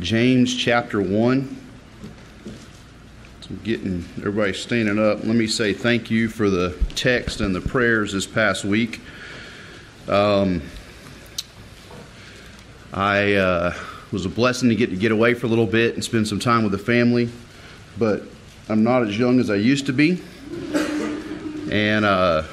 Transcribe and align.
James 0.00 0.56
chapter 0.56 1.02
1. 1.02 1.56
So 3.42 3.50
I'm 3.50 3.60
getting 3.62 4.02
everybody 4.16 4.54
standing 4.54 4.98
up. 4.98 5.18
Let 5.24 5.36
me 5.36 5.46
say 5.46 5.74
thank 5.74 6.10
you 6.10 6.30
for 6.30 6.48
the 6.48 6.74
text 6.94 7.42
and 7.42 7.54
the 7.54 7.60
prayers 7.60 8.14
this 8.14 8.26
past 8.26 8.64
week. 8.64 9.00
Um, 10.08 10.62
I 12.94 13.34
uh, 13.34 13.74
was 14.10 14.24
a 14.24 14.30
blessing 14.30 14.70
to 14.70 14.74
get 14.74 14.88
to 14.88 14.96
get 14.96 15.12
away 15.12 15.34
for 15.34 15.44
a 15.44 15.50
little 15.50 15.66
bit 15.66 15.94
and 15.94 16.02
spend 16.02 16.26
some 16.26 16.40
time 16.40 16.62
with 16.62 16.72
the 16.72 16.78
family, 16.78 17.28
but 17.98 18.22
I'm 18.70 18.82
not 18.82 19.02
as 19.02 19.18
young 19.18 19.38
as 19.38 19.50
I 19.50 19.56
used 19.56 19.84
to 19.86 19.92
be. 19.92 20.22
And 21.70 22.06
uh, 22.06 22.44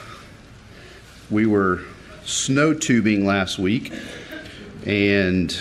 we 1.30 1.46
were 1.46 1.82
snow 2.26 2.74
tubing 2.74 3.26
last 3.26 3.58
week, 3.58 3.94
and 4.86 5.58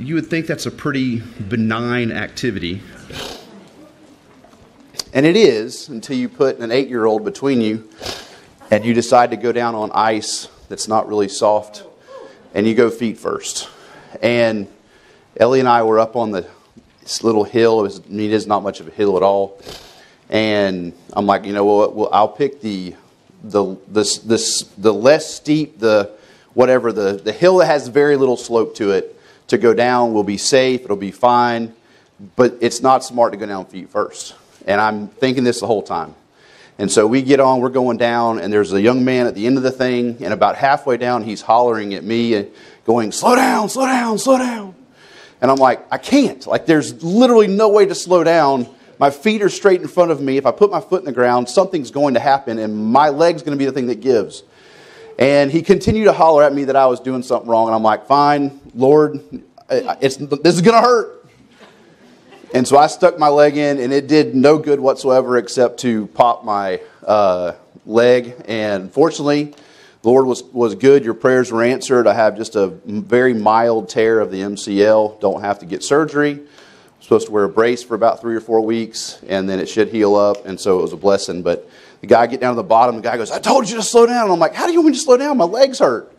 you 0.00 0.14
would 0.14 0.28
think 0.28 0.46
that's 0.46 0.64
a 0.64 0.70
pretty 0.70 1.20
benign 1.48 2.10
activity. 2.10 2.80
And 5.12 5.26
it 5.26 5.36
is 5.36 5.90
until 5.90 6.16
you 6.16 6.28
put 6.28 6.58
an 6.58 6.72
eight 6.72 6.88
year 6.88 7.04
old 7.04 7.22
between 7.22 7.60
you 7.60 7.88
and 8.70 8.84
you 8.84 8.94
decide 8.94 9.30
to 9.32 9.36
go 9.36 9.52
down 9.52 9.74
on 9.74 9.90
ice 9.92 10.48
that's 10.68 10.88
not 10.88 11.06
really 11.06 11.28
soft 11.28 11.84
and 12.54 12.66
you 12.66 12.74
go 12.74 12.88
feet 12.88 13.18
first. 13.18 13.68
And 14.22 14.68
Ellie 15.36 15.60
and 15.60 15.68
I 15.68 15.82
were 15.82 15.98
up 15.98 16.16
on 16.16 16.30
the, 16.30 16.46
this 17.02 17.22
little 17.22 17.44
hill. 17.44 17.80
It, 17.80 17.82
was, 17.82 18.00
I 18.00 18.08
mean, 18.08 18.30
it 18.30 18.32
is 18.32 18.46
not 18.46 18.62
much 18.62 18.80
of 18.80 18.88
a 18.88 18.92
hill 18.92 19.18
at 19.18 19.22
all. 19.22 19.60
And 20.30 20.94
I'm 21.12 21.26
like, 21.26 21.44
you 21.44 21.52
know 21.52 21.64
what? 21.64 21.94
Well, 21.94 22.08
I'll 22.10 22.28
pick 22.28 22.62
the 22.62 22.94
the 23.42 23.76
this 23.88 24.18
this 24.18 24.62
the 24.76 24.92
less 24.92 25.34
steep 25.34 25.78
the 25.78 26.10
whatever 26.52 26.92
the 26.92 27.14
the 27.14 27.32
hill 27.32 27.56
that 27.56 27.66
has 27.66 27.88
very 27.88 28.16
little 28.16 28.36
slope 28.36 28.74
to 28.76 28.90
it 28.90 29.16
to 29.50 29.58
go 29.58 29.74
down 29.74 30.12
We'll 30.12 30.24
be 30.24 30.38
safe. 30.38 30.82
It'll 30.82 30.96
be 30.96 31.10
fine. 31.10 31.74
But 32.36 32.58
it's 32.60 32.82
not 32.82 33.04
smart 33.04 33.32
to 33.32 33.38
go 33.38 33.46
down 33.46 33.66
feet 33.66 33.88
first. 33.88 34.34
And 34.66 34.80
I'm 34.80 35.08
thinking 35.08 35.44
this 35.44 35.60
the 35.60 35.66
whole 35.66 35.82
time. 35.82 36.14
And 36.78 36.90
so 36.90 37.06
we 37.06 37.20
get 37.20 37.40
on, 37.40 37.60
we're 37.60 37.68
going 37.68 37.98
down, 37.98 38.40
and 38.40 38.50
there's 38.50 38.72
a 38.72 38.80
young 38.80 39.04
man 39.04 39.26
at 39.26 39.34
the 39.34 39.46
end 39.46 39.58
of 39.58 39.62
the 39.62 39.70
thing, 39.70 40.16
and 40.24 40.32
about 40.32 40.56
halfway 40.56 40.96
down, 40.96 41.22
he's 41.22 41.42
hollering 41.42 41.92
at 41.92 42.02
me 42.02 42.48
going, 42.86 43.12
Slow 43.12 43.36
down, 43.36 43.68
slow 43.68 43.84
down, 43.84 44.18
slow 44.18 44.38
down. 44.38 44.74
And 45.42 45.50
I'm 45.50 45.58
like, 45.58 45.86
I 45.90 45.98
can't. 45.98 46.46
Like, 46.46 46.64
there's 46.64 47.02
literally 47.02 47.48
no 47.48 47.68
way 47.68 47.84
to 47.84 47.94
slow 47.94 48.24
down. 48.24 48.66
My 48.98 49.10
feet 49.10 49.42
are 49.42 49.50
straight 49.50 49.82
in 49.82 49.88
front 49.88 50.10
of 50.10 50.20
me. 50.22 50.38
If 50.38 50.46
I 50.46 50.52
put 50.52 50.70
my 50.70 50.80
foot 50.80 51.00
in 51.00 51.06
the 51.06 51.12
ground, 51.12 51.48
something's 51.48 51.90
going 51.90 52.14
to 52.14 52.20
happen, 52.20 52.58
and 52.58 52.76
my 52.76 53.10
leg's 53.10 53.42
going 53.42 53.56
to 53.56 53.58
be 53.58 53.66
the 53.66 53.72
thing 53.72 53.86
that 53.88 54.00
gives. 54.00 54.42
And 55.20 55.52
he 55.52 55.60
continued 55.60 56.04
to 56.04 56.14
holler 56.14 56.42
at 56.42 56.54
me 56.54 56.64
that 56.64 56.76
I 56.76 56.86
was 56.86 56.98
doing 56.98 57.22
something 57.22 57.48
wrong, 57.48 57.66
and 57.68 57.74
I'm 57.74 57.82
like, 57.82 58.06
Fine, 58.06 58.58
Lord, 58.74 59.20
this 59.68 60.16
is 60.18 60.60
going 60.62 60.74
to 60.74 60.80
hurt. 60.80 61.28
And 62.54 62.66
so 62.66 62.78
I 62.78 62.86
stuck 62.86 63.18
my 63.18 63.28
leg 63.28 63.58
in, 63.58 63.78
and 63.78 63.92
it 63.92 64.08
did 64.08 64.34
no 64.34 64.58
good 64.58 64.80
whatsoever 64.80 65.36
except 65.36 65.78
to 65.80 66.06
pop 66.08 66.42
my 66.42 66.80
uh, 67.06 67.52
leg. 67.84 68.34
And 68.48 68.90
fortunately, 68.90 69.54
the 70.02 70.08
Lord 70.08 70.26
was, 70.26 70.42
was 70.42 70.74
good. 70.74 71.04
Your 71.04 71.14
prayers 71.14 71.52
were 71.52 71.62
answered. 71.62 72.06
I 72.06 72.14
have 72.14 72.36
just 72.36 72.56
a 72.56 72.68
very 72.86 73.34
mild 73.34 73.90
tear 73.90 74.20
of 74.20 74.30
the 74.30 74.40
MCL. 74.40 75.20
Don't 75.20 75.42
have 75.42 75.58
to 75.58 75.66
get 75.66 75.84
surgery. 75.84 76.32
I'm 76.32 77.02
supposed 77.02 77.26
to 77.26 77.32
wear 77.32 77.44
a 77.44 77.48
brace 77.48 77.82
for 77.82 77.94
about 77.94 78.22
three 78.22 78.34
or 78.34 78.40
four 78.40 78.62
weeks, 78.62 79.22
and 79.28 79.48
then 79.48 79.60
it 79.60 79.68
should 79.68 79.88
heal 79.88 80.16
up. 80.16 80.46
And 80.46 80.58
so 80.58 80.78
it 80.78 80.82
was 80.82 80.94
a 80.94 80.96
blessing. 80.96 81.42
But 81.42 81.68
the 82.00 82.06
guy 82.06 82.26
get 82.26 82.40
down 82.40 82.54
to 82.54 82.56
the 82.56 82.62
bottom. 82.62 82.96
The 82.96 83.02
guy 83.02 83.16
goes, 83.16 83.30
"I 83.30 83.38
told 83.38 83.68
you 83.68 83.76
to 83.76 83.82
slow 83.82 84.06
down." 84.06 84.24
And 84.24 84.32
I'm 84.32 84.38
like, 84.38 84.54
"How 84.54 84.66
do 84.66 84.72
you 84.72 84.80
want 84.80 84.92
me 84.92 84.98
to 84.98 85.04
slow 85.04 85.16
down? 85.16 85.36
My 85.36 85.44
legs 85.44 85.78
hurt." 85.78 86.12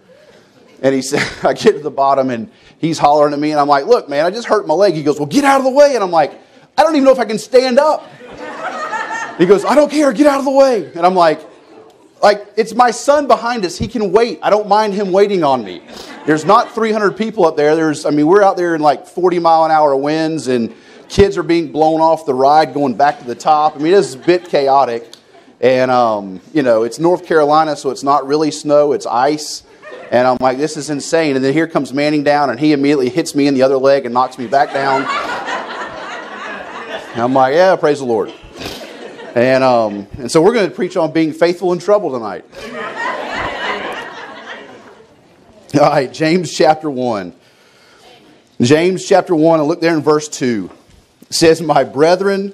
And 0.82 0.96
he 0.96 1.02
said, 1.02 1.22
I 1.46 1.54
get 1.54 1.74
to 1.74 1.80
the 1.80 1.92
bottom 1.92 2.30
and 2.30 2.50
he's 2.80 2.98
hollering 2.98 3.34
at 3.34 3.40
me, 3.40 3.52
and 3.52 3.60
I'm 3.60 3.68
like, 3.68 3.86
Look, 3.86 4.10
man, 4.10 4.26
I 4.26 4.32
just 4.32 4.48
hurt 4.48 4.68
my 4.68 4.74
leg. 4.74 4.94
He 4.94 5.04
goes, 5.04 5.20
Well, 5.20 5.28
get 5.28 5.44
out 5.44 5.60
of 5.60 5.64
the 5.64 5.72
way. 5.72 5.96
And 5.96 6.04
I'm 6.04 6.12
like, 6.12 6.34
I 6.78 6.84
don't 6.84 6.96
even 6.96 7.06
know 7.06 7.12
if 7.12 7.20
I 7.20 7.26
can 7.26 7.38
stand 7.38 7.80
up. 7.80 8.10
He 9.38 9.46
goes, 9.46 9.64
I 9.66 9.76
don't 9.76 9.90
care, 9.90 10.12
get 10.14 10.28
out 10.28 10.40
of 10.40 10.46
the 10.46 10.52
way. 10.52 10.92
And 10.94 11.06
I'm 11.06 11.16
like, 11.16 11.42
like 12.22 12.46
it's 12.56 12.76
my 12.76 12.92
son 12.92 13.28
behind 13.28 13.66
us. 13.66 13.78
He 13.78 13.88
can 13.88 14.12
wait. 14.12 14.40
I 14.44 14.50
don't 14.50 14.68
mind 14.68 14.94
him 14.94 15.12
waiting 15.12 15.44
on 15.44 15.64
me. 15.64 15.82
There's 16.26 16.46
not 16.46 16.74
300 16.76 17.18
people 17.18 17.46
up 17.46 17.58
there. 17.58 17.76
There's, 17.76 18.06
I 18.06 18.12
mean, 18.12 18.28
we're 18.28 18.44
out 18.44 18.58
there 18.58 18.76
in 18.76 18.82
like 18.82 19.08
40 19.08 19.40
mile 19.40 19.66
an 19.66 19.72
hour 19.72 19.96
winds, 19.96 20.48
and 20.48 20.74
kids 21.10 21.38
are 21.38 21.44
being 21.44 21.72
blown 21.72 22.00
off 22.00 22.26
the 22.26 22.34
ride 22.34 22.74
going 22.74 22.96
back 22.96 23.20
to 23.20 23.26
the 23.26 23.36
top. 23.36 23.76
I 23.76 23.80
mean, 23.80 23.94
it's 23.94 24.14
a 24.14 24.20
bit 24.20 24.46
chaotic. 24.48 25.11
And, 25.62 25.92
um, 25.92 26.42
you 26.54 26.64
know, 26.64 26.82
it's 26.82 26.98
North 26.98 27.24
Carolina, 27.26 27.76
so 27.76 27.92
it's 27.92 28.02
not 28.02 28.26
really 28.26 28.50
snow, 28.50 28.94
it's 28.94 29.06
ice. 29.06 29.62
And 30.10 30.28
I'm 30.28 30.38
like, 30.42 30.58
this 30.58 30.76
is 30.76 30.90
insane. 30.90 31.36
And 31.36 31.46
then 31.46 31.54
here 31.54 31.68
comes 31.68 31.94
Manning 31.94 32.24
down, 32.24 32.50
and 32.50 32.60
he 32.60 32.74
immediately 32.74 33.10
hits 33.10 33.36
me 33.36 33.46
in 33.46 33.54
the 33.54 33.62
other 33.62 33.78
leg 33.78 34.06
and 34.06 34.14
knocks 34.14 34.40
me 34.40 34.48
back 34.48 34.74
down. 34.74 35.04
and 37.14 37.22
I'm 37.22 37.34
like, 37.34 37.54
yeah, 37.54 37.76
praise 37.76 38.00
the 38.00 38.06
Lord. 38.06 38.34
And, 39.36 39.64
um, 39.64 40.08
and 40.18 40.32
so 40.32 40.42
we're 40.42 40.54
going 40.54 40.68
to 40.68 40.76
preach 40.76 40.98
on 40.98 41.12
being 41.14 41.32
faithful 41.32 41.72
in 41.74 41.80
trouble 41.80 42.12
tonight. 42.12 42.44
All 45.76 45.90
right, 45.90 46.12
James 46.12 46.52
chapter 46.52 46.90
1. 46.90 47.34
James 48.60 49.08
chapter 49.08 49.36
1, 49.36 49.60
and 49.60 49.70
look 49.70 49.80
there 49.80 49.94
in 49.94 50.02
verse 50.02 50.28
2. 50.28 50.72
It 51.22 51.34
says, 51.34 51.62
My 51.62 51.84
brethren, 51.84 52.54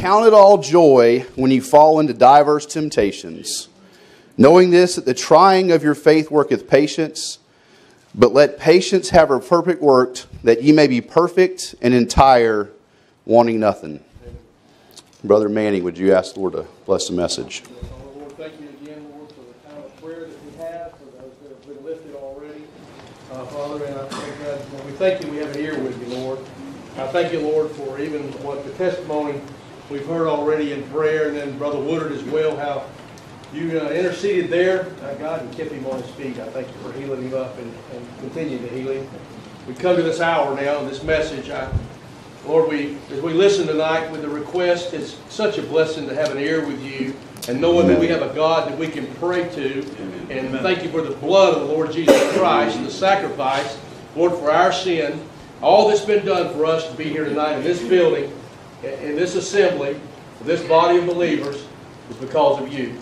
count 0.00 0.26
it 0.26 0.34
all 0.34 0.58
joy 0.58 1.24
when 1.36 1.50
you 1.50 1.62
fall 1.62 2.00
into 2.00 2.12
diverse 2.12 2.66
temptations 2.66 3.68
Knowing 4.36 4.70
this, 4.70 4.96
that 4.96 5.04
the 5.04 5.14
trying 5.14 5.70
of 5.70 5.84
your 5.84 5.94
faith 5.94 6.28
worketh 6.30 6.68
patience, 6.68 7.38
but 8.16 8.32
let 8.32 8.58
patience 8.58 9.10
have 9.10 9.28
her 9.28 9.38
perfect 9.38 9.80
work, 9.80 10.22
that 10.42 10.60
ye 10.62 10.72
may 10.72 10.88
be 10.88 11.00
perfect 11.00 11.74
and 11.80 11.94
entire, 11.94 12.70
wanting 13.24 13.60
nothing. 13.60 14.02
Brother 15.22 15.48
Manning, 15.48 15.84
would 15.84 15.96
you 15.96 16.12
ask 16.12 16.34
the 16.34 16.40
Lord 16.40 16.54
to 16.54 16.66
bless 16.84 17.08
the 17.08 17.14
message? 17.14 17.62
Lord, 18.16 18.32
thank 18.32 18.60
you 18.60 18.68
again, 18.82 19.06
Lord, 19.16 19.30
for 19.30 19.40
the 19.70 19.76
of 19.76 20.02
prayer 20.02 20.26
that 20.26 20.44
we 20.44 20.56
have, 20.58 20.90
for 20.92 21.22
those 21.22 21.32
that 21.42 21.50
have 21.50 21.66
been 21.66 21.84
lifted 21.84 22.14
already. 22.16 22.64
Uh, 23.32 23.44
Father, 23.46 23.84
and 23.84 24.84
we 24.84 24.92
thank 24.92 25.24
you 25.24 25.30
we 25.30 25.36
have 25.38 25.54
an 25.54 25.62
ear 25.62 25.78
with 25.78 25.96
you, 26.00 26.16
Lord. 26.16 26.40
I 26.96 27.06
thank 27.06 27.32
you, 27.32 27.40
Lord, 27.40 27.70
for 27.70 28.00
even 28.00 28.32
what 28.42 28.64
the 28.64 28.72
testimony 28.72 29.40
we've 29.90 30.06
heard 30.06 30.26
already 30.26 30.72
in 30.72 30.82
prayer, 30.84 31.28
and 31.28 31.36
then 31.36 31.56
Brother 31.58 31.78
Woodard 31.78 32.12
as 32.12 32.22
well, 32.24 32.56
how 32.56 32.86
you 33.52 33.80
uh, 33.80 33.90
interceded 33.90 34.50
there, 34.50 34.86
uh, 35.02 35.14
God, 35.14 35.42
and 35.42 35.56
kept 35.56 35.70
him 35.70 35.86
on 35.86 36.02
his 36.02 36.10
feet. 36.12 36.38
I 36.38 36.48
thank 36.50 36.66
you 36.68 36.74
for 36.74 36.92
healing 36.98 37.22
him 37.22 37.34
up 37.34 37.56
and, 37.58 37.72
and 37.92 38.18
continue 38.18 38.58
to 38.58 38.68
heal 38.68 38.92
him. 38.92 39.08
We 39.68 39.74
come 39.74 39.96
to 39.96 40.02
this 40.02 40.20
hour 40.20 40.54
now, 40.56 40.82
this 40.84 41.02
message. 41.02 41.50
I, 41.50 41.72
Lord, 42.46 42.68
we 42.68 42.98
as 43.10 43.22
we 43.22 43.32
listen 43.32 43.66
tonight 43.66 44.10
with 44.10 44.22
the 44.22 44.28
request, 44.28 44.92
it's 44.92 45.16
such 45.28 45.56
a 45.56 45.62
blessing 45.62 46.06
to 46.08 46.14
have 46.14 46.30
an 46.30 46.38
ear 46.38 46.66
with 46.66 46.82
you 46.82 47.14
and 47.48 47.60
knowing 47.60 47.84
Amen. 47.84 47.92
that 47.92 48.00
we 48.00 48.08
have 48.08 48.22
a 48.22 48.34
God 48.34 48.68
that 48.70 48.78
we 48.78 48.88
can 48.88 49.06
pray 49.14 49.48
to. 49.54 49.82
And 50.30 50.48
Amen. 50.48 50.62
thank 50.62 50.82
you 50.82 50.90
for 50.90 51.02
the 51.02 51.14
blood 51.16 51.54
of 51.54 51.66
the 51.66 51.74
Lord 51.74 51.92
Jesus 51.92 52.36
Christ 52.36 52.76
and 52.76 52.86
the 52.86 52.90
sacrifice, 52.90 53.78
Lord, 54.16 54.32
for 54.32 54.50
our 54.50 54.72
sin. 54.72 55.22
All 55.62 55.88
that's 55.88 56.04
been 56.04 56.26
done 56.26 56.52
for 56.54 56.66
us 56.66 56.86
to 56.90 56.96
be 56.96 57.04
here 57.04 57.24
tonight 57.24 57.56
in 57.56 57.62
this 57.62 57.82
building, 57.82 58.30
in 58.84 59.16
this 59.16 59.34
assembly, 59.34 60.00
this 60.42 60.62
body 60.66 60.98
of 60.98 61.06
believers, 61.06 61.66
is 62.10 62.16
because 62.16 62.60
of 62.60 62.72
you. 62.72 62.94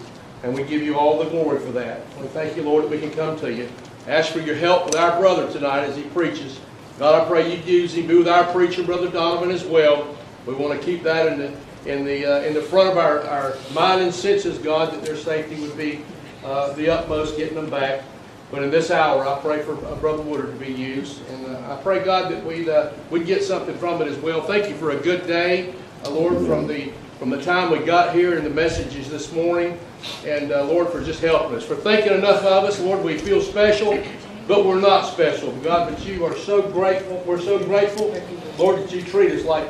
And 0.43 0.55
we 0.55 0.65
give 0.65 0.83
you 0.83 0.99
all 0.99 1.23
the 1.23 1.31
glory 1.31 1.61
for 1.61 1.73
that. 1.73 2.01
We 2.19 2.27
thank 2.29 2.57
you, 2.57 2.63
Lord, 2.63 2.85
that 2.85 2.91
we 2.91 2.99
can 2.99 3.11
come 3.11 3.39
to 3.41 3.53
you. 3.53 3.69
Ask 4.09 4.33
for 4.33 4.41
your 4.41 4.57
help 4.57 4.87
with 4.87 4.97
our 4.97 5.19
brother 5.21 5.51
tonight 5.53 5.85
as 5.85 5.97
he 5.97 6.03
preaches. 6.03 6.59
God, 6.99 7.21
I 7.21 7.29
pray 7.29 7.57
you 7.57 7.63
use 7.63 7.95
him. 7.95 8.07
Be 8.07 8.17
with 8.17 8.29
our 8.29 8.45
preacher, 8.53 8.83
Brother 8.83 9.09
Donovan, 9.09 9.51
as 9.51 9.65
well. 9.65 10.17
We 10.47 10.55
want 10.55 10.79
to 10.79 10.85
keep 10.85 11.03
that 11.05 11.33
in 11.33 11.39
the 11.39 11.57
in 11.87 12.05
the 12.05 12.27
uh, 12.27 12.41
in 12.43 12.55
the 12.55 12.63
front 12.63 12.91
of 12.91 12.99
our, 12.99 13.23
our 13.23 13.57
mind 13.73 14.03
and 14.03 14.15
senses, 14.15 14.59
God, 14.59 14.93
that 14.93 15.05
their 15.05 15.17
safety 15.17 15.61
would 15.61 15.77
be 15.77 16.05
uh, 16.45 16.73
the 16.73 16.89
utmost, 16.91 17.37
getting 17.37 17.55
them 17.55 17.71
back. 17.71 18.03
But 18.51 18.63
in 18.63 18.71
this 18.71 18.91
hour, 18.91 19.27
I 19.27 19.41
pray 19.41 19.63
for 19.63 19.75
uh, 19.87 19.95
Brother 19.97 20.23
Woodard 20.23 20.59
to 20.59 20.65
be 20.65 20.73
used, 20.73 21.27
and 21.31 21.47
uh, 21.47 21.75
I 21.75 21.83
pray 21.83 22.05
God 22.05 22.31
that 22.31 22.45
we 22.45 22.69
uh, 22.69 22.93
we'd 23.11 23.27
get 23.27 23.43
something 23.43 23.77
from 23.79 24.03
it 24.03 24.09
as 24.09 24.19
well. 24.19 24.43
Thank 24.43 24.69
you 24.69 24.77
for 24.77 24.91
a 24.91 24.97
good 24.97 25.27
day, 25.27 25.75
uh, 26.05 26.11
Lord, 26.11 26.47
from 26.47 26.67
the 26.67 26.93
from 27.19 27.31
the 27.31 27.41
time 27.41 27.71
we 27.71 27.79
got 27.79 28.13
here 28.13 28.37
and 28.37 28.45
the 28.45 28.51
messages 28.51 29.09
this 29.09 29.33
morning. 29.33 29.79
And 30.27 30.51
uh, 30.51 30.65
Lord, 30.65 30.89
for 30.89 31.03
just 31.05 31.21
helping 31.21 31.57
us, 31.57 31.65
for 31.65 31.77
thinking 31.77 32.13
enough 32.13 32.43
of 32.43 32.65
us. 32.65 32.81
Lord, 32.81 33.05
we 33.05 33.17
feel 33.17 33.41
special, 33.41 34.03
but 34.49 34.67
we're 34.67 34.81
not 34.81 35.03
special. 35.03 35.53
God, 35.59 35.95
but 35.95 36.05
you 36.05 36.25
are 36.25 36.37
so 36.37 36.63
grateful. 36.71 37.23
We're 37.25 37.41
so 37.41 37.65
grateful, 37.65 38.21
Lord, 38.59 38.81
that 38.81 38.93
you 38.93 39.03
treat 39.03 39.31
us 39.31 39.45
like 39.45 39.69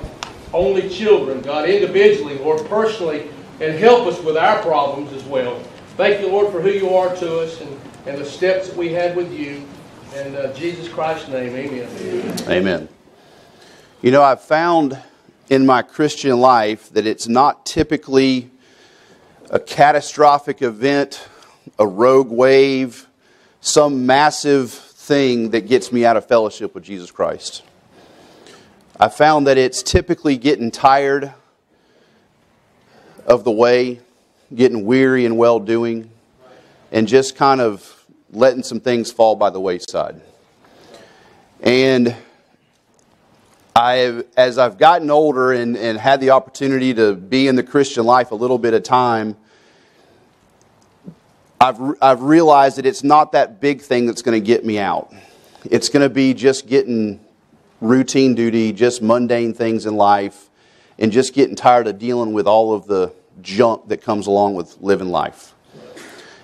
only 0.55 0.89
children, 0.89 1.43
God, 1.43 1.69
individually, 1.69 2.39
Lord, 2.39 2.67
personally, 2.67 3.29
and 3.61 3.79
help 3.79 4.07
us 4.07 4.19
with 4.23 4.39
our 4.39 4.63
problems 4.63 5.13
as 5.13 5.25
well. 5.25 5.59
Thank 5.97 6.23
you, 6.23 6.29
Lord, 6.29 6.51
for 6.51 6.63
who 6.63 6.71
you 6.71 6.95
are 6.95 7.15
to 7.17 7.41
us 7.41 7.61
and, 7.61 7.81
and 8.07 8.19
the 8.19 8.25
steps 8.25 8.69
that 8.69 8.77
we 8.77 8.93
had 8.93 9.15
with 9.15 9.31
you. 9.31 9.63
In 10.17 10.35
uh, 10.37 10.53
Jesus 10.55 10.89
Christ's 10.89 11.29
name, 11.29 11.55
amen. 11.55 12.39
Amen. 12.49 12.89
You 14.03 14.11
know, 14.11 14.23
I've 14.23 14.43
found 14.43 14.99
in 15.53 15.67
my 15.67 15.83
Christian 15.83 16.41
life 16.41 16.89
that 16.95 17.07
it's 17.07 17.29
not 17.29 17.67
typically 17.67 18.51
a 19.51 19.61
catastrophic 19.61 20.63
event, 20.63 21.29
a 21.79 21.87
rogue 21.87 22.31
wave, 22.31 23.07
some 23.61 24.07
massive 24.07 24.71
thing 24.71 25.51
that 25.51 25.69
gets 25.69 25.93
me 25.93 26.07
out 26.07 26.17
of 26.17 26.27
fellowship 26.27 26.75
with 26.75 26.83
Jesus 26.83 27.11
Christ. 27.11 27.65
I 28.99 29.11
found 29.11 29.47
that 29.47 29.59
it's 29.59 29.83
typically 29.83 30.39
getting 30.39 30.71
tired 30.71 31.35
of 33.27 33.45
the 33.45 33.53
way, 33.53 34.01
getting 34.55 34.87
weary 34.87 35.27
and 35.27 35.37
well 35.37 35.61
doing, 35.61 36.09
and 36.91 37.07
just 37.07 37.37
kind 37.37 37.61
of 37.61 38.07
letting 38.31 38.63
some 38.63 38.81
things 38.81 39.13
fall 39.13 39.37
by 39.37 39.51
the 39.51 39.61
wayside. 39.61 40.19
And 41.61 42.17
I, 43.75 44.23
as 44.37 44.59
I've 44.59 44.77
gotten 44.77 45.11
older 45.11 45.53
and, 45.53 45.77
and 45.77 45.99
had 45.99 46.21
the 46.21 46.31
opportunity 46.31 46.93
to 46.95 47.15
be 47.15 47.49
in 47.49 47.57
the 47.57 47.63
Christian 47.63 48.05
life 48.05 48.31
a 48.31 48.35
little 48.35 48.59
bit 48.59 48.75
of 48.75 48.83
time, 48.83 49.37
I've, 51.59 51.81
I've 52.03 52.23
realized 52.23 52.77
that 52.79 52.87
it's 52.87 53.03
not 53.03 53.33
that 53.33 53.61
big 53.61 53.81
thing 53.81 54.07
that's 54.07 54.21
going 54.21 54.39
to 54.39 54.45
get 54.45 54.65
me 54.65 54.79
out. 54.79 55.15
It's 55.65 55.89
going 55.89 56.03
to 56.03 56.13
be 56.13 56.35
just 56.35 56.67
getting 56.67 57.21
routine 57.81 58.35
duty, 58.35 58.73
just 58.73 59.01
mundane 59.01 59.55
things 59.55 59.87
in 59.87 59.97
life, 59.97 60.51
and 60.99 61.11
just 61.11 61.35
getting 61.35 61.57
tired 61.57 61.87
of 61.87 61.99
dealing 61.99 62.33
with 62.33 62.47
all 62.47 62.75
of 62.75 62.87
the 62.87 63.13
junk 63.41 63.89
that 63.89 64.03
comes 64.03 64.27
along 64.27 64.55
with 64.55 64.77
living 64.81 65.09
life. 65.09 65.55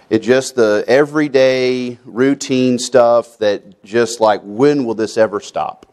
It's 0.08 0.24
just 0.24 0.54
the 0.54 0.84
everyday 0.88 1.98
routine 2.04 2.78
stuff 2.78 3.36
that 3.38 3.82
just 3.84 4.20
like, 4.20 4.40
when 4.42 4.86
will 4.86 4.94
this 4.94 5.18
ever 5.18 5.40
stop? 5.40 5.87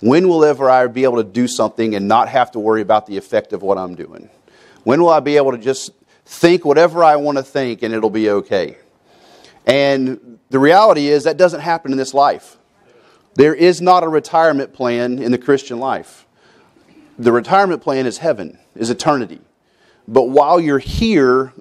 When 0.00 0.28
will 0.28 0.44
ever 0.44 0.70
I 0.70 0.86
be 0.86 1.04
able 1.04 1.16
to 1.16 1.24
do 1.24 1.46
something 1.46 1.94
and 1.94 2.08
not 2.08 2.28
have 2.28 2.50
to 2.52 2.58
worry 2.58 2.80
about 2.80 3.06
the 3.06 3.16
effect 3.16 3.52
of 3.52 3.62
what 3.62 3.76
I'm 3.76 3.94
doing? 3.94 4.30
When 4.84 5.02
will 5.02 5.10
I 5.10 5.20
be 5.20 5.36
able 5.36 5.52
to 5.52 5.58
just 5.58 5.90
think 6.24 6.64
whatever 6.64 7.04
I 7.04 7.16
want 7.16 7.38
to 7.38 7.44
think 7.44 7.82
and 7.82 7.92
it'll 7.92 8.08
be 8.08 8.30
okay? 8.30 8.78
And 9.66 10.38
the 10.48 10.58
reality 10.58 11.08
is 11.08 11.24
that 11.24 11.36
doesn't 11.36 11.60
happen 11.60 11.92
in 11.92 11.98
this 11.98 12.14
life. 12.14 12.56
There 13.34 13.54
is 13.54 13.80
not 13.80 14.02
a 14.02 14.08
retirement 14.08 14.72
plan 14.72 15.18
in 15.18 15.32
the 15.32 15.38
Christian 15.38 15.78
life. 15.78 16.26
The 17.18 17.32
retirement 17.32 17.82
plan 17.82 18.06
is 18.06 18.18
heaven, 18.18 18.58
is 18.74 18.88
eternity. 18.88 19.40
But 20.08 20.30
while 20.30 20.58
you're 20.58 20.78
here, 20.78 21.52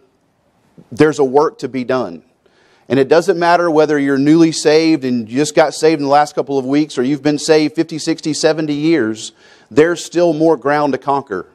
there's 0.92 1.20
a 1.20 1.24
work 1.24 1.60
to 1.60 1.68
be 1.68 1.84
done. 1.84 2.24
And 2.90 3.00
it 3.00 3.08
doesn't 3.08 3.38
matter 3.38 3.70
whether 3.70 4.00
you're 4.00 4.18
newly 4.18 4.52
saved 4.52 5.06
and 5.06 5.30
you 5.30 5.38
just 5.38 5.54
got 5.54 5.76
saved 5.76 6.00
in 6.00 6.06
the 6.06 6.12
last 6.12 6.34
couple 6.34 6.58
of 6.58 6.66
weeks 6.66 6.98
or 6.98 7.04
you've 7.04 7.22
been 7.22 7.38
saved 7.38 7.76
50, 7.76 8.00
60, 8.00 8.34
70 8.34 8.74
years, 8.74 9.32
there's 9.70 10.04
still 10.04 10.34
more 10.34 10.58
ground 10.58 10.94
to 10.94 10.98
conquer. 10.98 11.46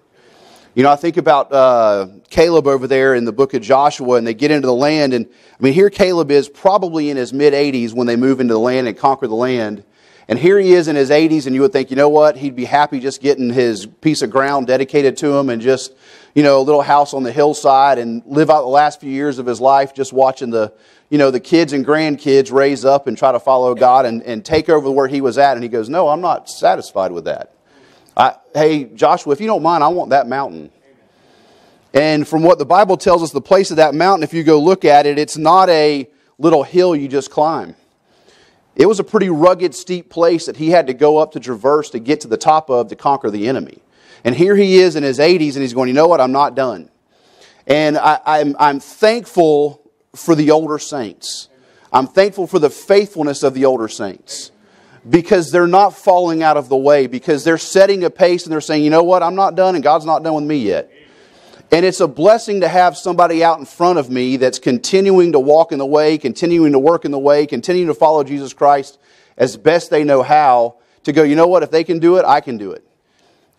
You 0.77 0.85
know, 0.85 0.91
I 0.91 0.97
think 0.97 1.17
about 1.17 1.53
uh, 1.53 2.07
Caleb 2.31 2.69
over 2.69 2.87
there 2.87 3.17
in 3.17 3.25
the 3.25 3.33
book 3.33 3.55
of 3.55 3.63
Joshua, 3.63 4.17
and 4.17 4.27
they 4.27 4.35
get 4.35 4.51
into 4.51 4.67
the 4.67 4.75
land. 4.75 5.13
And 5.13 5.27
I 5.27 5.63
mean, 5.63 5.73
here 5.73 5.91
Caleb 5.91 6.31
is 6.31 6.49
probably 6.49 7.11
in 7.11 7.17
his 7.17 7.33
mid 7.33 7.53
80s 7.53 7.93
when 7.93 8.07
they 8.09 8.17
move 8.17 8.41
into 8.41 8.55
the 8.55 8.61
land 8.61 8.89
and 8.89 8.97
conquer 8.97 9.29
the 9.29 9.37
land. 9.37 9.85
And 10.27 10.39
here 10.39 10.59
he 10.59 10.73
is 10.73 10.89
in 10.89 10.97
his 10.97 11.11
80s, 11.11 11.47
and 11.47 11.55
you 11.55 11.61
would 11.61 11.73
think, 11.73 11.91
you 11.91 11.97
know 11.97 12.09
what? 12.09 12.37
He'd 12.37 12.57
be 12.57 12.65
happy 12.65 12.99
just 12.99 13.21
getting 13.21 13.51
his 13.51 13.87
piece 13.87 14.23
of 14.23 14.31
ground 14.31 14.67
dedicated 14.67 15.19
to 15.19 15.37
him 15.37 15.51
and 15.51 15.61
just, 15.61 15.93
you 16.35 16.43
know, 16.43 16.59
a 16.59 16.63
little 16.63 16.81
house 16.81 17.13
on 17.13 17.23
the 17.23 17.33
hillside 17.33 17.99
and 17.99 18.23
live 18.25 18.49
out 18.49 18.63
the 18.63 18.69
last 18.69 19.01
few 19.01 19.11
years 19.11 19.39
of 19.39 19.45
his 19.45 19.61
life 19.61 19.95
just 19.95 20.15
watching 20.15 20.49
the, 20.49 20.73
you 21.11 21.19
know, 21.19 21.31
the 21.31 21.41
kids 21.41 21.75
and 21.75 21.85
grandkids 21.85 22.51
raise 22.51 22.87
up 22.87 23.07
and 23.07 23.19
try 23.19 23.33
to 23.33 23.41
follow 23.41 23.75
God 23.75 24.07
and, 24.07 24.23
and 24.23 24.45
take 24.45 24.71
over 24.71 24.91
where 24.91 25.09
he 25.09 25.21
was 25.21 25.37
at. 25.37 25.55
And 25.57 25.63
he 25.63 25.69
goes, 25.69 25.91
No, 25.91 26.09
I'm 26.09 26.23
not 26.23 26.49
satisfied 26.49 27.13
with 27.13 27.27
that. 27.27 27.55
I, 28.17 28.37
hey, 28.55 28.85
Joshua, 28.85 29.33
if 29.33 29.41
you 29.41 29.47
don't 29.47 29.63
mind, 29.63 29.85
I 29.85 29.89
want 29.89 30.11
that 30.11 30.27
mountain. 30.27 30.71
And 31.93 32.27
from 32.27 32.43
what 32.43 32.59
the 32.59 32.65
Bible 32.65 32.97
tells 32.97 33.23
us, 33.23 33.31
the 33.31 33.41
place 33.41 33.71
of 33.71 33.77
that 33.77 33.95
mountain, 33.95 34.25
if 34.25 34.33
you 34.33 34.43
go 34.43 34.61
look 34.61 34.85
at 34.85 35.07
it, 35.07 35.19
it's 35.19 35.37
not 35.37 35.69
a 35.69 36.09
little 36.39 36.63
hill 36.63 36.97
you 36.97 37.09
just 37.09 37.31
climb. 37.31 37.77
It 38.77 38.87
was 38.87 38.99
a 38.99 39.05
pretty 39.05 39.29
rugged, 39.29 39.75
steep 39.75 40.11
place 40.11 40.47
that 40.47 40.57
he 40.57 40.71
had 40.71 40.89
to 40.89 40.95
go 40.95 41.19
up 41.19 41.33
to 41.33 41.41
traverse 41.41 41.91
to 41.91 41.99
get 41.99 42.21
to 42.23 42.29
the 42.29 42.37
top 42.37 42.71
of 42.71 42.89
to 42.89 42.97
conquer 42.97 43.31
the 43.31 43.49
enemy. 43.49 43.79
And 44.25 44.35
here 44.35 44.57
he 44.57 44.79
is 44.79 44.97
in 44.97 45.03
his 45.03 45.19
80s, 45.19 45.55
and 45.55 45.63
he's 45.63 45.75
going, 45.75 45.89
You 45.89 45.95
know 45.95 46.09
what? 46.09 46.21
I'm 46.21 46.33
not 46.33 46.55
done. 46.55 46.91
And 47.67 47.97
I, 47.97 48.21
I'm, 48.25 48.57
I'm 48.59 48.81
thankful 48.81 49.81
for 50.15 50.35
the 50.35 50.51
older 50.51 50.79
saints. 50.79 51.49
I'm 51.93 52.07
thankful 52.07 52.47
for 52.47 52.59
the 52.59 52.71
faithfulness 52.71 53.43
of 53.43 53.55
the 53.55 53.65
older 53.67 53.89
saints 53.89 54.51
because 55.09 55.51
they're 55.53 55.67
not 55.67 55.95
falling 55.95 56.43
out 56.43 56.57
of 56.57 56.69
the 56.69 56.77
way, 56.77 57.07
because 57.07 57.45
they're 57.45 57.59
setting 57.59 58.05
a 58.05 58.11
pace 58.11 58.45
and 58.45 58.53
they're 58.53 58.61
saying, 58.61 58.83
you 58.83 58.91
know 58.91 59.03
what, 59.03 59.23
I'm 59.23 59.35
not 59.35 59.55
done 59.55 59.75
and 59.75 59.85
God's 59.85 60.05
not 60.05 60.23
done 60.23 60.35
with 60.35 60.45
me 60.45 60.57
yet. 60.57 60.91
And 61.71 61.85
it's 61.85 62.01
a 62.01 62.09
blessing 62.09 62.61
to 62.61 62.69
have 62.69 62.97
somebody 62.97 63.43
out 63.43 63.59
in 63.59 63.65
front 63.65 63.99
of 63.99 64.11
me 64.11 64.37
that's 64.37 64.59
continuing 64.59 65.33
to 65.33 65.41
walk 65.41 65.73
in 65.73 65.79
the 65.79 65.87
way, 65.87 66.19
continuing 66.19 66.73
to 66.73 66.79
work 66.79 67.05
in 67.05 67.11
the 67.11 67.19
way, 67.19 67.47
continuing 67.47 67.89
to 67.89 67.95
follow 67.95 68.23
Jesus 68.23 68.53
Christ 68.53 68.99
as 69.37 69.57
best 69.57 69.91
they 69.91 70.05
know 70.05 70.23
how 70.23 70.77
to 71.05 71.13
go, 71.13 71.23
you 71.23 71.37
know 71.37 71.47
what, 71.47 71.63
if 71.63 71.71
they 71.71 71.85
can 71.85 71.99
do 71.99 72.17
it, 72.17 72.25
I 72.25 72.41
can 72.41 72.59
do 72.59 72.73
it. 72.73 72.87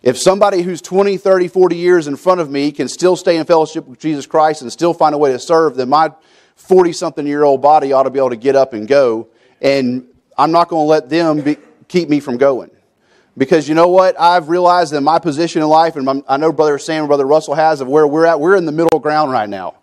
If 0.02 0.16
somebody 0.16 0.62
who's 0.62 0.80
20, 0.82 1.16
30, 1.16 1.48
40 1.48 1.76
years 1.76 2.06
in 2.06 2.16
front 2.16 2.40
of 2.40 2.50
me 2.50 2.70
can 2.70 2.88
still 2.88 3.16
stay 3.16 3.36
in 3.36 3.44
fellowship 3.44 3.86
with 3.86 3.98
Jesus 3.98 4.26
Christ 4.26 4.62
and 4.62 4.70
still 4.70 4.94
find 4.94 5.14
a 5.14 5.18
way 5.18 5.32
to 5.32 5.38
serve, 5.38 5.74
then 5.74 5.88
my 5.88 6.12
40 6.56 6.92
something 6.92 7.26
year 7.26 7.42
old 7.42 7.60
body 7.60 7.92
ought 7.92 8.04
to 8.04 8.10
be 8.10 8.18
able 8.18 8.30
to 8.30 8.36
get 8.36 8.56
up 8.56 8.72
and 8.72 8.86
go. 8.86 9.28
And 9.60 10.06
I'm 10.38 10.52
not 10.52 10.68
going 10.68 10.84
to 10.84 10.88
let 10.88 11.08
them 11.08 11.40
be, 11.40 11.56
keep 11.88 12.08
me 12.08 12.20
from 12.20 12.36
going. 12.36 12.70
Because 13.38 13.68
you 13.68 13.74
know 13.74 13.88
what? 13.88 14.18
I've 14.18 14.48
realized 14.48 14.92
that 14.92 15.02
my 15.02 15.18
position 15.18 15.62
in 15.62 15.68
life, 15.68 15.96
and 15.96 16.24
I 16.26 16.36
know 16.36 16.52
Brother 16.52 16.78
Sam 16.78 17.00
and 17.00 17.08
Brother 17.08 17.26
Russell 17.26 17.54
has, 17.54 17.80
of 17.80 17.88
where 17.88 18.06
we're 18.06 18.24
at, 18.24 18.40
we're 18.40 18.56
in 18.56 18.64
the 18.64 18.72
middle 18.72 18.98
ground 18.98 19.30
right 19.30 19.48
now. 19.48 19.74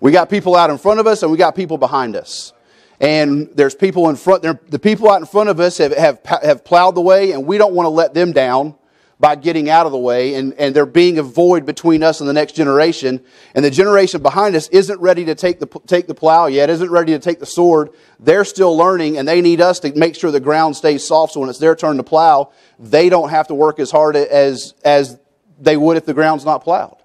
We 0.00 0.10
got 0.10 0.28
people 0.28 0.56
out 0.56 0.68
in 0.68 0.78
front 0.78 0.98
of 0.98 1.06
us 1.06 1.22
and 1.22 1.30
we 1.30 1.38
got 1.38 1.54
people 1.54 1.78
behind 1.78 2.16
us. 2.16 2.52
And 3.00 3.48
there's 3.54 3.74
people 3.74 4.08
in 4.08 4.16
front, 4.16 4.42
the 4.42 4.78
people 4.78 5.08
out 5.10 5.20
in 5.20 5.26
front 5.26 5.48
of 5.48 5.60
us 5.60 5.78
have, 5.78 5.92
have, 5.96 6.20
have 6.42 6.64
plowed 6.64 6.94
the 6.94 7.00
way, 7.00 7.32
and 7.32 7.46
we 7.46 7.58
don't 7.58 7.74
want 7.74 7.86
to 7.86 7.90
let 7.90 8.14
them 8.14 8.32
down 8.32 8.74
by 9.22 9.36
getting 9.36 9.70
out 9.70 9.86
of 9.86 9.92
the 9.92 9.98
way, 9.98 10.34
and, 10.34 10.52
and 10.54 10.74
there 10.74 10.84
being 10.84 11.16
a 11.16 11.22
void 11.22 11.64
between 11.64 12.02
us 12.02 12.18
and 12.18 12.28
the 12.28 12.32
next 12.32 12.56
generation. 12.56 13.24
And 13.54 13.64
the 13.64 13.70
generation 13.70 14.20
behind 14.20 14.56
us 14.56 14.66
isn't 14.70 15.00
ready 15.00 15.24
to 15.26 15.36
take 15.36 15.60
the, 15.60 15.68
take 15.86 16.08
the 16.08 16.14
plow 16.14 16.46
yet, 16.46 16.68
isn't 16.68 16.90
ready 16.90 17.12
to 17.12 17.20
take 17.20 17.38
the 17.38 17.46
sword. 17.46 17.90
They're 18.18 18.44
still 18.44 18.76
learning, 18.76 19.18
and 19.18 19.28
they 19.28 19.40
need 19.40 19.60
us 19.60 19.78
to 19.80 19.94
make 19.94 20.16
sure 20.16 20.32
the 20.32 20.40
ground 20.40 20.74
stays 20.74 21.06
soft 21.06 21.34
so 21.34 21.40
when 21.40 21.48
it's 21.48 21.60
their 21.60 21.76
turn 21.76 21.98
to 21.98 22.02
plow, 22.02 22.50
they 22.80 23.08
don't 23.08 23.28
have 23.28 23.46
to 23.46 23.54
work 23.54 23.78
as 23.78 23.92
hard 23.92 24.16
as, 24.16 24.74
as 24.84 25.20
they 25.56 25.76
would 25.76 25.96
if 25.96 26.04
the 26.04 26.14
ground's 26.14 26.44
not 26.44 26.64
plowed. 26.64 26.96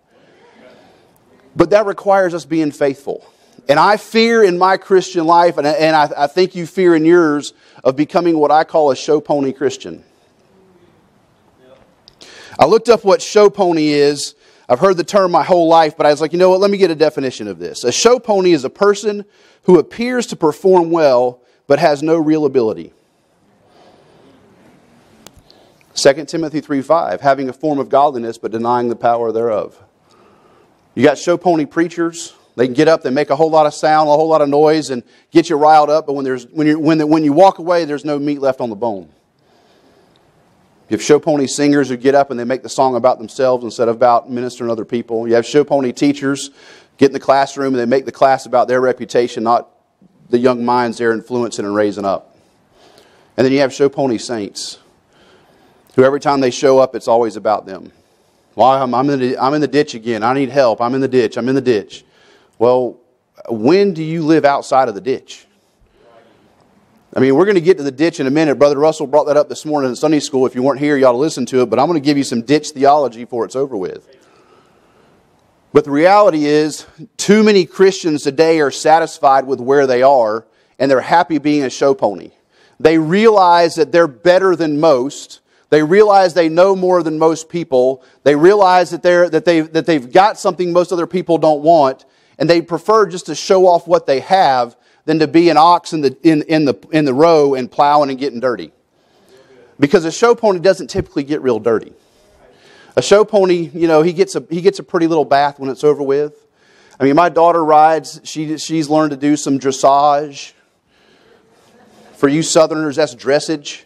But 1.55 1.69
that 1.69 1.85
requires 1.85 2.33
us 2.33 2.45
being 2.45 2.71
faithful. 2.71 3.31
And 3.69 3.77
I 3.77 3.97
fear 3.97 4.43
in 4.43 4.57
my 4.57 4.77
Christian 4.77 5.27
life, 5.27 5.59
and, 5.59 5.67
and 5.67 5.95
I, 5.95 6.09
I 6.17 6.25
think 6.25 6.55
you 6.55 6.65
fear 6.65 6.95
in 6.95 7.05
yours, 7.05 7.53
of 7.83 7.95
becoming 7.95 8.39
what 8.39 8.49
I 8.49 8.63
call 8.63 8.89
a 8.89 8.95
show 8.95 9.21
pony 9.21 9.53
Christian. 9.53 10.03
I 12.59 12.65
looked 12.65 12.89
up 12.89 13.03
what 13.03 13.21
show 13.21 13.49
pony 13.49 13.89
is. 13.89 14.35
I've 14.69 14.79
heard 14.79 14.97
the 14.97 15.03
term 15.03 15.31
my 15.31 15.43
whole 15.43 15.67
life, 15.67 15.95
but 15.95 16.05
I 16.05 16.11
was 16.11 16.19
like, 16.19 16.33
you 16.33 16.39
know 16.39 16.49
what? 16.49 16.59
Let 16.59 16.71
me 16.71 16.77
get 16.77 16.91
a 16.91 16.95
definition 16.95 17.47
of 17.47 17.59
this. 17.59 17.83
A 17.83 17.91
show 17.91 18.19
pony 18.19 18.51
is 18.51 18.65
a 18.65 18.69
person 18.69 19.25
who 19.63 19.79
appears 19.79 20.25
to 20.27 20.35
perform 20.35 20.91
well 20.91 21.41
but 21.67 21.79
has 21.79 22.01
no 22.01 22.17
real 22.17 22.45
ability. 22.45 22.93
2 25.95 26.25
Timothy 26.25 26.61
3 26.61 26.81
5, 26.81 27.21
having 27.21 27.49
a 27.49 27.53
form 27.53 27.79
of 27.79 27.89
godliness 27.89 28.37
but 28.37 28.51
denying 28.51 28.89
the 28.89 28.95
power 28.95 29.31
thereof. 29.31 29.83
You 30.95 31.03
got 31.03 31.17
show 31.17 31.37
pony 31.37 31.65
preachers. 31.65 32.33
They 32.55 32.65
can 32.65 32.73
get 32.73 32.87
up, 32.87 33.03
they 33.03 33.11
make 33.11 33.29
a 33.29 33.35
whole 33.35 33.51
lot 33.51 33.67
of 33.67 33.73
sound, 33.75 34.09
a 34.09 34.13
whole 34.13 34.27
lot 34.27 34.41
of 34.41 34.49
noise, 34.49 34.89
and 34.89 35.03
get 35.29 35.47
you 35.47 35.57
riled 35.57 35.91
up, 35.91 36.07
but 36.07 36.13
when, 36.13 36.25
there's, 36.25 36.47
when, 36.47 36.65
you 36.65 36.79
when, 36.79 36.97
the, 36.97 37.05
when 37.05 37.23
you 37.23 37.31
walk 37.31 37.59
away, 37.59 37.85
there's 37.85 38.03
no 38.03 38.17
meat 38.17 38.41
left 38.41 38.61
on 38.61 38.71
the 38.71 38.75
bone. 38.75 39.09
You 40.89 40.95
have 40.95 41.03
show 41.03 41.19
pony 41.19 41.47
singers 41.47 41.89
who 41.89 41.97
get 41.97 42.15
up 42.15 42.31
and 42.31 42.39
they 42.39 42.45
make 42.45 42.63
the 42.63 42.69
song 42.69 42.95
about 42.95 43.17
themselves 43.17 43.63
instead 43.63 43.89
of 43.89 43.95
about 43.95 44.29
ministering 44.29 44.69
to 44.69 44.71
other 44.71 44.85
people. 44.85 45.27
You 45.27 45.35
have 45.35 45.45
show 45.45 45.65
pony 45.65 45.91
teachers 45.91 46.49
get 46.97 47.07
in 47.07 47.13
the 47.13 47.19
classroom 47.19 47.73
and 47.73 47.79
they 47.79 47.85
make 47.85 48.05
the 48.05 48.11
class 48.11 48.45
about 48.45 48.69
their 48.69 48.79
reputation, 48.79 49.43
not 49.43 49.69
the 50.29 50.37
young 50.37 50.63
minds 50.63 50.97
they're 50.97 51.11
influencing 51.11 51.65
and 51.65 51.75
raising 51.75 52.05
up. 52.05 52.37
And 53.35 53.43
then 53.43 53.51
you 53.51 53.59
have 53.59 53.73
show 53.73 53.89
pony 53.89 54.17
saints 54.17 54.79
who 55.95 56.03
every 56.03 56.19
time 56.19 56.39
they 56.39 56.51
show 56.51 56.79
up, 56.79 56.95
it's 56.95 57.07
always 57.07 57.35
about 57.35 57.65
them. 57.65 57.91
Well, 58.55 58.67
I'm, 58.67 58.93
I'm, 58.93 59.09
in 59.09 59.19
the, 59.19 59.37
I'm 59.37 59.53
in 59.55 59.61
the 59.61 59.67
ditch 59.67 59.93
again. 59.93 60.23
I 60.23 60.33
need 60.33 60.49
help. 60.49 60.79
I'm 60.79 60.95
in 60.95 61.01
the 61.01 61.07
ditch. 61.07 61.37
I'm 61.37 61.49
in 61.49 61.55
the 61.55 61.61
ditch. 61.61 62.05
Well, 62.59 62.97
when 63.49 63.93
do 63.93 64.03
you 64.03 64.23
live 64.23 64.45
outside 64.45 64.89
of 64.89 64.95
the 64.95 65.01
ditch? 65.01 65.46
I 67.15 67.19
mean, 67.21 67.35
we're 67.35 67.45
going 67.45 67.55
to 67.55 67.61
get 67.61 67.77
to 67.77 67.83
the 67.83 67.91
ditch 67.91 68.19
in 68.19 68.27
a 68.27 68.31
minute. 68.31 68.55
Brother 68.55 68.77
Russell 68.77 69.07
brought 69.07 69.25
that 69.25 69.37
up 69.37 69.47
this 69.47 69.65
morning 69.65 69.89
in 69.89 69.95
Sunday 69.95 70.19
school. 70.19 70.45
If 70.45 70.55
you 70.55 70.61
weren't 70.61 70.79
here, 70.79 70.97
you 70.97 71.05
ought 71.05 71.13
to 71.13 71.17
listen 71.17 71.45
to 71.47 71.61
it. 71.61 71.69
But 71.69 71.79
I'm 71.79 71.87
going 71.87 71.99
to 71.99 72.05
give 72.05 72.17
you 72.17 72.23
some 72.23 72.41
ditch 72.41 72.71
theology 72.71 73.23
before 73.23 73.45
it's 73.45 73.55
over 73.55 73.77
with. 73.77 74.09
But 75.71 75.85
the 75.85 75.91
reality 75.91 76.45
is, 76.45 76.85
too 77.15 77.43
many 77.43 77.65
Christians 77.65 78.23
today 78.23 78.59
are 78.59 78.71
satisfied 78.71 79.47
with 79.47 79.61
where 79.61 79.87
they 79.87 80.01
are, 80.01 80.45
and 80.79 80.91
they're 80.91 81.01
happy 81.01 81.37
being 81.37 81.63
a 81.63 81.69
show 81.69 81.93
pony. 81.93 82.31
They 82.79 82.97
realize 82.97 83.75
that 83.75 83.91
they're 83.91 84.07
better 84.07 84.55
than 84.55 84.79
most. 84.79 85.39
They 85.69 85.83
realize 85.83 86.33
they 86.33 86.49
know 86.49 86.75
more 86.75 87.03
than 87.03 87.17
most 87.17 87.47
people. 87.47 88.03
They 88.23 88.35
realize 88.35 88.89
that, 88.91 89.01
they're, 89.01 89.29
that, 89.29 89.45
they, 89.45 89.61
that 89.61 89.85
they've 89.85 90.11
got 90.11 90.37
something 90.37 90.73
most 90.73 90.91
other 90.91 91.07
people 91.07 91.37
don't 91.37 91.61
want, 91.63 92.05
and 92.37 92.49
they 92.49 92.61
prefer 92.61 93.07
just 93.07 93.27
to 93.27 93.35
show 93.35 93.65
off 93.65 93.87
what 93.87 94.05
they 94.05 94.19
have 94.19 94.75
than 95.07 95.19
to 95.19 95.27
be 95.27 95.49
an 95.49 95.55
ox 95.55 95.93
in 95.93 96.01
the, 96.01 96.17
in, 96.21 96.41
in 96.43 96.65
the, 96.65 96.75
in 96.91 97.05
the 97.05 97.13
row 97.13 97.55
and 97.55 97.71
plowing 97.71 98.09
and 98.09 98.19
getting 98.19 98.41
dirty. 98.41 98.73
Because 99.79 100.03
a 100.03 100.11
show 100.11 100.35
pony 100.35 100.59
doesn't 100.59 100.87
typically 100.89 101.23
get 101.23 101.41
real 101.41 101.59
dirty. 101.59 101.93
A 102.97 103.01
show 103.01 103.23
pony, 103.23 103.69
you 103.73 103.87
know, 103.87 104.01
he 104.01 104.11
gets 104.11 104.35
a, 104.35 104.45
he 104.49 104.59
gets 104.59 104.79
a 104.79 104.83
pretty 104.83 105.07
little 105.07 105.23
bath 105.23 105.59
when 105.59 105.69
it's 105.69 105.85
over 105.85 106.03
with. 106.03 106.45
I 106.99 107.05
mean, 107.05 107.15
my 107.15 107.29
daughter 107.29 107.63
rides, 107.63 108.19
she, 108.25 108.57
she's 108.57 108.89
learned 108.89 109.11
to 109.11 109.17
do 109.17 109.37
some 109.37 109.59
dressage. 109.59 110.51
For 112.15 112.27
you 112.27 112.43
Southerners, 112.43 112.97
that's 112.97 113.15
dressage. 113.15 113.83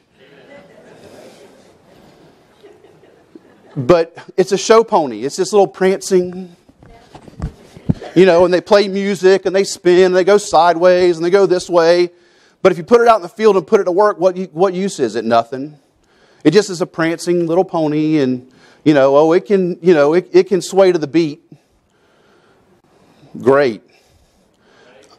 But 3.75 4.17
it's 4.37 4.51
a 4.51 4.57
show 4.57 4.83
pony. 4.83 5.23
It's 5.23 5.35
this 5.35 5.53
little 5.53 5.67
prancing, 5.67 6.55
you 8.15 8.25
know, 8.25 8.45
and 8.45 8.53
they 8.53 8.61
play 8.61 8.87
music 8.87 9.45
and 9.45 9.55
they 9.55 9.63
spin 9.63 10.05
and 10.05 10.15
they 10.15 10.23
go 10.23 10.37
sideways 10.37 11.17
and 11.17 11.25
they 11.25 11.29
go 11.29 11.45
this 11.45 11.69
way. 11.69 12.09
But 12.61 12.71
if 12.71 12.77
you 12.77 12.83
put 12.83 13.01
it 13.01 13.07
out 13.07 13.17
in 13.17 13.21
the 13.21 13.29
field 13.29 13.57
and 13.57 13.65
put 13.65 13.79
it 13.79 13.85
to 13.85 13.91
work, 13.91 14.19
what, 14.19 14.37
what 14.53 14.73
use 14.73 14.99
is 14.99 15.15
it? 15.15 15.25
Nothing. 15.25 15.79
It 16.43 16.51
just 16.51 16.69
is 16.69 16.81
a 16.81 16.85
prancing 16.85 17.47
little 17.47 17.63
pony 17.63 18.19
and, 18.19 18.51
you 18.83 18.93
know, 18.93 19.15
oh, 19.17 19.31
it 19.33 19.45
can, 19.45 19.79
you 19.81 19.93
know, 19.93 20.13
it, 20.13 20.29
it 20.31 20.47
can 20.47 20.61
sway 20.61 20.91
to 20.91 20.97
the 20.97 21.07
beat. 21.07 21.41
Great. 23.39 23.81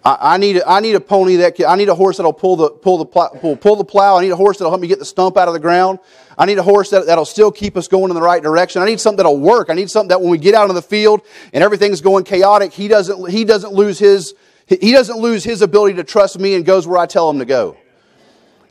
I, 0.05 0.37
need 0.37 0.61
I 0.67 0.81
need 0.81 0.97
a 0.97 1.01
pony 1.01 1.37
that 1.37 1.55
can, 1.55 1.67
I 1.67 1.77
need 1.77 1.89
a 1.89 1.95
horse 1.95 2.17
that'll 2.17 2.33
pull 2.33 2.57
the 2.57 2.71
pull 2.71 2.99
the 2.99 3.05
plow, 3.05 3.29
pull, 3.29 3.57
pull 3.57 3.77
the 3.77 3.85
plow. 3.85 4.19
I 4.19 4.23
need 4.23 4.31
a 4.31 4.37
horse 4.37 4.59
that'll 4.59 4.73
help 4.73 4.81
me 4.81 4.89
get 4.89 4.99
the 4.99 5.05
stump 5.05 5.37
out 5.37 5.47
of 5.47 5.55
the 5.55 5.61
ground. 5.61 6.01
I 6.37 6.45
need 6.45 6.59
a 6.59 6.63
horse 6.63 6.91
that, 6.91 7.07
that'll 7.07 7.25
still 7.25 7.53
keep 7.53 7.77
us 7.77 7.87
going 7.87 8.11
in 8.11 8.17
the 8.17 8.23
right 8.23 8.43
direction. 8.43 8.83
I 8.83 8.87
need 8.87 8.99
something 8.99 9.19
that'll 9.19 9.39
work. 9.39 9.71
I 9.71 9.75
need 9.75 9.91
something 9.91 10.09
that 10.09 10.21
when 10.21 10.31
we 10.31 10.39
get 10.39 10.55
out 10.55 10.69
in 10.69 10.75
the 10.75 10.83
field 10.83 11.23
and 11.53 11.63
everything's 11.63 12.01
going 12.01 12.25
chaotic, 12.25 12.73
he 12.73 12.89
doesn't 12.89 13.31
he 13.31 13.45
doesn't 13.45 13.75
lose 13.75 14.01
his 14.01 14.35
he 14.67 14.91
doesn't 14.91 15.19
lose 15.19 15.45
his 15.45 15.63
ability 15.63 15.95
to 15.97 16.05
trust 16.05 16.39
me 16.39 16.55
and 16.55 16.65
goes 16.65 16.87
where 16.87 16.99
I 16.99 17.07
tell 17.07 17.31
him 17.31 17.39
to 17.39 17.45
go. 17.45 17.77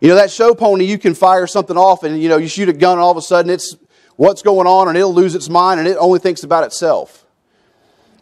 You 0.02 0.10
know 0.10 0.16
that 0.16 0.32
show 0.32 0.54
pony, 0.54 0.84
you 0.84 0.98
can 0.98 1.14
fire 1.14 1.48
something 1.48 1.78
off 1.78 2.04
and 2.04 2.22
you 2.22 2.28
know 2.28 2.38
you 2.38 2.50
shoot 2.50 2.68
a 2.68 2.74
gun 2.74 2.94
and 2.94 3.02
all 3.02 3.12
of 3.12 3.18
a 3.18 3.22
sudden 3.22 3.50
it's 3.50 3.78
what's 4.18 4.42
going 4.42 4.68
on 4.68 4.90
and 4.90 4.98
it'll 4.98 5.14
lose 5.14 5.34
its 5.36 5.48
mind 5.48 5.80
and 5.80 5.88
it 5.88 5.96
only 5.98 6.20
thinks 6.20 6.44
about 6.44 6.66
itself. 6.66 7.26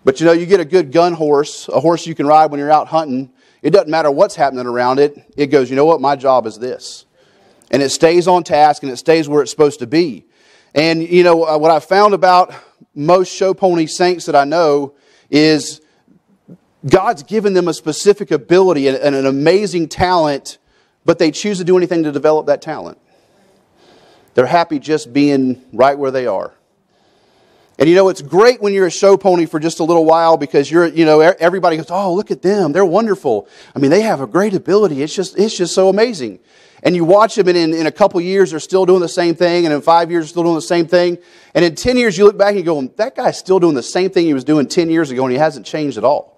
But 0.09 0.19
you 0.19 0.25
know, 0.25 0.31
you 0.31 0.47
get 0.47 0.59
a 0.59 0.65
good 0.65 0.91
gun 0.91 1.13
horse, 1.13 1.67
a 1.67 1.79
horse 1.79 2.07
you 2.07 2.15
can 2.15 2.25
ride 2.25 2.49
when 2.49 2.59
you're 2.59 2.71
out 2.71 2.87
hunting. 2.87 3.31
It 3.61 3.69
doesn't 3.69 3.91
matter 3.91 4.09
what's 4.09 4.33
happening 4.33 4.65
around 4.65 4.97
it. 4.97 5.15
It 5.37 5.51
goes, 5.51 5.69
you 5.69 5.75
know 5.75 5.85
what, 5.85 6.01
my 6.01 6.15
job 6.15 6.47
is 6.47 6.57
this. 6.57 7.05
And 7.69 7.83
it 7.83 7.89
stays 7.91 8.27
on 8.27 8.43
task 8.43 8.81
and 8.81 8.91
it 8.91 8.97
stays 8.97 9.29
where 9.29 9.43
it's 9.43 9.51
supposed 9.51 9.81
to 9.81 9.85
be. 9.85 10.25
And 10.73 11.03
you 11.03 11.23
know, 11.23 11.43
uh, 11.43 11.59
what 11.59 11.69
I 11.69 11.79
found 11.79 12.15
about 12.15 12.51
most 12.95 13.31
show 13.31 13.53
pony 13.53 13.85
saints 13.85 14.25
that 14.25 14.35
I 14.35 14.45
know 14.45 14.95
is 15.29 15.79
God's 16.89 17.21
given 17.21 17.53
them 17.53 17.67
a 17.67 17.73
specific 17.75 18.31
ability 18.31 18.87
and 18.87 19.13
an 19.13 19.27
amazing 19.27 19.89
talent, 19.89 20.57
but 21.05 21.19
they 21.19 21.29
choose 21.29 21.59
to 21.59 21.63
do 21.63 21.77
anything 21.77 22.01
to 22.05 22.11
develop 22.11 22.47
that 22.47 22.63
talent. 22.63 22.97
They're 24.33 24.47
happy 24.47 24.79
just 24.79 25.13
being 25.13 25.63
right 25.71 25.99
where 25.99 26.09
they 26.09 26.25
are. 26.25 26.55
And 27.79 27.87
you 27.87 27.95
know, 27.95 28.09
it's 28.09 28.21
great 28.21 28.61
when 28.61 28.73
you're 28.73 28.87
a 28.87 28.91
show 28.91 29.15
pony 29.15 29.45
for 29.45 29.57
just 29.57 29.79
a 29.79 29.85
little 29.85 30.03
while 30.03 30.35
because 30.35 30.69
you're, 30.69 30.85
you 30.85 31.05
know, 31.05 31.21
everybody 31.21 31.77
goes, 31.77 31.89
oh, 31.89 32.13
look 32.13 32.29
at 32.29 32.41
them. 32.41 32.73
They're 32.73 32.83
wonderful. 32.83 33.47
I 33.73 33.79
mean, 33.79 33.89
they 33.89 34.01
have 34.01 34.19
a 34.19 34.27
great 34.27 34.53
ability. 34.53 35.01
It's 35.01 35.15
just, 35.15 35.39
it's 35.39 35.55
just 35.55 35.73
so 35.73 35.87
amazing. 35.87 36.39
And 36.83 36.93
you 36.93 37.05
watch 37.05 37.35
them, 37.35 37.47
and 37.47 37.57
in, 37.57 37.73
in 37.73 37.87
a 37.87 37.91
couple 37.91 38.19
years, 38.19 38.51
they're 38.51 38.59
still 38.59 38.85
doing 38.85 38.99
the 38.99 39.07
same 39.07 39.33
thing. 39.33 39.65
And 39.65 39.73
in 39.73 39.81
five 39.81 40.11
years, 40.11 40.25
they're 40.25 40.29
still 40.29 40.43
doing 40.43 40.55
the 40.55 40.61
same 40.61 40.87
thing. 40.87 41.19
And 41.53 41.63
in 41.63 41.75
10 41.75 41.95
years, 41.95 42.17
you 42.17 42.25
look 42.25 42.37
back 42.37 42.49
and 42.49 42.57
you 42.57 42.63
go, 42.63 42.81
that 42.97 43.15
guy's 43.15 43.37
still 43.37 43.61
doing 43.61 43.75
the 43.75 43.83
same 43.83 44.09
thing 44.09 44.25
he 44.25 44.33
was 44.33 44.43
doing 44.43 44.67
10 44.67 44.89
years 44.89 45.09
ago, 45.09 45.23
and 45.23 45.31
he 45.31 45.37
hasn't 45.37 45.65
changed 45.65 45.97
at 45.97 46.03
all. 46.03 46.37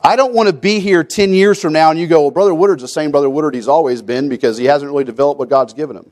I 0.00 0.14
don't 0.14 0.32
want 0.32 0.48
to 0.48 0.52
be 0.52 0.78
here 0.78 1.02
10 1.02 1.32
years 1.32 1.60
from 1.60 1.72
now 1.72 1.90
and 1.90 1.98
you 1.98 2.06
go, 2.06 2.22
well, 2.22 2.30
Brother 2.30 2.54
Woodard's 2.54 2.82
the 2.82 2.88
same 2.88 3.10
Brother 3.10 3.28
Woodard 3.28 3.56
he's 3.56 3.66
always 3.66 4.00
been 4.00 4.28
because 4.28 4.56
he 4.56 4.66
hasn't 4.66 4.92
really 4.92 5.02
developed 5.02 5.40
what 5.40 5.48
God's 5.48 5.74
given 5.74 5.96
him. 5.96 6.08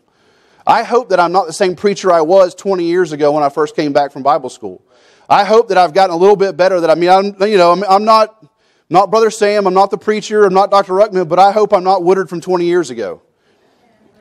I 0.66 0.82
hope 0.82 1.10
that 1.10 1.20
I'm 1.20 1.32
not 1.32 1.46
the 1.46 1.52
same 1.52 1.76
preacher 1.76 2.10
I 2.10 2.22
was 2.22 2.54
20 2.54 2.84
years 2.84 3.12
ago 3.12 3.32
when 3.32 3.44
I 3.44 3.48
first 3.48 3.76
came 3.76 3.92
back 3.92 4.10
from 4.10 4.22
Bible 4.22 4.50
school. 4.50 4.82
I 5.28 5.44
hope 5.44 5.68
that 5.68 5.78
I've 5.78 5.94
gotten 5.94 6.14
a 6.14 6.18
little 6.18 6.36
bit 6.36 6.56
better. 6.56 6.80
That 6.80 6.90
I 6.90 6.94
mean, 6.94 7.10
I'm, 7.10 7.48
you 7.48 7.56
know, 7.56 7.72
I'm, 7.72 7.84
I'm 7.84 8.04
not, 8.04 8.44
not 8.90 9.10
Brother 9.10 9.30
Sam. 9.30 9.66
I'm 9.66 9.74
not 9.74 9.90
the 9.90 9.98
preacher. 9.98 10.44
I'm 10.44 10.54
not 10.54 10.70
Dr. 10.70 10.92
Ruckman. 10.92 11.28
But 11.28 11.38
I 11.38 11.52
hope 11.52 11.72
I'm 11.72 11.84
not 11.84 12.02
Woodard 12.02 12.28
from 12.28 12.40
20 12.40 12.64
years 12.64 12.90
ago. 12.90 13.22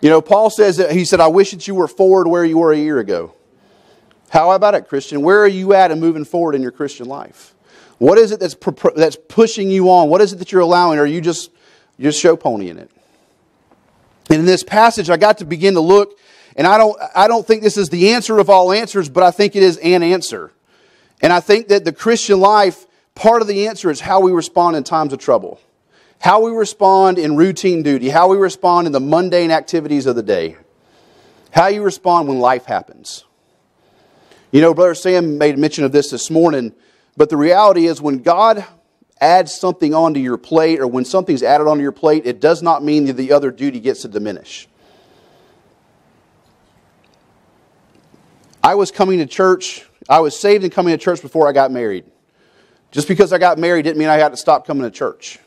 You 0.01 0.09
know, 0.09 0.21
Paul 0.21 0.49
says 0.49 0.77
that 0.77 0.91
he 0.91 1.05
said, 1.05 1.19
"I 1.19 1.27
wish 1.27 1.51
that 1.51 1.67
you 1.67 1.73
were 1.73 1.87
forward 1.87 2.27
where 2.27 2.45
you 2.45 2.57
were 2.57 2.71
a 2.71 2.77
year 2.77 2.99
ago." 2.99 3.33
How 4.29 4.51
about 4.51 4.75
it, 4.75 4.87
Christian? 4.87 5.21
Where 5.21 5.39
are 5.39 5.47
you 5.47 5.73
at 5.73 5.91
in 5.91 5.99
moving 5.99 6.25
forward 6.25 6.55
in 6.55 6.61
your 6.61 6.71
Christian 6.71 7.07
life? 7.07 7.55
What 7.97 8.17
is 8.17 8.31
it 8.31 8.39
that's 8.39 8.55
that's 8.95 9.15
pushing 9.29 9.71
you 9.71 9.89
on? 9.89 10.09
What 10.09 10.21
is 10.21 10.33
it 10.33 10.37
that 10.37 10.51
you're 10.51 10.61
allowing? 10.61 10.99
Are 10.99 11.05
you 11.05 11.21
just 11.21 11.49
just 11.99 12.19
show 12.19 12.35
ponying 12.35 12.77
it? 12.77 12.91
And 14.29 14.39
in 14.39 14.45
this 14.45 14.63
passage, 14.63 15.09
I 15.09 15.17
got 15.17 15.37
to 15.37 15.45
begin 15.45 15.75
to 15.75 15.79
look 15.79 16.19
and 16.55 16.65
I 16.65 16.77
don't, 16.77 16.97
I 17.15 17.27
don't 17.27 17.45
think 17.45 17.63
this 17.63 17.77
is 17.77 17.89
the 17.89 18.13
answer 18.13 18.39
of 18.39 18.49
all 18.49 18.71
answers, 18.71 19.09
but 19.09 19.23
I 19.23 19.31
think 19.31 19.55
it 19.55 19.63
is 19.63 19.77
an 19.77 20.03
answer. 20.03 20.51
And 21.21 21.33
I 21.33 21.39
think 21.39 21.67
that 21.67 21.85
the 21.85 21.91
Christian 21.91 22.39
life, 22.39 22.85
part 23.13 23.41
of 23.41 23.47
the 23.47 23.67
answer 23.67 23.89
is 23.89 23.99
how 23.99 24.21
we 24.21 24.31
respond 24.31 24.77
in 24.77 24.83
times 24.83 25.11
of 25.11 25.19
trouble, 25.19 25.59
how 26.19 26.41
we 26.41 26.51
respond 26.51 27.17
in 27.17 27.35
routine 27.35 27.83
duty, 27.83 28.09
how 28.09 28.29
we 28.29 28.37
respond 28.37 28.87
in 28.87 28.93
the 28.93 28.99
mundane 28.99 29.51
activities 29.51 30.05
of 30.05 30.15
the 30.15 30.23
day, 30.23 30.55
how 31.51 31.67
you 31.67 31.81
respond 31.81 32.27
when 32.27 32.39
life 32.39 32.65
happens. 32.65 33.25
You 34.51 34.61
know, 34.61 34.73
Brother 34.73 34.95
Sam 34.95 35.37
made 35.37 35.57
mention 35.57 35.83
of 35.83 35.91
this 35.91 36.11
this 36.11 36.31
morning, 36.31 36.73
but 37.17 37.29
the 37.29 37.37
reality 37.37 37.87
is 37.87 38.01
when 38.01 38.19
God 38.19 38.65
adds 39.19 39.53
something 39.53 39.93
onto 39.93 40.19
your 40.19 40.37
plate 40.37 40.79
or 40.79 40.87
when 40.87 41.03
something's 41.03 41.43
added 41.43 41.67
onto 41.67 41.81
your 41.81 41.91
plate, 41.91 42.25
it 42.25 42.39
does 42.39 42.61
not 42.61 42.83
mean 42.83 43.05
that 43.05 43.13
the 43.13 43.31
other 43.31 43.51
duty 43.51 43.79
gets 43.79 44.03
to 44.03 44.07
diminish. 44.07 44.67
I 48.65 48.73
was 48.73 48.89
coming 48.89 49.19
to 49.19 49.27
church, 49.27 49.85
I 50.09 50.21
was 50.21 50.35
saved 50.35 50.63
and 50.63 50.73
coming 50.73 50.91
to 50.91 50.97
church 50.97 51.21
before 51.21 51.47
I 51.47 51.51
got 51.51 51.71
married. 51.71 52.03
Just 52.89 53.07
because 53.07 53.31
I 53.31 53.37
got 53.37 53.59
married 53.59 53.83
didn't 53.83 53.99
mean 53.99 54.07
I 54.07 54.15
had 54.15 54.29
to 54.29 54.37
stop 54.37 54.65
coming 54.65 54.81
to 54.81 54.89
church. 54.89 55.37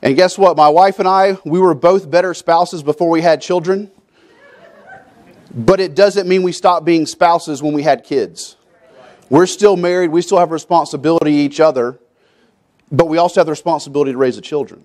And 0.00 0.16
guess 0.16 0.38
what? 0.38 0.56
My 0.56 0.70
wife 0.70 1.00
and 1.00 1.06
I, 1.06 1.36
we 1.44 1.60
were 1.60 1.74
both 1.74 2.10
better 2.10 2.32
spouses 2.32 2.82
before 2.82 3.10
we 3.10 3.20
had 3.20 3.42
children. 3.42 3.90
But 5.54 5.80
it 5.80 5.94
doesn't 5.94 6.26
mean 6.26 6.42
we 6.42 6.52
stopped 6.52 6.86
being 6.86 7.04
spouses 7.04 7.62
when 7.62 7.74
we 7.74 7.82
had 7.82 8.04
kids. 8.04 8.56
We're 9.28 9.44
still 9.44 9.76
married, 9.76 10.08
we 10.08 10.22
still 10.22 10.38
have 10.38 10.50
responsibility 10.50 11.32
to 11.32 11.36
each 11.36 11.60
other, 11.60 11.98
but 12.90 13.06
we 13.06 13.18
also 13.18 13.40
have 13.40 13.46
the 13.46 13.52
responsibility 13.52 14.12
to 14.12 14.18
raise 14.18 14.36
the 14.36 14.42
children. 14.42 14.82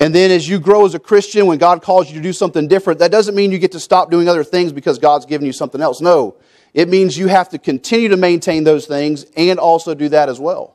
And 0.00 0.14
then 0.14 0.30
as 0.30 0.48
you 0.48 0.58
grow 0.58 0.86
as 0.86 0.94
a 0.94 0.98
Christian, 0.98 1.46
when 1.46 1.58
God 1.58 1.82
calls 1.82 2.08
you 2.08 2.16
to 2.16 2.22
do 2.22 2.32
something 2.32 2.66
different, 2.66 3.00
that 3.00 3.10
doesn't 3.10 3.34
mean 3.34 3.52
you 3.52 3.58
get 3.58 3.72
to 3.72 3.80
stop 3.80 4.10
doing 4.10 4.28
other 4.28 4.42
things 4.42 4.72
because 4.72 4.98
God's 4.98 5.26
given 5.26 5.46
you 5.46 5.52
something 5.52 5.82
else. 5.82 6.00
No. 6.00 6.36
It 6.72 6.88
means 6.88 7.18
you 7.18 7.26
have 7.26 7.50
to 7.50 7.58
continue 7.58 8.08
to 8.08 8.16
maintain 8.16 8.64
those 8.64 8.86
things 8.86 9.26
and 9.36 9.58
also 9.58 9.94
do 9.94 10.08
that 10.08 10.30
as 10.30 10.40
well. 10.40 10.74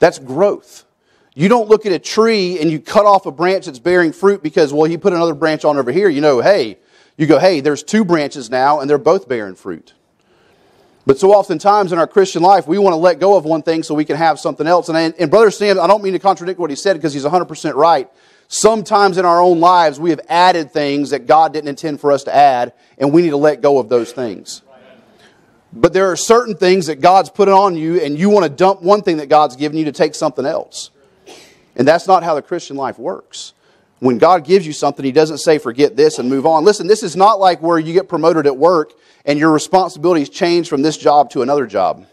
That's 0.00 0.18
growth. 0.18 0.84
You 1.34 1.48
don't 1.48 1.68
look 1.68 1.86
at 1.86 1.92
a 1.92 1.98
tree 1.98 2.58
and 2.58 2.72
you 2.72 2.80
cut 2.80 3.06
off 3.06 3.24
a 3.24 3.30
branch 3.30 3.66
that's 3.66 3.78
bearing 3.78 4.12
fruit 4.12 4.42
because, 4.42 4.72
well, 4.72 4.84
he 4.84 4.98
put 4.98 5.12
another 5.12 5.34
branch 5.34 5.64
on 5.64 5.78
over 5.78 5.92
here. 5.92 6.08
You 6.08 6.20
know, 6.20 6.40
hey, 6.40 6.78
you 7.16 7.26
go, 7.26 7.38
hey, 7.38 7.60
there's 7.60 7.84
two 7.84 8.04
branches 8.04 8.50
now 8.50 8.80
and 8.80 8.90
they're 8.90 8.98
both 8.98 9.28
bearing 9.28 9.54
fruit. 9.54 9.94
But 11.06 11.18
so 11.18 11.32
oftentimes 11.32 11.92
in 11.92 11.98
our 11.98 12.06
Christian 12.06 12.42
life, 12.42 12.66
we 12.66 12.78
want 12.78 12.94
to 12.94 12.98
let 12.98 13.20
go 13.20 13.36
of 13.36 13.44
one 13.44 13.62
thing 13.62 13.82
so 13.82 13.94
we 13.94 14.04
can 14.04 14.16
have 14.16 14.40
something 14.40 14.66
else. 14.66 14.88
And, 14.88 15.14
and 15.18 15.30
Brother 15.30 15.50
Sam, 15.50 15.78
I 15.78 15.86
don't 15.86 16.02
mean 16.02 16.14
to 16.14 16.18
contradict 16.18 16.58
what 16.58 16.70
he 16.70 16.76
said 16.76 16.94
because 16.94 17.14
he's 17.14 17.24
100% 17.24 17.74
right. 17.74 18.10
Sometimes 18.52 19.16
in 19.16 19.24
our 19.24 19.40
own 19.40 19.60
lives, 19.60 20.00
we 20.00 20.10
have 20.10 20.20
added 20.28 20.72
things 20.72 21.10
that 21.10 21.28
God 21.28 21.52
didn't 21.52 21.68
intend 21.68 22.00
for 22.00 22.10
us 22.10 22.24
to 22.24 22.34
add, 22.34 22.72
and 22.98 23.12
we 23.12 23.22
need 23.22 23.30
to 23.30 23.36
let 23.36 23.60
go 23.60 23.78
of 23.78 23.88
those 23.88 24.10
things. 24.10 24.62
But 25.72 25.92
there 25.92 26.10
are 26.10 26.16
certain 26.16 26.56
things 26.56 26.86
that 26.86 27.00
God's 27.00 27.30
put 27.30 27.48
on 27.48 27.76
you, 27.76 28.00
and 28.00 28.18
you 28.18 28.28
want 28.28 28.42
to 28.42 28.50
dump 28.50 28.82
one 28.82 29.02
thing 29.02 29.18
that 29.18 29.28
God's 29.28 29.54
given 29.54 29.78
you 29.78 29.84
to 29.84 29.92
take 29.92 30.16
something 30.16 30.44
else. 30.44 30.90
And 31.76 31.86
that's 31.86 32.08
not 32.08 32.24
how 32.24 32.34
the 32.34 32.42
Christian 32.42 32.76
life 32.76 32.98
works. 32.98 33.54
When 34.00 34.18
God 34.18 34.44
gives 34.44 34.66
you 34.66 34.72
something, 34.72 35.04
He 35.04 35.12
doesn't 35.12 35.38
say, 35.38 35.58
forget 35.58 35.94
this 35.94 36.18
and 36.18 36.28
move 36.28 36.44
on. 36.44 36.64
Listen, 36.64 36.88
this 36.88 37.04
is 37.04 37.14
not 37.14 37.38
like 37.38 37.62
where 37.62 37.78
you 37.78 37.92
get 37.92 38.08
promoted 38.08 38.48
at 38.48 38.56
work 38.56 38.94
and 39.24 39.38
your 39.38 39.52
responsibilities 39.52 40.28
change 40.28 40.68
from 40.68 40.82
this 40.82 40.96
job 40.96 41.30
to 41.30 41.42
another 41.42 41.66
job. 41.66 42.04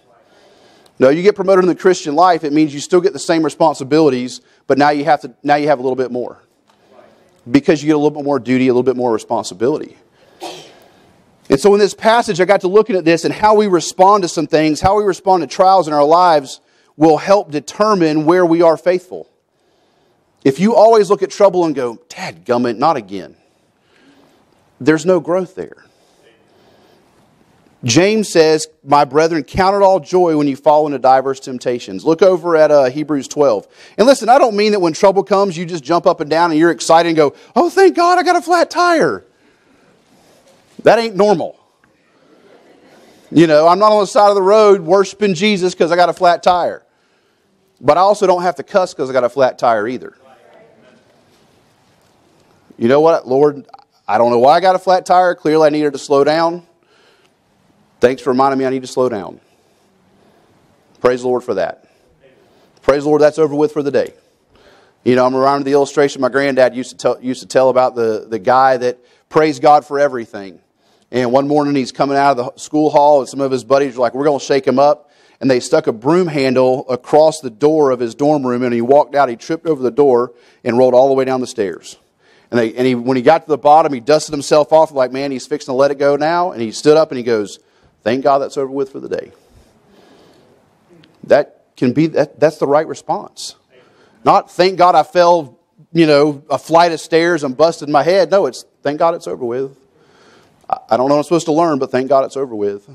No, 1.00 1.10
you 1.10 1.22
get 1.22 1.36
promoted 1.36 1.64
in 1.64 1.68
the 1.68 1.76
Christian 1.76 2.16
life, 2.16 2.44
it 2.44 2.54
means 2.54 2.74
you 2.74 2.80
still 2.80 3.02
get 3.02 3.14
the 3.14 3.20
same 3.20 3.44
responsibilities, 3.44 4.42
but 4.66 4.78
now 4.78 4.90
you 4.90 5.06
have 5.06 5.22
to 5.22 5.34
now 5.44 5.56
you 5.56 5.68
have 5.68 5.80
a 5.80 5.82
little 5.82 5.96
bit 5.96 6.12
more. 6.12 6.42
Because 7.50 7.82
you 7.82 7.88
get 7.88 7.96
a 7.96 7.98
little 8.00 8.12
bit 8.12 8.24
more 8.24 8.40
duty, 8.40 8.68
a 8.68 8.74
little 8.74 8.84
bit 8.84 8.98
more 8.98 9.14
responsibility. 9.14 9.98
And 11.50 11.60
so 11.60 11.74
in 11.74 11.80
this 11.80 11.94
passage, 11.94 12.42
I 12.42 12.46
got 12.46 12.62
to 12.62 12.68
looking 12.68 12.96
at 12.96 13.06
this 13.06 13.24
and 13.24 13.34
how 13.34 13.56
we 13.56 13.68
respond 13.68 14.24
to 14.24 14.28
some 14.28 14.48
things, 14.48 14.82
how 14.82 14.98
we 14.98 15.04
respond 15.04 15.44
to 15.44 15.48
trials 15.48 15.88
in 15.88 15.94
our 15.94 16.04
lives 16.04 16.60
will 16.98 17.18
help 17.18 17.52
determine 17.52 18.26
where 18.26 18.46
we 18.46 18.62
are 18.62 18.76
faithful. 18.76 19.30
If 20.44 20.60
you 20.60 20.76
always 20.76 21.10
look 21.10 21.24
at 21.24 21.30
trouble 21.30 21.66
and 21.66 21.74
go, 21.74 22.00
Dad 22.10 22.46
gummit, 22.46 22.78
not 22.78 22.98
again, 22.98 23.38
there's 24.82 25.06
no 25.06 25.20
growth 25.20 25.56
there. 25.56 25.86
James 27.88 28.28
says, 28.28 28.68
My 28.84 29.06
brethren, 29.06 29.44
count 29.44 29.76
it 29.76 29.82
all 29.82 30.00
joy 30.00 30.38
when 30.38 30.48
you 30.48 30.58
fall 30.58 30.86
into 30.88 31.00
diverse 31.00 31.40
temptations. 31.40 32.04
Look 32.04 32.22
over 32.22 32.58
at 32.58 32.70
uh, 32.70 32.86
Hebrews 32.86 33.30
12. 33.30 33.66
And 33.98 34.06
listen, 34.06 34.28
I 34.28 34.38
don't 34.38 34.58
mean 34.58 34.74
that 34.74 34.82
when 34.82 34.92
trouble 34.92 35.24
comes, 35.24 35.58
you 35.58 35.66
just 35.66 35.86
jump 35.86 36.06
up 36.06 36.20
and 36.20 36.30
down 36.30 36.52
and 36.52 36.60
you're 36.60 36.72
excited 36.72 37.08
and 37.08 37.16
go, 37.16 37.34
Oh, 37.56 37.70
thank 37.70 37.96
God 37.96 38.20
I 38.20 38.24
got 38.24 38.36
a 38.36 38.42
flat 38.42 38.70
tire. 38.70 39.24
That 40.84 41.00
ain't 41.00 41.16
normal. 41.16 41.58
You 43.32 43.48
know, 43.48 43.68
I'm 43.68 43.80
not 43.80 43.92
on 43.92 44.02
the 44.02 44.08
side 44.08 44.30
of 44.30 44.36
the 44.36 44.42
road 44.42 44.82
worshiping 44.82 45.34
Jesus 45.34 45.74
because 45.74 45.92
I 45.92 45.96
got 45.96 46.10
a 46.10 46.14
flat 46.14 46.44
tire. 46.44 46.84
But 47.80 47.98
I 47.98 48.02
also 48.02 48.28
don't 48.28 48.42
have 48.42 48.56
to 48.56 48.64
cuss 48.64 48.94
because 48.94 49.10
I 49.10 49.14
got 49.14 49.24
a 49.24 49.30
flat 49.30 49.58
tire 49.58 49.88
either. 49.88 50.14
You 52.78 52.90
know 52.90 53.02
what, 53.02 53.28
Lord? 53.28 53.66
I 54.08 54.18
don't 54.18 54.30
know 54.32 54.40
why 54.40 54.56
I 54.56 54.60
got 54.60 54.76
a 54.76 54.80
flat 54.80 55.06
tire. 55.06 55.36
Clearly, 55.36 55.68
I 55.68 55.70
needed 55.70 55.94
to 55.94 56.00
slow 56.00 56.24
down. 56.24 56.67
Thanks 58.00 58.22
for 58.22 58.30
reminding 58.30 58.60
me 58.60 58.66
I 58.66 58.70
need 58.70 58.84
to 58.84 58.88
slow 58.88 59.10
down. 59.10 59.40
Praise 61.02 61.22
the 61.22 61.28
Lord 61.28 61.44
for 61.44 61.56
that. 61.56 61.88
Praise 62.82 63.04
the 63.04 63.10
Lord, 63.10 63.22
that's 63.22 63.40
over 63.40 63.56
with 63.56 63.74
for 63.74 63.84
the 63.84 63.92
day. 63.92 64.14
You 65.04 65.16
know, 65.16 65.26
I'm 65.26 65.36
reminded 65.36 65.62
of 65.62 65.66
the 65.66 65.72
illustration 65.74 66.22
my 66.22 66.30
granddad 66.30 66.76
used 66.76 66.92
to 66.92 66.98
tell, 66.98 67.22
used 67.22 67.42
to 67.42 67.48
tell 67.48 67.70
about 67.70 67.96
the, 67.96 68.28
the 68.30 68.40
guy 68.40 68.78
that 68.78 69.00
praised 69.30 69.62
God 69.62 69.86
for 69.86 70.00
everything. 70.00 70.60
And 71.12 71.32
one 71.32 71.48
morning 71.48 71.76
he's 71.76 71.92
coming 71.92 72.18
out 72.18 72.38
of 72.38 72.56
the 72.56 72.60
school 72.60 72.90
hall, 72.90 73.22
and 73.22 73.30
some 73.30 73.40
of 73.40 73.52
his 73.52 73.64
buddies 73.64 73.96
were 73.96 74.02
like, 74.02 74.14
We're 74.14 74.26
going 74.26 74.40
to 74.40 74.46
shake 74.46 74.68
him 74.68 74.80
up. 74.80 75.12
And 75.40 75.50
they 75.50 75.60
stuck 75.60 75.88
a 75.88 75.94
broom 75.94 76.28
handle 76.28 76.90
across 76.90 77.42
the 77.42 77.50
door 77.50 77.92
of 77.92 78.00
his 78.00 78.16
dorm 78.16 78.46
room, 78.46 78.64
and 78.64 78.74
he 78.74 78.82
walked 78.82 79.16
out. 79.16 79.30
He 79.30 79.36
tripped 79.36 79.68
over 79.68 79.82
the 79.82 79.92
door 79.92 80.34
and 80.64 80.78
rolled 80.78 80.94
all 80.94 81.08
the 81.08 81.14
way 81.14 81.26
down 81.26 81.42
the 81.42 81.48
stairs. 81.48 81.96
And, 82.50 82.60
they, 82.60 82.74
and 82.74 82.88
he, 82.88 82.96
when 82.96 83.16
he 83.18 83.24
got 83.24 83.44
to 83.44 83.48
the 83.48 83.58
bottom, 83.58 83.94
he 83.94 84.00
dusted 84.00 84.34
himself 84.34 84.74
off, 84.74 84.92
like, 84.92 85.12
Man, 85.12 85.32
he's 85.32 85.48
fixing 85.48 85.72
to 85.72 85.76
let 85.76 85.92
it 85.92 86.00
go 86.00 86.16
now. 86.16 86.52
And 86.52 86.62
he 86.62 86.72
stood 86.72 86.98
up 86.98 87.12
and 87.12 87.18
he 87.18 87.24
goes, 87.24 87.60
Thank 88.04 88.24
God 88.24 88.40
that's 88.40 88.58
over 88.58 88.72
with 88.72 88.92
for 88.92 89.00
the 89.00 89.10
day. 89.10 89.32
That 91.24 91.66
can 91.76 91.94
be, 91.94 92.08
that, 92.08 92.40
that's 92.40 92.58
the 92.58 92.68
right 92.68 92.88
response. 92.88 93.56
Not, 94.24 94.52
thank 94.52 94.78
God 94.78 94.96
I 94.96 95.04
fell, 95.04 95.60
you 95.94 96.06
know, 96.06 96.44
a 96.50 96.58
flight 96.58 96.92
of 96.92 97.00
stairs 97.00 97.44
and 97.44 97.56
busted 97.56 97.90
my 97.90 98.04
head. 98.04 98.32
No, 98.32 98.46
it's, 98.46 98.66
thank 98.82 99.00
God 99.00 99.14
it's 99.14 99.28
over 99.28 99.46
with. 99.46 99.78
I 100.70 100.98
don't 100.98 101.08
know 101.08 101.16
what 101.16 101.20
I'm 101.20 101.24
supposed 101.24 101.46
to 101.46 101.54
learn, 101.54 101.80
but 101.80 101.92
thank 101.92 102.10
God 102.10 102.26
it's 102.26 102.36
over 102.36 102.54
with. 102.54 102.90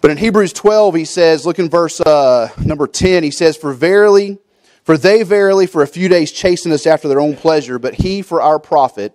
But 0.00 0.10
in 0.10 0.16
Hebrews 0.16 0.52
12, 0.52 0.94
he 0.94 1.04
says, 1.04 1.44
look 1.44 1.58
in 1.58 1.68
verse 1.68 2.00
uh, 2.00 2.48
number 2.64 2.86
10, 2.86 3.22
he 3.22 3.30
says, 3.30 3.56
For 3.56 3.72
verily, 3.72 4.38
for 4.84 4.96
they 4.96 5.22
verily 5.22 5.66
for 5.66 5.82
a 5.82 5.86
few 5.86 6.08
days 6.08 6.32
chasten 6.32 6.72
us 6.72 6.86
after 6.86 7.08
their 7.08 7.20
own 7.20 7.36
pleasure, 7.36 7.78
but 7.78 7.94
he 7.94 8.22
for 8.22 8.40
our 8.40 8.58
profit, 8.58 9.14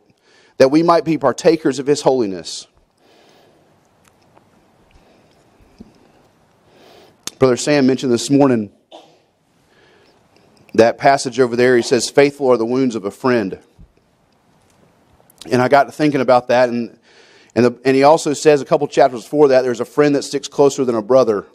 that 0.58 0.70
we 0.70 0.84
might 0.84 1.04
be 1.04 1.18
partakers 1.18 1.80
of 1.80 1.88
his 1.88 2.02
holiness. 2.02 2.68
Brother 7.38 7.58
Sam 7.58 7.86
mentioned 7.86 8.14
this 8.14 8.30
morning 8.30 8.72
that 10.74 10.98
passage 10.98 11.40
over 11.40 11.56
there. 11.56 11.76
He 11.76 11.82
says, 11.82 12.10
Faithful 12.10 12.48
are 12.48 12.58
the 12.58 12.66
wounds 12.66 12.96
of 12.96 13.04
a 13.04 13.12
friend. 13.12 13.60
And 15.52 15.62
I 15.62 15.68
got 15.68 15.84
to 15.84 15.92
thinking 15.92 16.22
about 16.22 16.48
that, 16.48 16.70
and, 16.70 16.98
and, 17.54 17.66
the, 17.66 17.80
and 17.86 17.96
he 17.96 18.04
also 18.04 18.34
says 18.34 18.62
a 18.62 18.66
couple 18.66 18.88
chapters 18.88 19.24
before 19.24 19.50
that, 19.50 19.62
there's 19.62 19.80
a 19.80 19.86
friend 19.86 20.16
that 20.16 20.24
sticks 20.24 20.48
closer 20.48 20.86
than 20.86 20.96
a 20.96 21.02
brother. 21.02 21.46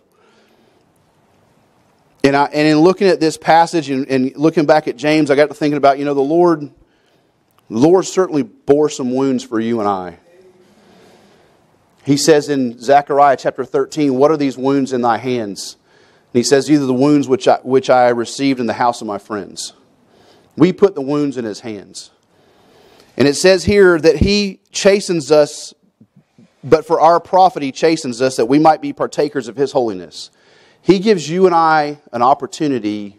And, 2.23 2.37
I, 2.37 2.45
and 2.45 2.69
in 2.69 2.79
looking 2.79 3.09
at 3.09 3.19
this 3.19 3.37
passage 3.37 3.89
and, 3.91 4.07
and 4.09 4.37
looking 4.37 4.67
back 4.67 4.87
at 4.87 4.97
James, 4.97 5.31
I 5.31 5.35
got 5.35 5.49
to 5.49 5.55
thinking 5.55 5.79
about, 5.79 5.99
you 5.99 6.05
know, 6.05 6.15
the 6.15 6.21
Lord, 6.21 6.61
the 6.61 6.71
Lord 7.69 8.05
certainly 8.05 8.43
bore 8.43 8.91
some 8.91 9.13
wounds 9.13 9.43
for 9.43 9.59
you 9.59 9.81
and 9.81 9.89
I. 9.89 10.19
He 12.05 12.17
says 12.17 12.49
in 12.49 12.79
Zechariah 12.79 13.37
chapter 13.37 13.65
13, 13.65 14.15
What 14.15 14.31
are 14.31 14.37
these 14.37 14.57
wounds 14.57 14.93
in 14.93 15.03
thy 15.03 15.19
hands? 15.19 15.77
And 16.33 16.39
he 16.39 16.43
says, 16.43 16.71
Either 16.71 16.87
the 16.87 16.95
wounds 16.95 17.29
which 17.29 17.47
I, 17.47 17.59
which 17.63 17.91
I 17.91 18.09
received 18.09 18.61
in 18.61 18.67
the 18.67 18.75
house 18.75 19.01
of 19.01 19.07
my 19.07 19.19
friends. 19.19 19.75
We 20.57 20.73
put 20.73 20.95
the 20.95 21.01
wounds 21.01 21.37
in 21.37 21.45
his 21.45 21.61
hands. 21.61 22.11
And 23.17 23.29
it 23.29 23.35
says 23.35 23.65
here 23.65 23.99
that 23.99 24.17
he 24.17 24.61
chastens 24.73 25.31
us, 25.31 25.75
but 26.65 26.87
for 26.87 27.01
our 27.01 27.21
profit 27.21 27.63
he 27.63 27.73
chastens 27.73 28.23
us 28.23 28.37
that 28.37 28.47
we 28.47 28.59
might 28.59 28.81
be 28.81 28.93
partakers 28.93 29.49
of 29.49 29.57
his 29.57 29.73
holiness. 29.73 30.31
He 30.83 30.99
gives 30.99 31.29
you 31.29 31.47
and 31.47 31.55
I 31.55 32.01
an 32.13 32.23
opportunity 32.23 33.19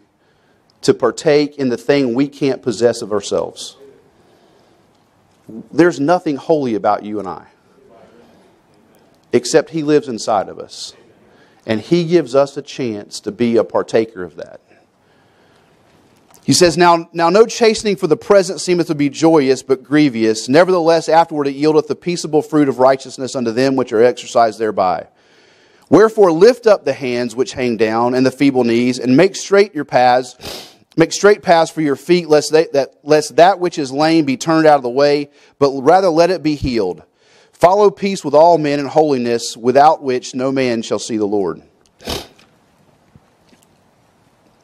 to 0.82 0.92
partake 0.92 1.56
in 1.56 1.68
the 1.68 1.76
thing 1.76 2.14
we 2.14 2.26
can't 2.26 2.62
possess 2.62 3.02
of 3.02 3.12
ourselves. 3.12 3.76
There's 5.72 6.00
nothing 6.00 6.36
holy 6.36 6.74
about 6.74 7.04
you 7.04 7.18
and 7.18 7.28
I, 7.28 7.46
except 9.32 9.70
he 9.70 9.82
lives 9.82 10.08
inside 10.08 10.48
of 10.48 10.58
us. 10.58 10.94
And 11.66 11.80
he 11.80 12.04
gives 12.04 12.34
us 12.34 12.56
a 12.56 12.62
chance 12.62 13.20
to 13.20 13.32
be 13.32 13.56
a 13.56 13.64
partaker 13.64 14.24
of 14.24 14.36
that. 14.36 14.60
He 16.44 16.52
says, 16.52 16.76
now, 16.76 17.08
now 17.12 17.30
no 17.30 17.46
chastening 17.46 17.94
for 17.94 18.08
the 18.08 18.16
present 18.16 18.60
seemeth 18.60 18.88
to 18.88 18.96
be 18.96 19.08
joyous, 19.08 19.62
but 19.62 19.84
grievous. 19.84 20.48
Nevertheless, 20.48 21.08
afterward 21.08 21.46
it 21.46 21.54
yieldeth 21.54 21.86
the 21.86 21.94
peaceable 21.94 22.42
fruit 22.42 22.68
of 22.68 22.80
righteousness 22.80 23.36
unto 23.36 23.52
them 23.52 23.76
which 23.76 23.92
are 23.92 24.02
exercised 24.02 24.58
thereby. 24.58 25.06
Wherefore 25.88 26.32
lift 26.32 26.66
up 26.66 26.84
the 26.84 26.94
hands 26.94 27.36
which 27.36 27.52
hang 27.52 27.76
down, 27.76 28.14
and 28.14 28.26
the 28.26 28.30
feeble 28.30 28.64
knees, 28.64 28.98
and 28.98 29.16
make 29.16 29.36
straight 29.36 29.74
your 29.74 29.84
paths. 29.84 30.74
Make 30.96 31.12
straight 31.12 31.42
paths 31.42 31.70
for 31.70 31.80
your 31.80 31.96
feet, 31.96 32.28
lest, 32.28 32.50
they, 32.50 32.66
that, 32.72 32.94
lest 33.04 33.36
that 33.36 33.60
which 33.60 33.78
is 33.78 33.92
lame 33.92 34.24
be 34.24 34.36
turned 34.36 34.66
out 34.66 34.76
of 34.76 34.82
the 34.82 34.90
way, 34.90 35.30
but 35.58 35.70
rather 35.80 36.08
let 36.08 36.30
it 36.30 36.42
be 36.42 36.54
healed. 36.54 37.02
Follow 37.62 37.92
peace 37.92 38.24
with 38.24 38.34
all 38.34 38.58
men 38.58 38.80
and 38.80 38.88
holiness, 38.88 39.56
without 39.56 40.02
which 40.02 40.34
no 40.34 40.50
man 40.50 40.82
shall 40.82 40.98
see 40.98 41.16
the 41.16 41.24
Lord. 41.24 41.62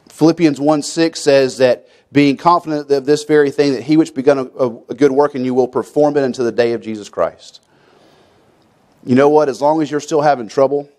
Philippians 0.09 0.59
1 0.59 0.81
6 0.81 1.17
says 1.17 1.59
that 1.59 1.87
being 2.11 2.35
confident 2.35 2.91
of 2.91 3.05
this 3.05 3.23
very 3.23 3.51
thing, 3.51 3.71
that 3.71 3.83
he 3.83 3.95
which 3.95 4.13
begun 4.13 4.37
a, 4.39 4.65
a, 4.65 4.95
good 4.95 5.13
work 5.13 5.33
in 5.33 5.45
you 5.45 5.53
will 5.53 5.69
perform 5.69 6.17
it 6.17 6.25
unto 6.25 6.43
the 6.43 6.51
day 6.51 6.73
of 6.73 6.81
Jesus 6.81 7.07
Christ. 7.07 7.61
You 9.05 9.15
know 9.15 9.29
what? 9.29 9.47
As 9.47 9.61
long 9.61 9.81
as 9.81 9.89
you're 9.89 10.01
still 10.01 10.19
having 10.19 10.49
trouble, 10.49 10.89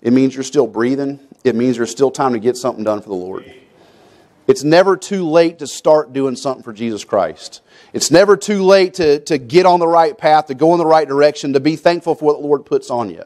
it 0.00 0.14
means 0.14 0.34
you're 0.34 0.44
still 0.44 0.66
breathing. 0.66 1.20
It 1.44 1.54
means 1.54 1.76
there's 1.76 1.90
still 1.90 2.10
time 2.10 2.32
to 2.32 2.38
get 2.38 2.56
something 2.56 2.84
done 2.84 3.02
for 3.02 3.10
the 3.10 3.16
Lord. 3.16 3.54
It's 4.46 4.64
never 4.64 4.96
too 4.96 5.28
late 5.28 5.58
to 5.58 5.66
start 5.66 6.14
doing 6.14 6.36
something 6.36 6.62
for 6.62 6.72
Jesus 6.72 7.04
Christ. 7.04 7.60
It's 7.94 8.10
never 8.10 8.36
too 8.36 8.64
late 8.64 8.94
to, 8.94 9.20
to 9.20 9.38
get 9.38 9.66
on 9.66 9.78
the 9.78 9.86
right 9.86 10.18
path, 10.18 10.46
to 10.46 10.54
go 10.54 10.72
in 10.72 10.78
the 10.78 10.86
right 10.86 11.06
direction, 11.06 11.52
to 11.52 11.60
be 11.60 11.76
thankful 11.76 12.16
for 12.16 12.24
what 12.24 12.40
the 12.40 12.46
Lord 12.46 12.66
puts 12.66 12.90
on 12.90 13.08
you. 13.08 13.22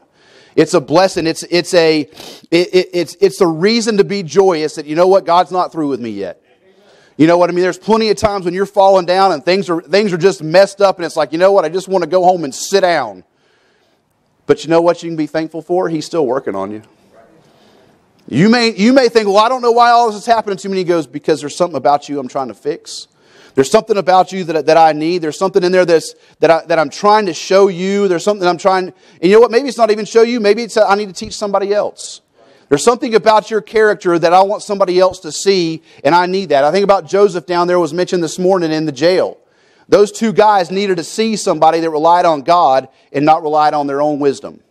It's 0.55 0.75
a 0.75 0.79
blessing. 0.79 1.25
It's, 1.25 1.41
it's, 1.49 1.73
a, 1.73 2.01
it, 2.01 2.09
it, 2.51 2.89
it's, 2.93 3.17
it's 3.19 3.41
a 3.41 3.47
reason 3.47 3.97
to 3.97 4.03
be 4.03 4.21
joyous 4.21 4.75
that, 4.75 4.85
you 4.85 4.95
know 4.95 5.07
what, 5.07 5.25
God's 5.25 5.51
not 5.51 5.71
through 5.71 5.87
with 5.87 5.99
me 5.99 6.11
yet. 6.11 6.43
You 7.17 7.25
know 7.25 7.35
what 7.35 7.49
I 7.49 7.53
mean? 7.53 7.63
There's 7.63 7.79
plenty 7.79 8.09
of 8.11 8.17
times 8.17 8.45
when 8.45 8.53
you're 8.53 8.67
falling 8.67 9.07
down 9.07 9.31
and 9.31 9.43
things 9.43 9.71
are, 9.71 9.81
things 9.81 10.13
are 10.13 10.17
just 10.17 10.43
messed 10.43 10.81
up, 10.81 10.97
and 10.97 11.05
it's 11.05 11.17
like, 11.17 11.31
you 11.31 11.39
know 11.39 11.51
what, 11.51 11.65
I 11.65 11.69
just 11.69 11.87
want 11.87 12.03
to 12.03 12.09
go 12.09 12.23
home 12.23 12.43
and 12.43 12.53
sit 12.53 12.81
down. 12.81 13.23
But 14.45 14.63
you 14.63 14.69
know 14.69 14.81
what 14.81 15.01
you 15.01 15.09
can 15.09 15.17
be 15.17 15.25
thankful 15.25 15.63
for? 15.63 15.89
He's 15.89 16.05
still 16.05 16.27
working 16.27 16.53
on 16.53 16.69
you. 16.69 16.83
You 18.27 18.49
may, 18.49 18.75
you 18.75 18.93
may 18.93 19.09
think, 19.09 19.25
well, 19.25 19.39
I 19.39 19.49
don't 19.49 19.63
know 19.63 19.71
why 19.71 19.89
all 19.89 20.11
this 20.11 20.21
is 20.21 20.27
happening 20.27 20.57
to 20.57 20.69
me. 20.69 20.73
And 20.73 20.77
he 20.77 20.83
goes, 20.83 21.07
because 21.07 21.41
there's 21.41 21.55
something 21.55 21.77
about 21.77 22.07
you 22.07 22.19
I'm 22.19 22.27
trying 22.27 22.49
to 22.49 22.53
fix. 22.53 23.07
There's 23.55 23.71
something 23.71 23.97
about 23.97 24.31
you 24.31 24.43
that, 24.45 24.65
that 24.65 24.77
I 24.77 24.93
need. 24.93 25.19
There's 25.19 25.37
something 25.37 25.63
in 25.63 25.71
there 25.71 25.85
that's, 25.85 26.15
that, 26.39 26.49
I, 26.49 26.65
that 26.65 26.79
I'm 26.79 26.89
trying 26.89 27.25
to 27.25 27.33
show 27.33 27.67
you. 27.67 28.07
There's 28.07 28.23
something 28.23 28.47
I'm 28.47 28.57
trying, 28.57 28.87
and 28.87 29.23
you 29.23 29.31
know 29.31 29.39
what? 29.39 29.51
Maybe 29.51 29.67
it's 29.67 29.77
not 29.77 29.91
even 29.91 30.05
show 30.05 30.21
you. 30.21 30.39
Maybe 30.39 30.63
it's 30.63 30.77
uh, 30.77 30.87
I 30.87 30.95
need 30.95 31.07
to 31.07 31.13
teach 31.13 31.35
somebody 31.35 31.73
else. 31.73 32.21
There's 32.69 32.83
something 32.83 33.15
about 33.15 33.49
your 33.49 33.61
character 33.61 34.19
that 34.19 34.31
I 34.31 34.43
want 34.43 34.61
somebody 34.61 34.99
else 34.99 35.19
to 35.21 35.31
see, 35.31 35.81
and 36.03 36.13
I 36.13 36.27
need 36.27 36.49
that. 36.49 36.63
I 36.63 36.71
think 36.71 36.83
about 36.83 37.07
Joseph 37.07 37.47
down 37.47 37.67
there 37.67 37.79
was 37.79 37.93
mentioned 37.93 38.23
this 38.23 38.37
morning 38.37 38.71
in 38.71 38.85
the 38.85 38.91
jail. 38.91 39.39
Those 39.87 40.11
two 40.11 40.31
guys 40.31 40.69
needed 40.69 40.97
to 40.97 41.03
see 41.03 41.35
somebody 41.35 41.79
that 41.79 41.89
relied 41.89 42.25
on 42.25 42.43
God 42.43 42.89
and 43.11 43.25
not 43.25 43.41
relied 43.41 43.73
on 43.73 43.87
their 43.87 44.03
own 44.03 44.19
wisdom. 44.19 44.61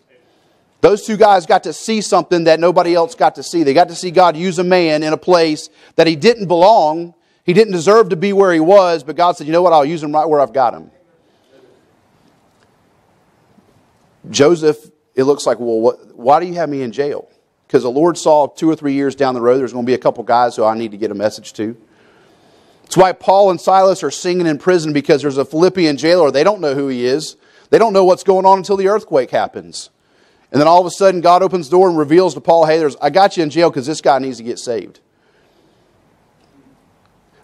Those 0.80 1.04
two 1.04 1.16
guys 1.16 1.44
got 1.44 1.64
to 1.64 1.72
see 1.72 2.00
something 2.00 2.44
that 2.44 2.60
nobody 2.60 2.94
else 2.94 3.16
got 3.16 3.34
to 3.34 3.42
see. 3.42 3.64
They 3.64 3.74
got 3.74 3.88
to 3.88 3.96
see 3.96 4.12
God 4.12 4.36
use 4.36 4.60
a 4.60 4.64
man 4.64 5.02
in 5.02 5.12
a 5.12 5.16
place 5.16 5.70
that 5.96 6.06
he 6.06 6.14
didn't 6.14 6.46
belong, 6.46 7.14
he 7.48 7.54
didn't 7.54 7.72
deserve 7.72 8.10
to 8.10 8.16
be 8.16 8.34
where 8.34 8.52
he 8.52 8.60
was, 8.60 9.02
but 9.02 9.16
God 9.16 9.38
said, 9.38 9.46
you 9.46 9.54
know 9.54 9.62
what? 9.62 9.72
I'll 9.72 9.82
use 9.82 10.02
him 10.02 10.12
right 10.12 10.28
where 10.28 10.38
I've 10.38 10.52
got 10.52 10.74
him. 10.74 10.90
Joseph, 14.28 14.90
it 15.14 15.22
looks 15.22 15.46
like, 15.46 15.58
well, 15.58 15.80
what, 15.80 16.14
why 16.14 16.40
do 16.40 16.46
you 16.46 16.52
have 16.56 16.68
me 16.68 16.82
in 16.82 16.92
jail? 16.92 17.26
Because 17.66 17.84
the 17.84 17.90
Lord 17.90 18.18
saw 18.18 18.48
two 18.48 18.68
or 18.68 18.76
three 18.76 18.92
years 18.92 19.14
down 19.14 19.32
the 19.32 19.40
road, 19.40 19.56
there's 19.56 19.72
going 19.72 19.86
to 19.86 19.90
be 19.90 19.94
a 19.94 19.98
couple 19.98 20.22
guys 20.24 20.56
who 20.56 20.64
I 20.66 20.76
need 20.76 20.90
to 20.90 20.98
get 20.98 21.10
a 21.10 21.14
message 21.14 21.54
to. 21.54 21.74
That's 22.82 22.98
why 22.98 23.12
Paul 23.12 23.50
and 23.50 23.58
Silas 23.58 24.02
are 24.02 24.10
singing 24.10 24.46
in 24.46 24.58
prison 24.58 24.92
because 24.92 25.22
there's 25.22 25.38
a 25.38 25.44
Philippian 25.46 25.96
jailer. 25.96 26.30
They 26.30 26.44
don't 26.44 26.60
know 26.60 26.74
who 26.74 26.88
he 26.88 27.06
is. 27.06 27.38
They 27.70 27.78
don't 27.78 27.94
know 27.94 28.04
what's 28.04 28.24
going 28.24 28.44
on 28.44 28.58
until 28.58 28.76
the 28.76 28.88
earthquake 28.88 29.30
happens. 29.30 29.88
And 30.52 30.60
then 30.60 30.68
all 30.68 30.80
of 30.80 30.86
a 30.86 30.90
sudden, 30.90 31.22
God 31.22 31.42
opens 31.42 31.70
the 31.70 31.78
door 31.78 31.88
and 31.88 31.96
reveals 31.96 32.34
to 32.34 32.42
Paul, 32.42 32.66
hey, 32.66 32.76
there's, 32.76 32.96
I 32.96 33.08
got 33.08 33.38
you 33.38 33.42
in 33.42 33.48
jail 33.48 33.70
because 33.70 33.86
this 33.86 34.02
guy 34.02 34.18
needs 34.18 34.36
to 34.36 34.44
get 34.44 34.58
saved. 34.58 35.00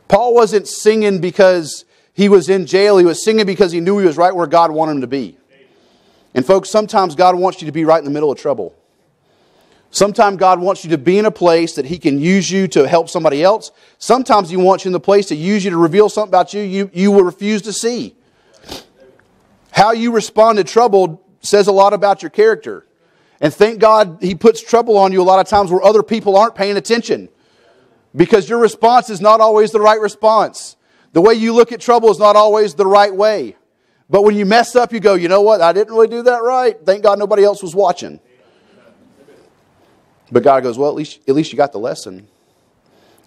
Paul 0.08 0.34
wasn't 0.34 0.68
singing 0.68 1.20
because 1.20 1.84
he 2.12 2.28
was 2.28 2.48
in 2.48 2.66
jail. 2.66 2.98
He 2.98 3.04
was 3.04 3.24
singing 3.24 3.46
because 3.46 3.72
he 3.72 3.80
knew 3.80 3.98
he 3.98 4.06
was 4.06 4.16
right 4.16 4.34
where 4.34 4.46
God 4.46 4.70
wanted 4.70 4.92
him 4.92 5.00
to 5.02 5.06
be. 5.06 5.36
And, 6.34 6.44
folks, 6.44 6.68
sometimes 6.68 7.14
God 7.14 7.36
wants 7.36 7.62
you 7.62 7.66
to 7.66 7.72
be 7.72 7.84
right 7.84 7.98
in 7.98 8.04
the 8.04 8.10
middle 8.10 8.30
of 8.30 8.38
trouble. 8.38 8.74
Sometimes 9.90 10.38
God 10.38 10.58
wants 10.58 10.82
you 10.82 10.90
to 10.90 10.98
be 10.98 11.18
in 11.18 11.24
a 11.24 11.30
place 11.30 11.76
that 11.76 11.86
He 11.86 11.98
can 11.98 12.18
use 12.18 12.50
you 12.50 12.66
to 12.68 12.88
help 12.88 13.08
somebody 13.08 13.44
else. 13.44 13.70
Sometimes 13.98 14.50
He 14.50 14.56
wants 14.56 14.84
you 14.84 14.88
in 14.88 14.92
the 14.92 14.98
place 14.98 15.26
to 15.26 15.36
use 15.36 15.64
you 15.64 15.70
to 15.70 15.76
reveal 15.76 16.08
something 16.08 16.30
about 16.30 16.52
you 16.52 16.62
you, 16.62 16.90
you 16.92 17.12
will 17.12 17.22
refuse 17.22 17.62
to 17.62 17.72
see. 17.72 18.16
How 19.70 19.92
you 19.92 20.10
respond 20.10 20.58
to 20.58 20.64
trouble 20.64 21.22
says 21.42 21.68
a 21.68 21.72
lot 21.72 21.92
about 21.92 22.22
your 22.22 22.30
character. 22.30 22.84
And 23.40 23.54
thank 23.54 23.78
God 23.78 24.18
He 24.20 24.34
puts 24.34 24.60
trouble 24.60 24.98
on 24.98 25.12
you 25.12 25.22
a 25.22 25.24
lot 25.24 25.38
of 25.38 25.46
times 25.46 25.70
where 25.70 25.84
other 25.84 26.02
people 26.02 26.36
aren't 26.36 26.56
paying 26.56 26.76
attention 26.76 27.28
because 28.14 28.48
your 28.48 28.59
response 28.59 29.11
is 29.11 29.20
not 29.20 29.40
always 29.40 29.70
the 29.70 29.81
right 29.81 30.00
response. 30.00 30.77
The 31.12 31.20
way 31.20 31.35
you 31.35 31.55
look 31.55 31.72
at 31.72 31.81
trouble 31.81 32.11
is 32.11 32.18
not 32.18 32.37
always 32.37 32.74
the 32.74 32.87
right 32.87 33.14
way. 33.14 33.57
But 34.11 34.22
when 34.22 34.37
you 34.37 34.44
mess 34.44 34.77
up, 34.77 34.92
you 34.92 35.00
go, 35.00 35.14
you 35.14 35.29
know 35.29 35.40
what? 35.40 35.61
I 35.61 35.72
didn't 35.72 35.94
really 35.94 36.09
do 36.09 36.22
that 36.22 36.42
right. 36.42 36.77
Thank 36.85 37.03
God 37.03 37.18
nobody 37.18 37.44
else 37.44 37.62
was 37.62 37.74
watching. 37.74 38.20
But 40.31 40.42
God 40.42 40.62
goes, 40.62 40.77
well, 40.79 40.88
at 40.88 40.94
least, 40.94 41.20
at 41.29 41.35
least 41.35 41.53
you 41.53 41.57
got 41.57 41.72
the 41.72 41.79
lesson. 41.79 42.29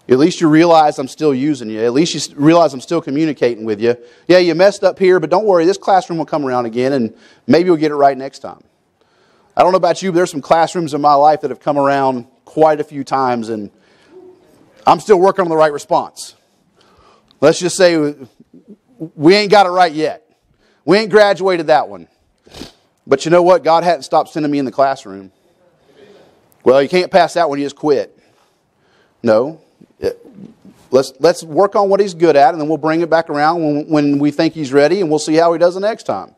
At 0.08 0.18
least 0.18 0.40
you 0.40 0.48
realize 0.48 0.98
I'm 0.98 1.08
still 1.08 1.34
using 1.34 1.68
you. 1.68 1.80
At 1.80 1.92
least 1.92 2.14
you 2.14 2.36
realize 2.36 2.72
I'm 2.72 2.80
still 2.80 3.02
communicating 3.02 3.64
with 3.64 3.80
you. 3.80 3.96
Yeah, 4.26 4.38
you 4.38 4.54
messed 4.54 4.82
up 4.82 4.98
here, 4.98 5.20
but 5.20 5.28
don't 5.28 5.44
worry. 5.44 5.66
This 5.66 5.76
classroom 5.76 6.18
will 6.18 6.26
come 6.26 6.46
around 6.46 6.64
again, 6.64 6.94
and 6.94 7.14
maybe 7.46 7.68
we'll 7.68 7.78
get 7.78 7.90
it 7.90 7.96
right 7.96 8.16
next 8.16 8.38
time. 8.38 8.62
I 9.54 9.62
don't 9.62 9.72
know 9.72 9.76
about 9.76 10.02
you, 10.02 10.10
but 10.10 10.16
there's 10.16 10.30
some 10.30 10.40
classrooms 10.40 10.94
in 10.94 11.00
my 11.00 11.14
life 11.14 11.42
that 11.42 11.50
have 11.50 11.60
come 11.60 11.76
around 11.76 12.26
quite 12.46 12.80
a 12.80 12.84
few 12.84 13.04
times, 13.04 13.50
and 13.50 13.70
I'm 14.88 15.00
still 15.00 15.20
working 15.20 15.42
on 15.42 15.50
the 15.50 15.56
right 15.56 15.72
response. 15.72 16.34
Let's 17.42 17.58
just 17.58 17.76
say 17.76 18.14
we 19.14 19.34
ain't 19.34 19.50
got 19.50 19.66
it 19.66 19.68
right 19.68 19.92
yet. 19.92 20.24
We 20.86 20.96
ain't 20.96 21.10
graduated 21.10 21.66
that 21.66 21.90
one. 21.90 22.08
But 23.06 23.26
you 23.26 23.30
know 23.30 23.42
what? 23.42 23.62
God 23.62 23.84
hadn't 23.84 24.04
stopped 24.04 24.30
sending 24.30 24.50
me 24.50 24.58
in 24.58 24.64
the 24.64 24.72
classroom. 24.72 25.30
Well, 26.64 26.82
you 26.82 26.88
can't 26.88 27.12
pass 27.12 27.34
that 27.34 27.50
one, 27.50 27.58
you 27.58 27.66
just 27.66 27.76
quit. 27.76 28.18
No. 29.22 29.60
Let's, 30.90 31.12
let's 31.20 31.44
work 31.44 31.76
on 31.76 31.90
what 31.90 32.00
he's 32.00 32.14
good 32.14 32.34
at, 32.34 32.54
and 32.54 32.60
then 32.60 32.66
we'll 32.66 32.78
bring 32.78 33.02
it 33.02 33.10
back 33.10 33.28
around 33.28 33.62
when, 33.62 33.88
when 33.88 34.18
we 34.18 34.30
think 34.30 34.54
he's 34.54 34.72
ready, 34.72 35.02
and 35.02 35.10
we'll 35.10 35.18
see 35.18 35.34
how 35.34 35.52
he 35.52 35.58
does 35.58 35.74
the 35.74 35.80
next 35.80 36.04
time. 36.04 36.34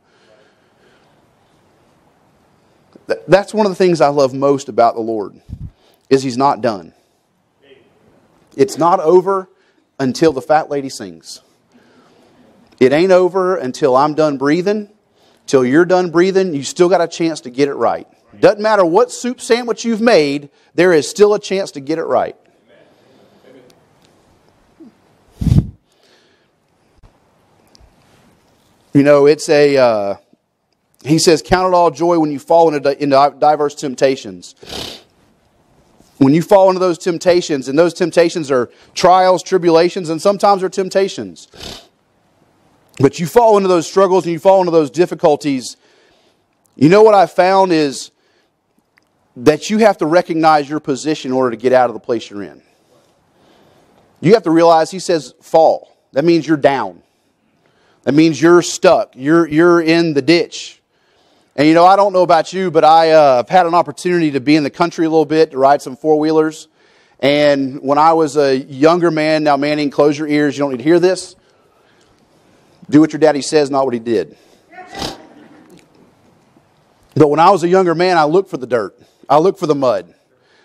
That's 3.28 3.54
one 3.54 3.64
of 3.66 3.70
the 3.70 3.76
things 3.76 4.00
I 4.00 4.08
love 4.08 4.34
most 4.34 4.68
about 4.68 4.96
the 4.96 5.02
Lord, 5.02 5.40
is 6.08 6.24
he's 6.24 6.36
not 6.36 6.60
done. 6.60 6.94
It's 8.56 8.78
not 8.78 9.00
over 9.00 9.48
until 9.98 10.32
the 10.32 10.42
fat 10.42 10.70
lady 10.70 10.88
sings. 10.88 11.42
It 12.78 12.92
ain't 12.92 13.12
over 13.12 13.56
until 13.56 13.96
I'm 13.96 14.14
done 14.14 14.38
breathing. 14.38 14.88
Till 15.46 15.64
you're 15.64 15.84
done 15.84 16.10
breathing, 16.10 16.54
you 16.54 16.62
still 16.62 16.88
got 16.88 17.00
a 17.00 17.08
chance 17.08 17.40
to 17.42 17.50
get 17.50 17.68
it 17.68 17.74
right. 17.74 18.06
Doesn't 18.38 18.62
matter 18.62 18.84
what 18.84 19.10
soup 19.10 19.40
sandwich 19.40 19.84
you've 19.84 20.00
made, 20.00 20.48
there 20.74 20.92
is 20.92 21.08
still 21.08 21.34
a 21.34 21.40
chance 21.40 21.72
to 21.72 21.80
get 21.80 21.98
it 21.98 22.04
right. 22.04 22.36
You 28.92 29.04
know, 29.04 29.26
it's 29.26 29.48
a, 29.48 29.76
uh, 29.76 30.14
he 31.04 31.18
says, 31.18 31.42
count 31.42 31.72
it 31.72 31.76
all 31.76 31.90
joy 31.90 32.18
when 32.18 32.32
you 32.32 32.38
fall 32.38 32.74
into, 32.74 33.02
into 33.02 33.34
diverse 33.38 33.74
temptations. 33.74 34.54
When 36.20 36.34
you 36.34 36.42
fall 36.42 36.68
into 36.68 36.80
those 36.80 36.98
temptations, 36.98 37.66
and 37.66 37.78
those 37.78 37.94
temptations 37.94 38.50
are 38.50 38.68
trials, 38.92 39.42
tribulations, 39.42 40.10
and 40.10 40.20
sometimes 40.20 40.60
they're 40.60 40.68
temptations. 40.68 41.48
But 42.98 43.18
you 43.18 43.26
fall 43.26 43.56
into 43.56 43.70
those 43.70 43.86
struggles 43.86 44.26
and 44.26 44.32
you 44.34 44.38
fall 44.38 44.60
into 44.60 44.70
those 44.70 44.90
difficulties. 44.90 45.78
You 46.76 46.90
know 46.90 47.02
what 47.02 47.14
I 47.14 47.24
found 47.24 47.72
is 47.72 48.10
that 49.34 49.70
you 49.70 49.78
have 49.78 49.96
to 49.96 50.06
recognize 50.06 50.68
your 50.68 50.78
position 50.78 51.30
in 51.30 51.34
order 51.34 51.52
to 51.52 51.56
get 51.56 51.72
out 51.72 51.88
of 51.88 51.94
the 51.94 52.00
place 52.00 52.28
you're 52.28 52.42
in. 52.42 52.60
You 54.20 54.34
have 54.34 54.42
to 54.42 54.50
realize 54.50 54.90
he 54.90 54.98
says 54.98 55.32
fall. 55.40 55.96
That 56.12 56.26
means 56.26 56.46
you're 56.46 56.58
down. 56.58 57.02
That 58.02 58.12
means 58.12 58.42
you're 58.42 58.60
stuck. 58.60 59.14
You're, 59.16 59.48
you're 59.48 59.80
in 59.80 60.12
the 60.12 60.20
ditch. 60.20 60.79
And 61.60 61.68
you 61.68 61.74
know, 61.74 61.84
I 61.84 61.94
don't 61.94 62.14
know 62.14 62.22
about 62.22 62.54
you, 62.54 62.70
but 62.70 62.84
I, 62.84 63.10
uh, 63.10 63.36
have 63.36 63.50
had 63.50 63.66
an 63.66 63.74
opportunity 63.74 64.30
to 64.30 64.40
be 64.40 64.56
in 64.56 64.62
the 64.62 64.70
country 64.70 65.04
a 65.04 65.10
little 65.10 65.26
bit, 65.26 65.50
to 65.50 65.58
ride 65.58 65.82
some 65.82 65.94
four 65.94 66.18
wheelers. 66.18 66.68
And 67.18 67.82
when 67.82 67.98
I 67.98 68.14
was 68.14 68.38
a 68.38 68.56
younger 68.56 69.10
man, 69.10 69.44
now 69.44 69.58
Manning, 69.58 69.90
close 69.90 70.18
your 70.18 70.26
ears, 70.26 70.56
you 70.56 70.64
don't 70.64 70.70
need 70.70 70.78
to 70.78 70.84
hear 70.84 70.98
this. 70.98 71.36
Do 72.88 72.98
what 72.98 73.12
your 73.12 73.20
daddy 73.20 73.42
says, 73.42 73.70
not 73.70 73.84
what 73.84 73.92
he 73.92 74.00
did. 74.00 74.38
But 77.14 77.28
when 77.28 77.40
I 77.40 77.50
was 77.50 77.62
a 77.62 77.68
younger 77.68 77.94
man, 77.94 78.16
I 78.16 78.24
looked 78.24 78.48
for 78.48 78.56
the 78.56 78.66
dirt. 78.66 78.98
I 79.28 79.36
looked 79.36 79.58
for 79.58 79.66
the 79.66 79.74
mud. 79.74 80.14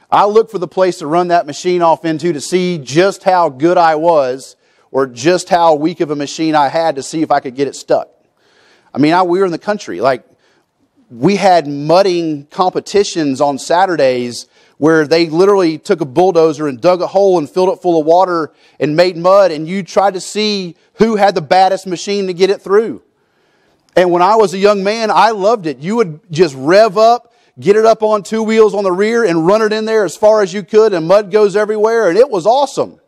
I 0.09 0.23
looked 0.23 0.49
for 0.49 0.59
the 0.59 0.67
place 0.69 0.99
to 0.99 1.07
run 1.07 1.27
that 1.27 1.45
machine 1.45 1.81
off 1.81 2.05
into 2.05 2.31
to 2.31 2.39
see 2.39 2.77
just 2.77 3.23
how 3.23 3.49
good 3.49 3.77
I 3.77 3.95
was 3.95 4.55
or 4.91 5.07
just 5.07 5.49
how 5.49 5.75
weak 5.75 5.99
of 5.99 6.09
a 6.09 6.15
machine 6.15 6.55
I 6.55 6.69
had 6.69 6.95
to 6.95 7.03
see 7.03 7.21
if 7.21 7.31
I 7.31 7.41
could 7.41 7.55
get 7.55 7.67
it 7.67 7.75
stuck. 7.75 8.07
I 8.93 8.97
mean, 8.97 9.11
I, 9.11 9.23
we 9.23 9.39
were 9.39 9.45
in 9.45 9.51
the 9.51 9.57
country. 9.57 9.99
Like, 9.99 10.25
we 11.09 11.35
had 11.35 11.67
mudding 11.67 12.47
competitions 12.47 13.39
on 13.41 13.57
Saturdays 13.57 14.47
where 14.77 15.07
they 15.07 15.27
literally 15.27 15.77
took 15.77 16.01
a 16.01 16.05
bulldozer 16.05 16.67
and 16.67 16.81
dug 16.81 17.01
a 17.01 17.07
hole 17.07 17.37
and 17.37 17.49
filled 17.49 17.69
it 17.69 17.81
full 17.81 17.99
of 17.99 18.05
water 18.05 18.51
and 18.79 18.95
made 18.95 19.15
mud, 19.15 19.51
and 19.51 19.67
you 19.67 19.83
tried 19.83 20.13
to 20.13 20.19
see 20.19 20.75
who 20.95 21.15
had 21.15 21.35
the 21.35 21.41
baddest 21.41 21.87
machine 21.87 22.27
to 22.27 22.33
get 22.33 22.49
it 22.49 22.61
through. 22.61 23.01
And 23.95 24.11
when 24.11 24.21
I 24.21 24.35
was 24.35 24.53
a 24.53 24.57
young 24.57 24.83
man, 24.83 25.09
I 25.09 25.31
loved 25.31 25.67
it. 25.67 25.77
You 25.77 25.95
would 25.97 26.19
just 26.29 26.53
rev 26.57 26.97
up, 26.97 27.33
get 27.57 27.77
it 27.77 27.85
up 27.85 28.03
on 28.03 28.23
two 28.23 28.43
wheels 28.43 28.73
on 28.73 28.83
the 28.83 28.91
rear, 28.91 29.23
and 29.23 29.47
run 29.47 29.61
it 29.61 29.71
in 29.71 29.85
there 29.85 30.03
as 30.03 30.17
far 30.17 30.41
as 30.41 30.53
you 30.53 30.63
could, 30.63 30.93
and 30.93 31.07
mud 31.07 31.31
goes 31.31 31.55
everywhere, 31.55 32.09
and 32.09 32.17
it 32.17 32.29
was 32.29 32.45
awesome. 32.45 32.99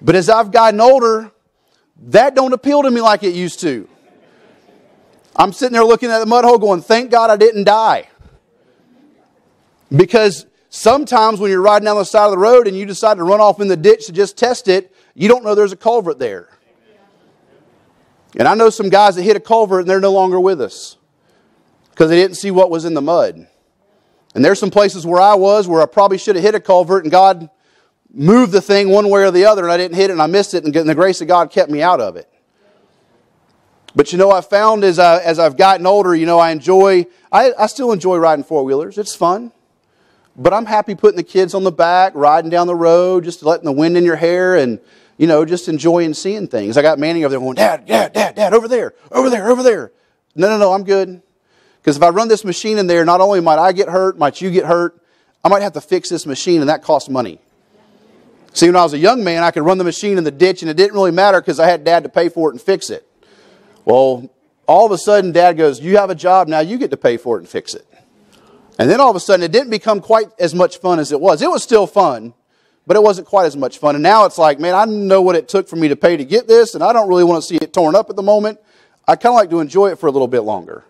But 0.00 0.14
as 0.14 0.28
I've 0.28 0.52
gotten 0.52 0.80
older, 0.80 1.32
that 2.04 2.34
don't 2.36 2.52
appeal 2.52 2.82
to 2.82 2.90
me 2.90 3.00
like 3.00 3.24
it 3.24 3.34
used 3.34 3.60
to. 3.60 3.88
I'm 5.36 5.52
sitting 5.52 5.72
there 5.72 5.84
looking 5.84 6.10
at 6.10 6.18
the 6.18 6.26
mud 6.26 6.44
hole 6.44 6.58
going, 6.58 6.82
thank 6.82 7.10
God 7.10 7.30
I 7.30 7.36
didn't 7.36 7.64
die. 7.64 8.08
Because 9.94 10.46
sometimes 10.68 11.40
when 11.40 11.50
you're 11.50 11.62
riding 11.62 11.86
down 11.86 11.96
the 11.96 12.04
side 12.04 12.26
of 12.26 12.30
the 12.30 12.38
road 12.38 12.66
and 12.66 12.76
you 12.76 12.86
decide 12.86 13.16
to 13.16 13.24
run 13.24 13.40
off 13.40 13.60
in 13.60 13.68
the 13.68 13.76
ditch 13.76 14.06
to 14.06 14.12
just 14.12 14.36
test 14.36 14.68
it, 14.68 14.94
you 15.14 15.28
don't 15.28 15.44
know 15.44 15.54
there's 15.54 15.72
a 15.72 15.76
culvert 15.76 16.18
there. 16.18 16.48
And 18.36 18.48
I 18.48 18.54
know 18.54 18.70
some 18.70 18.88
guys 18.88 19.16
that 19.16 19.22
hit 19.22 19.36
a 19.36 19.40
culvert 19.40 19.80
and 19.80 19.90
they're 19.90 20.00
no 20.00 20.12
longer 20.12 20.40
with 20.40 20.60
us 20.60 20.96
because 21.90 22.08
they 22.08 22.16
didn't 22.16 22.36
see 22.36 22.50
what 22.50 22.70
was 22.70 22.86
in 22.86 22.94
the 22.94 23.02
mud. 23.02 23.46
And 24.34 24.42
there's 24.42 24.58
some 24.58 24.70
places 24.70 25.06
where 25.06 25.20
I 25.20 25.34
was 25.34 25.68
where 25.68 25.82
I 25.82 25.86
probably 25.86 26.16
should 26.16 26.36
have 26.36 26.44
hit 26.44 26.54
a 26.54 26.60
culvert 26.60 27.04
and 27.04 27.10
God 27.10 27.50
moved 28.10 28.52
the 28.52 28.62
thing 28.62 28.88
one 28.88 29.10
way 29.10 29.22
or 29.22 29.30
the 29.30 29.44
other 29.44 29.62
and 29.62 29.72
I 29.72 29.76
didn't 29.76 29.96
hit 29.96 30.08
it 30.08 30.14
and 30.14 30.22
I 30.22 30.26
missed 30.26 30.54
it 30.54 30.64
and 30.64 30.72
the 30.72 30.94
grace 30.94 31.20
of 31.20 31.28
God 31.28 31.50
kept 31.50 31.70
me 31.70 31.82
out 31.82 32.00
of 32.00 32.16
it. 32.16 32.31
But 33.94 34.12
you 34.12 34.18
know, 34.18 34.30
I 34.30 34.40
found 34.40 34.84
as, 34.84 34.98
I, 34.98 35.22
as 35.22 35.38
I've 35.38 35.56
gotten 35.56 35.86
older, 35.86 36.14
you 36.14 36.26
know, 36.26 36.38
I 36.38 36.50
enjoy, 36.50 37.06
I, 37.30 37.52
I 37.58 37.66
still 37.66 37.92
enjoy 37.92 38.16
riding 38.16 38.44
four 38.44 38.64
wheelers. 38.64 38.96
It's 38.96 39.14
fun. 39.14 39.52
But 40.34 40.54
I'm 40.54 40.64
happy 40.64 40.94
putting 40.94 41.18
the 41.18 41.22
kids 41.22 41.52
on 41.52 41.62
the 41.62 41.72
back, 41.72 42.12
riding 42.14 42.50
down 42.50 42.66
the 42.66 42.74
road, 42.74 43.24
just 43.24 43.42
letting 43.42 43.66
the 43.66 43.72
wind 43.72 43.98
in 43.98 44.04
your 44.04 44.16
hair 44.16 44.56
and, 44.56 44.80
you 45.18 45.26
know, 45.26 45.44
just 45.44 45.68
enjoying 45.68 46.14
seeing 46.14 46.48
things. 46.48 46.78
I 46.78 46.82
got 46.82 46.98
Manning 46.98 47.24
over 47.24 47.32
there 47.32 47.38
going, 47.38 47.54
Dad, 47.54 47.84
Dad, 47.84 48.14
Dad, 48.14 48.34
Dad, 48.34 48.54
over 48.54 48.66
there, 48.66 48.94
over 49.10 49.28
there, 49.28 49.50
over 49.50 49.62
there. 49.62 49.92
No, 50.34 50.48
no, 50.48 50.56
no, 50.56 50.72
I'm 50.72 50.84
good. 50.84 51.20
Because 51.80 51.98
if 51.98 52.02
I 52.02 52.08
run 52.08 52.28
this 52.28 52.44
machine 52.44 52.78
in 52.78 52.86
there, 52.86 53.04
not 53.04 53.20
only 53.20 53.40
might 53.40 53.58
I 53.58 53.72
get 53.72 53.88
hurt, 53.88 54.16
might 54.16 54.40
you 54.40 54.50
get 54.50 54.64
hurt, 54.64 54.98
I 55.44 55.48
might 55.48 55.62
have 55.62 55.72
to 55.74 55.80
fix 55.80 56.08
this 56.08 56.24
machine, 56.24 56.60
and 56.60 56.68
that 56.70 56.82
costs 56.82 57.10
money. 57.10 57.40
See, 58.54 58.66
when 58.66 58.76
I 58.76 58.84
was 58.84 58.94
a 58.94 58.98
young 58.98 59.24
man, 59.24 59.42
I 59.42 59.50
could 59.50 59.64
run 59.64 59.78
the 59.78 59.84
machine 59.84 60.16
in 60.16 60.24
the 60.24 60.30
ditch, 60.30 60.62
and 60.62 60.70
it 60.70 60.76
didn't 60.76 60.94
really 60.94 61.10
matter 61.10 61.40
because 61.40 61.58
I 61.58 61.66
had 61.68 61.84
dad 61.84 62.04
to 62.04 62.08
pay 62.08 62.28
for 62.28 62.48
it 62.48 62.52
and 62.52 62.60
fix 62.60 62.88
it. 62.88 63.06
Well, 63.84 64.30
all 64.66 64.86
of 64.86 64.92
a 64.92 64.98
sudden, 64.98 65.32
dad 65.32 65.56
goes, 65.56 65.80
You 65.80 65.96
have 65.96 66.10
a 66.10 66.14
job, 66.14 66.48
now 66.48 66.60
you 66.60 66.78
get 66.78 66.90
to 66.90 66.96
pay 66.96 67.16
for 67.16 67.36
it 67.36 67.40
and 67.40 67.48
fix 67.48 67.74
it. 67.74 67.86
And 68.78 68.90
then 68.90 69.00
all 69.00 69.10
of 69.10 69.16
a 69.16 69.20
sudden, 69.20 69.42
it 69.44 69.52
didn't 69.52 69.70
become 69.70 70.00
quite 70.00 70.28
as 70.38 70.54
much 70.54 70.78
fun 70.78 70.98
as 70.98 71.12
it 71.12 71.20
was. 71.20 71.42
It 71.42 71.50
was 71.50 71.62
still 71.62 71.86
fun, 71.86 72.34
but 72.86 72.96
it 72.96 73.02
wasn't 73.02 73.26
quite 73.26 73.44
as 73.44 73.56
much 73.56 73.78
fun. 73.78 73.94
And 73.94 74.02
now 74.02 74.24
it's 74.24 74.38
like, 74.38 74.58
man, 74.58 74.74
I 74.74 74.84
know 74.86 75.20
what 75.20 75.36
it 75.36 75.48
took 75.48 75.68
for 75.68 75.76
me 75.76 75.88
to 75.88 75.96
pay 75.96 76.16
to 76.16 76.24
get 76.24 76.48
this, 76.48 76.74
and 76.74 76.82
I 76.82 76.92
don't 76.92 77.08
really 77.08 77.24
want 77.24 77.42
to 77.42 77.46
see 77.46 77.56
it 77.56 77.72
torn 77.72 77.94
up 77.94 78.08
at 78.08 78.16
the 78.16 78.22
moment. 78.22 78.58
I 79.06 79.16
kind 79.16 79.32
of 79.32 79.36
like 79.36 79.50
to 79.50 79.60
enjoy 79.60 79.90
it 79.90 79.98
for 79.98 80.06
a 80.06 80.10
little 80.10 80.28
bit 80.28 80.40
longer. 80.40 80.84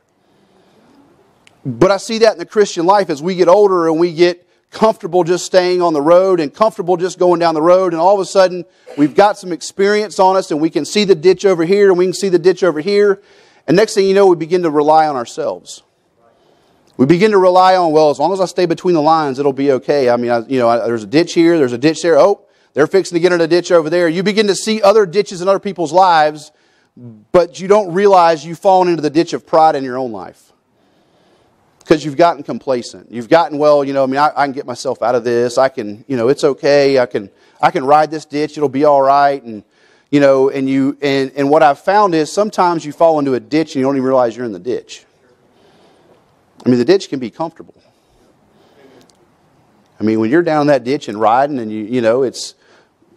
But 1.64 1.90
I 1.90 1.96
see 1.96 2.18
that 2.18 2.32
in 2.32 2.38
the 2.38 2.46
Christian 2.46 2.86
life 2.86 3.08
as 3.08 3.22
we 3.22 3.34
get 3.34 3.48
older 3.48 3.88
and 3.88 3.98
we 3.98 4.12
get 4.12 4.46
comfortable 4.72 5.22
just 5.22 5.46
staying 5.46 5.80
on 5.80 5.92
the 5.92 6.00
road 6.00 6.40
and 6.40 6.52
comfortable 6.52 6.96
just 6.96 7.18
going 7.18 7.38
down 7.38 7.54
the 7.54 7.62
road, 7.62 7.92
and 7.92 8.00
all 8.00 8.14
of 8.14 8.20
a 8.20 8.24
sudden 8.24 8.64
we've 8.98 9.14
got 9.14 9.38
some 9.38 9.52
experience 9.52 10.18
on 10.18 10.36
us 10.36 10.50
and 10.50 10.60
we 10.60 10.70
can 10.70 10.84
see 10.84 11.04
the 11.04 11.14
ditch 11.14 11.44
over 11.44 11.64
here 11.64 11.90
and 11.90 11.98
we 11.98 12.06
can 12.06 12.14
see 12.14 12.28
the 12.28 12.38
ditch 12.38 12.64
over 12.64 12.80
here. 12.80 13.22
And 13.68 13.76
next 13.76 13.94
thing 13.94 14.06
you 14.08 14.14
know, 14.14 14.26
we 14.26 14.34
begin 14.34 14.62
to 14.62 14.70
rely 14.70 15.06
on 15.06 15.14
ourselves. 15.14 15.82
We 16.96 17.06
begin 17.06 17.30
to 17.30 17.38
rely 17.38 17.76
on, 17.76 17.92
well, 17.92 18.10
as 18.10 18.18
long 18.18 18.32
as 18.32 18.40
I 18.40 18.46
stay 18.46 18.66
between 18.66 18.94
the 18.94 19.02
lines, 19.02 19.38
it'll 19.38 19.52
be 19.52 19.72
okay. 19.72 20.10
I 20.10 20.16
mean, 20.16 20.30
I, 20.30 20.40
you 20.46 20.58
know, 20.58 20.68
I, 20.68 20.78
there's 20.78 21.04
a 21.04 21.06
ditch 21.06 21.34
here, 21.34 21.58
there's 21.58 21.72
a 21.72 21.78
ditch 21.78 22.02
there. 22.02 22.18
Oh, 22.18 22.44
they're 22.74 22.86
fixing 22.86 23.16
to 23.16 23.20
get 23.20 23.32
in 23.32 23.40
a 23.40 23.46
ditch 23.46 23.70
over 23.70 23.88
there. 23.88 24.08
You 24.08 24.22
begin 24.22 24.46
to 24.48 24.54
see 24.54 24.82
other 24.82 25.06
ditches 25.06 25.42
in 25.42 25.48
other 25.48 25.58
people's 25.58 25.92
lives, 25.92 26.52
but 26.96 27.60
you 27.60 27.68
don't 27.68 27.92
realize 27.92 28.44
you've 28.44 28.58
fallen 28.58 28.88
into 28.88 29.02
the 29.02 29.10
ditch 29.10 29.32
of 29.32 29.46
pride 29.46 29.74
in 29.74 29.84
your 29.84 29.98
own 29.98 30.12
life. 30.12 30.51
Because 31.82 32.04
you've 32.04 32.16
gotten 32.16 32.42
complacent. 32.42 33.10
You've 33.10 33.28
gotten, 33.28 33.58
well, 33.58 33.84
you 33.84 33.92
know, 33.92 34.04
I 34.04 34.06
mean, 34.06 34.16
I, 34.16 34.30
I, 34.36 34.46
can 34.46 34.52
get 34.52 34.66
myself 34.66 35.02
out 35.02 35.14
of 35.14 35.24
this. 35.24 35.58
I 35.58 35.68
can, 35.68 36.04
you 36.06 36.16
know, 36.16 36.28
it's 36.28 36.44
okay. 36.44 36.98
I 36.98 37.06
can, 37.06 37.28
I 37.60 37.70
can 37.70 37.84
ride 37.84 38.10
this 38.10 38.24
ditch. 38.24 38.56
It'll 38.56 38.68
be 38.68 38.84
all 38.84 39.02
right. 39.02 39.42
And, 39.42 39.64
you 40.10 40.20
know, 40.20 40.48
and 40.48 40.68
you, 40.68 40.96
and, 41.02 41.32
and 41.34 41.50
what 41.50 41.62
I've 41.62 41.80
found 41.80 42.14
is 42.14 42.30
sometimes 42.30 42.84
you 42.84 42.92
fall 42.92 43.18
into 43.18 43.34
a 43.34 43.40
ditch 43.40 43.74
and 43.74 43.76
you 43.76 43.82
don't 43.82 43.96
even 43.96 44.06
realize 44.06 44.36
you're 44.36 44.46
in 44.46 44.52
the 44.52 44.60
ditch. 44.60 45.04
I 46.64 46.68
mean, 46.68 46.78
the 46.78 46.84
ditch 46.84 47.08
can 47.08 47.18
be 47.18 47.30
comfortable. 47.30 47.74
I 49.98 50.04
mean, 50.04 50.20
when 50.20 50.30
you're 50.30 50.42
down 50.42 50.68
that 50.68 50.84
ditch 50.84 51.08
and 51.08 51.20
riding 51.20 51.58
and 51.58 51.70
you, 51.72 51.84
you 51.84 52.00
know, 52.00 52.22
it's, 52.22 52.54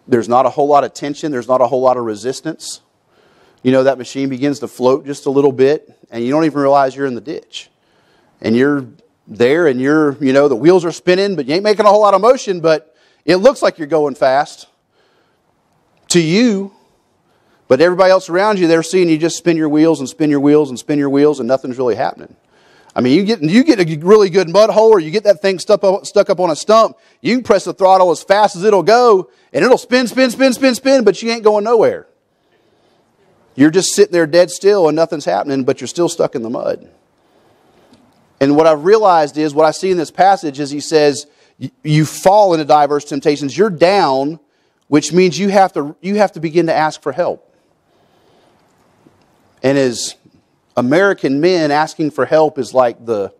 there's 0.08 0.28
not 0.28 0.46
a 0.46 0.50
whole 0.50 0.68
lot 0.68 0.84
of 0.84 0.92
tension. 0.92 1.30
There's 1.30 1.48
not 1.48 1.60
a 1.60 1.66
whole 1.66 1.80
lot 1.80 1.96
of 1.96 2.04
resistance. 2.04 2.80
You 3.62 3.72
know, 3.72 3.84
that 3.84 3.98
machine 3.98 4.28
begins 4.28 4.60
to 4.60 4.68
float 4.68 5.06
just 5.06 5.26
a 5.26 5.30
little 5.30 5.52
bit 5.52 5.96
and 6.10 6.24
you 6.24 6.30
don't 6.30 6.44
even 6.44 6.60
realize 6.60 6.96
you're 6.96 7.06
in 7.06 7.14
the 7.14 7.20
ditch 7.20 7.70
and 8.40 8.56
you're 8.56 8.86
there 9.26 9.66
and 9.66 9.80
you're, 9.80 10.16
you 10.22 10.32
know, 10.32 10.48
the 10.48 10.56
wheels 10.56 10.84
are 10.84 10.92
spinning, 10.92 11.36
but 11.36 11.46
you 11.46 11.54
ain't 11.54 11.64
making 11.64 11.86
a 11.86 11.88
whole 11.88 12.00
lot 12.00 12.14
of 12.14 12.20
motion, 12.20 12.60
but 12.60 12.94
it 13.24 13.36
looks 13.36 13.62
like 13.62 13.78
you're 13.78 13.86
going 13.86 14.14
fast 14.14 14.68
to 16.08 16.20
you. 16.20 16.72
But 17.68 17.80
everybody 17.80 18.10
else 18.10 18.28
around 18.28 18.58
you, 18.58 18.68
they're 18.68 18.84
seeing 18.84 19.08
you 19.08 19.18
just 19.18 19.36
spin 19.36 19.56
your 19.56 19.68
wheels 19.68 19.98
and 19.98 20.08
spin 20.08 20.30
your 20.30 20.40
wheels 20.40 20.70
and 20.70 20.78
spin 20.78 20.98
your 20.98 21.10
wheels, 21.10 21.40
and 21.40 21.48
nothing's 21.48 21.78
really 21.78 21.96
happening. 21.96 22.36
I 22.94 23.00
mean, 23.00 23.14
you 23.14 23.24
get, 23.24 23.42
you 23.42 23.64
get 23.64 23.80
a 23.80 23.98
really 23.98 24.30
good 24.30 24.48
mud 24.48 24.70
hole 24.70 24.90
or 24.90 25.00
you 25.00 25.10
get 25.10 25.24
that 25.24 25.42
thing 25.42 25.58
stuck 25.58 25.84
up, 25.84 26.06
stuck 26.06 26.30
up 26.30 26.40
on 26.40 26.50
a 26.50 26.56
stump, 26.56 26.96
you 27.20 27.34
can 27.34 27.44
press 27.44 27.64
the 27.64 27.74
throttle 27.74 28.10
as 28.10 28.22
fast 28.22 28.56
as 28.56 28.64
it'll 28.64 28.82
go, 28.82 29.30
and 29.52 29.64
it'll 29.64 29.76
spin, 29.76 30.06
spin, 30.06 30.30
spin, 30.30 30.54
spin, 30.54 30.74
spin, 30.74 31.04
but 31.04 31.22
you 31.22 31.30
ain't 31.30 31.44
going 31.44 31.64
nowhere. 31.64 32.06
You're 33.54 33.70
just 33.70 33.94
sitting 33.94 34.12
there 34.12 34.26
dead 34.26 34.50
still 34.50 34.88
and 34.88 34.96
nothing's 34.96 35.24
happening, 35.24 35.64
but 35.64 35.80
you're 35.80 35.88
still 35.88 36.08
stuck 36.08 36.34
in 36.34 36.42
the 36.42 36.50
mud. 36.50 36.88
And 38.40 38.56
what 38.56 38.66
I've 38.66 38.84
realized 38.84 39.38
is 39.38 39.54
what 39.54 39.66
I 39.66 39.70
see 39.70 39.90
in 39.90 39.96
this 39.96 40.10
passage 40.10 40.60
is 40.60 40.70
he 40.70 40.80
says, 40.80 41.26
you 41.82 42.04
fall 42.04 42.52
into 42.52 42.66
diverse 42.66 43.04
temptations. 43.04 43.56
You're 43.56 43.70
down, 43.70 44.38
which 44.88 45.12
means 45.12 45.38
you 45.38 45.48
have 45.48 45.72
to, 45.72 45.96
you 46.02 46.16
have 46.16 46.32
to 46.32 46.40
begin 46.40 46.66
to 46.66 46.74
ask 46.74 47.00
for 47.00 47.12
help. 47.12 47.54
And 49.62 49.78
as 49.78 50.14
American 50.76 51.40
men, 51.40 51.70
asking 51.70 52.10
for 52.10 52.26
help 52.26 52.58
is 52.58 52.74
like 52.74 53.04
the, 53.04 53.32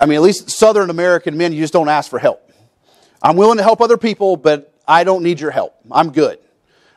I 0.00 0.04
mean, 0.04 0.16
at 0.16 0.22
least 0.22 0.50
Southern 0.50 0.90
American 0.90 1.38
men, 1.38 1.52
you 1.52 1.60
just 1.60 1.72
don't 1.72 1.88
ask 1.88 2.10
for 2.10 2.18
help. 2.18 2.52
I'm 3.22 3.36
willing 3.36 3.56
to 3.56 3.62
help 3.62 3.80
other 3.80 3.96
people, 3.96 4.36
but 4.36 4.74
I 4.86 5.02
don't 5.02 5.22
need 5.22 5.40
your 5.40 5.50
help. 5.50 5.74
I'm 5.90 6.12
good. 6.12 6.38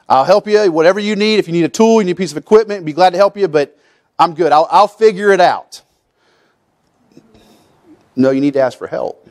I'll 0.10 0.26
help 0.26 0.46
you, 0.46 0.70
whatever 0.72 1.00
you 1.00 1.16
need. 1.16 1.40
If 1.40 1.48
you 1.48 1.54
need 1.54 1.64
a 1.64 1.70
tool, 1.70 2.02
you 2.02 2.06
need 2.06 2.12
a 2.12 2.16
piece 2.16 2.32
of 2.32 2.38
equipment, 2.38 2.86
be 2.86 2.92
glad 2.92 3.12
to 3.12 3.18
help 3.18 3.38
you, 3.38 3.48
but 3.48 3.80
I'm 4.20 4.34
good. 4.34 4.52
I'll, 4.52 4.68
I'll 4.70 4.90
figure 4.90 5.32
it 5.32 5.40
out. 5.40 5.82
No, 8.16 8.32
you 8.32 8.42
need 8.42 8.54
to 8.54 8.60
ask 8.60 8.78
for 8.78 8.88
help. 8.88 9.30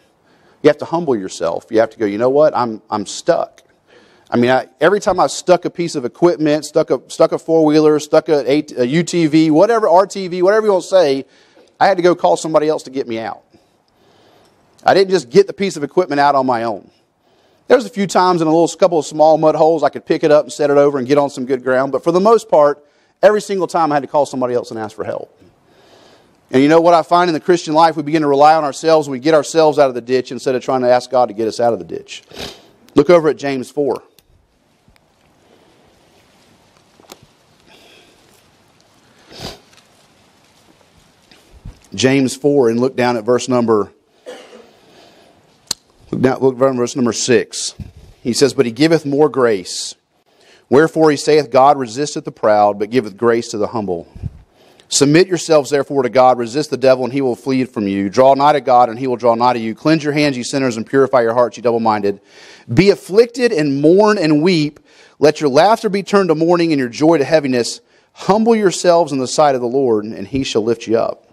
You 0.62 0.68
have 0.68 0.78
to 0.78 0.84
humble 0.84 1.16
yourself. 1.16 1.66
You 1.70 1.80
have 1.80 1.90
to 1.90 1.98
go, 1.98 2.06
you 2.06 2.18
know 2.18 2.30
what? 2.30 2.56
I'm, 2.56 2.82
I'm 2.90 3.06
stuck. 3.06 3.62
I 4.30 4.36
mean, 4.36 4.50
I, 4.50 4.68
every 4.80 5.00
time 5.00 5.18
I 5.18 5.26
stuck 5.26 5.64
a 5.64 5.70
piece 5.70 5.94
of 5.96 6.04
equipment, 6.04 6.64
stuck 6.64 6.90
a, 6.90 7.00
stuck 7.08 7.32
a 7.32 7.38
four 7.38 7.64
wheeler, 7.64 7.98
stuck 7.98 8.28
a, 8.28 8.48
a, 8.48 8.58
a 8.58 8.86
UTV, 8.86 9.50
whatever, 9.50 9.88
RTV, 9.88 10.42
whatever 10.42 10.66
you 10.66 10.72
want 10.72 10.84
to 10.84 10.88
say, 10.88 11.26
I 11.80 11.86
had 11.86 11.96
to 11.96 12.02
go 12.02 12.14
call 12.14 12.36
somebody 12.36 12.68
else 12.68 12.84
to 12.84 12.90
get 12.90 13.08
me 13.08 13.18
out. 13.18 13.42
I 14.84 14.94
didn't 14.94 15.10
just 15.10 15.30
get 15.30 15.46
the 15.46 15.52
piece 15.52 15.76
of 15.76 15.82
equipment 15.82 16.20
out 16.20 16.34
on 16.34 16.46
my 16.46 16.62
own. 16.62 16.90
There 17.66 17.76
was 17.76 17.86
a 17.86 17.90
few 17.90 18.06
times 18.06 18.40
in 18.40 18.48
a 18.48 18.50
little 18.50 18.68
couple 18.76 18.98
of 18.98 19.06
small 19.06 19.38
mud 19.38 19.54
holes 19.54 19.82
I 19.82 19.88
could 19.88 20.04
pick 20.04 20.24
it 20.24 20.30
up 20.30 20.44
and 20.44 20.52
set 20.52 20.70
it 20.70 20.76
over 20.76 20.98
and 20.98 21.06
get 21.06 21.18
on 21.18 21.30
some 21.30 21.46
good 21.46 21.62
ground, 21.62 21.92
but 21.92 22.04
for 22.04 22.12
the 22.12 22.20
most 22.20 22.48
part, 22.48 22.84
every 23.22 23.40
single 23.40 23.66
time 23.66 23.92
I 23.92 23.96
had 23.96 24.02
to 24.02 24.08
call 24.08 24.26
somebody 24.26 24.54
else 24.54 24.70
and 24.70 24.78
ask 24.78 24.94
for 24.94 25.04
help. 25.04 25.39
And 26.50 26.62
you 26.62 26.68
know 26.68 26.80
what 26.80 26.94
I 26.94 27.02
find 27.02 27.28
in 27.28 27.34
the 27.34 27.40
Christian 27.40 27.74
life? 27.74 27.96
We 27.96 28.02
begin 28.02 28.22
to 28.22 28.28
rely 28.28 28.54
on 28.54 28.64
ourselves 28.64 29.06
and 29.06 29.12
we 29.12 29.20
get 29.20 29.34
ourselves 29.34 29.78
out 29.78 29.88
of 29.88 29.94
the 29.94 30.00
ditch 30.00 30.32
instead 30.32 30.54
of 30.54 30.62
trying 30.62 30.80
to 30.80 30.88
ask 30.88 31.10
God 31.10 31.28
to 31.28 31.34
get 31.34 31.46
us 31.46 31.60
out 31.60 31.72
of 31.72 31.78
the 31.78 31.84
ditch. 31.84 32.24
Look 32.94 33.08
over 33.08 33.28
at 33.28 33.36
James 33.36 33.70
4. 33.70 34.02
James 41.94 42.36
4 42.36 42.70
and 42.70 42.80
look 42.80 42.96
down 42.96 43.16
at 43.16 43.24
verse 43.24 43.48
number 43.48 43.92
look 46.10 46.20
down 46.20 46.40
look 46.40 46.56
verse 46.56 46.96
number 46.96 47.12
6. 47.12 47.74
He 48.22 48.32
says, 48.32 48.54
But 48.54 48.66
he 48.66 48.72
giveth 48.72 49.06
more 49.06 49.28
grace. 49.28 49.94
Wherefore 50.68 51.10
he 51.10 51.16
saith, 51.16 51.50
God 51.50 51.78
resisteth 51.78 52.24
the 52.24 52.32
proud, 52.32 52.78
but 52.78 52.90
giveth 52.90 53.16
grace 53.16 53.48
to 53.48 53.58
the 53.58 53.68
humble. 53.68 54.06
Submit 54.92 55.29
yourselves 55.29 55.70
therefore 55.70 56.03
to 56.03 56.09
God, 56.09 56.37
resist 56.37 56.70
the 56.70 56.76
devil, 56.76 57.05
and 57.05 57.12
he 57.12 57.20
will 57.20 57.37
flee 57.37 57.64
from 57.64 57.87
you. 57.87 58.11
Draw 58.11 58.35
nigh 58.35 58.55
to 58.55 58.61
God, 58.61 58.88
and 58.88 58.98
he 58.98 59.07
will 59.07 59.16
draw 59.16 59.37
nigh 59.37 59.53
to 59.53 59.59
you. 59.59 59.72
Cleanse 59.72 60.03
your 60.03 60.12
hands, 60.12 60.37
ye 60.37 60.42
sinners, 60.42 60.76
and 60.76 60.85
purify 60.85 61.22
your 61.22 61.33
hearts, 61.33 61.57
ye 61.57 61.62
double 61.62 61.79
minded. 61.79 62.20
Be 62.72 62.90
afflicted 62.90 63.53
and 63.53 63.81
mourn 63.81 64.18
and 64.18 64.42
weep. 64.42 64.81
Let 65.20 65.40
your 65.40 65.48
laughter 65.48 65.88
be 65.88 66.03
turned 66.03 66.29
to 66.31 66.35
mourning 66.35 66.72
and 66.72 66.81
your 66.81 66.88
joy 66.88 67.18
to 67.18 67.24
heaviness. 67.24 67.81
Humble 68.14 68.57
yourselves 68.57 69.12
in 69.12 69.20
the 69.20 69.29
sight 69.29 69.55
of 69.55 69.61
the 69.61 69.68
Lord, 69.68 70.05
and 70.05 70.26
he 70.26 70.42
shall 70.42 70.64
lift 70.64 70.88
you 70.88 70.98
up. 70.98 71.29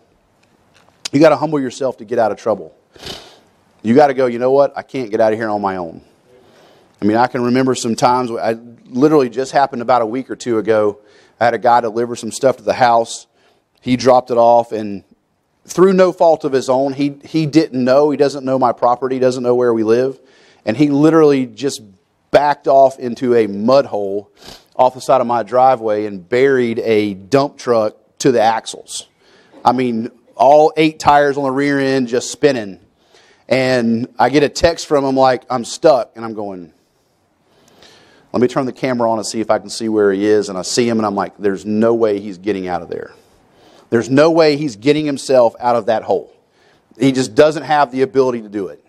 You 1.12 1.20
got 1.20 1.30
to 1.30 1.38
humble 1.38 1.60
yourself 1.60 1.98
to 1.98 2.06
get 2.06 2.20
out 2.20 2.32
of 2.32 2.38
trouble. 2.38 2.76
You 3.82 3.96
got 3.96 4.08
to 4.08 4.13
go, 4.13 4.28
you 4.28 4.38
know 4.38 4.52
what? 4.52 4.78
I 4.78 4.84
can't 4.84 5.10
get 5.10 5.20
out 5.20 5.34
of 5.34 5.39
here 5.39 5.50
on 5.50 5.62
my 5.62 5.78
own. 5.78 6.04
I 7.02 7.06
mean, 7.06 7.17
I 7.17 7.26
can 7.26 7.43
remember 7.43 7.74
some 7.74 7.96
times, 7.96 8.30
I 8.30 8.54
literally 8.86 9.30
just 9.30 9.52
happened 9.52 9.82
about 9.82 10.04
a 10.04 10.06
week 10.06 10.30
or 10.30 10.36
two 10.36 10.60
ago. 10.60 11.00
I 11.39 11.46
had 11.46 11.54
a 11.56 11.60
guy 11.60 11.82
deliver 11.82 12.15
some 12.15 12.32
stuff 12.32 12.58
to 12.58 12.63
the 12.63 12.74
house 12.74 13.26
he 13.88 13.95
dropped 13.95 14.32
it 14.32 14.38
off, 14.38 14.73
and 14.73 15.06
through 15.63 15.93
no 15.93 16.12
fault 16.12 16.43
of 16.43 16.52
his 16.52 16.67
own, 16.67 16.91
he, 16.91 17.15
he 17.23 17.45
didn't 17.45 17.82
know. 17.82 18.10
He 18.10 18.17
doesn't 18.17 18.43
know 18.43 18.60
my 18.60 18.73
property, 18.73 19.17
doesn't 19.17 19.43
know 19.43 19.56
where 19.56 19.73
we 19.73 19.86
live. 19.86 20.19
And 20.65 20.76
he 20.76 20.89
literally 20.89 21.45
just 21.45 21.82
backed 22.30 22.67
off 22.67 23.00
into 23.00 23.34
a 23.34 23.47
mud 23.47 23.86
hole 23.86 24.30
off 24.76 24.93
the 24.93 25.00
side 25.00 25.21
of 25.21 25.28
my 25.28 25.41
driveway 25.41 26.06
and 26.06 26.28
buried 26.28 26.80
a 26.80 27.13
dump 27.13 27.58
truck 27.58 27.95
to 28.17 28.34
the 28.34 28.41
axles. 28.41 29.08
I 29.63 29.71
mean, 29.71 30.12
all 30.36 30.73
eight 30.76 31.00
tires 31.00 31.38
on 31.38 31.43
the 31.43 31.52
rear 31.52 31.80
end 31.80 32.10
just 32.10 32.30
spinning. 32.30 32.82
And 33.47 34.13
I 34.19 34.28
get 34.28 34.43
a 34.43 34.50
text 34.50 34.86
from 34.86 35.06
him 35.06 35.15
like, 35.15 35.45
I'm 35.50 35.63
stuck. 35.63 36.12
And 36.17 36.26
I'm 36.26 36.34
going, 36.34 36.73
let 38.34 38.41
me 38.41 38.50
turn 38.50 38.65
the 38.65 38.73
camera 38.73 39.10
on 39.10 39.17
and 39.17 39.26
see 39.26 39.39
if 39.39 39.50
I 39.50 39.60
can 39.60 39.69
see 39.69 39.88
where 39.88 40.12
he 40.12 40.26
is. 40.26 40.50
And 40.50 40.58
I 40.58 40.63
see 40.63 40.89
him 40.89 40.97
and 40.97 41.06
I'm 41.06 41.15
like, 41.15 41.38
there's 41.38 41.65
no 41.65 41.93
way 41.93 42.19
he's 42.19 42.38
getting 42.38 42.67
out 42.67 42.82
of 42.82 42.89
there. 42.89 43.13
There's 43.89 44.10
no 44.10 44.32
way 44.32 44.58
he's 44.58 44.76
getting 44.76 45.06
himself 45.06 45.56
out 45.60 45.76
of 45.76 45.86
that 45.86 46.04
hole. 46.04 46.34
He 47.00 47.12
just 47.12 47.36
doesn't 47.36 47.63
have 47.63 47.91
the 47.91 48.02
ability 48.02 48.41
to 48.41 48.50
do 48.50 48.67
it. 48.67 48.84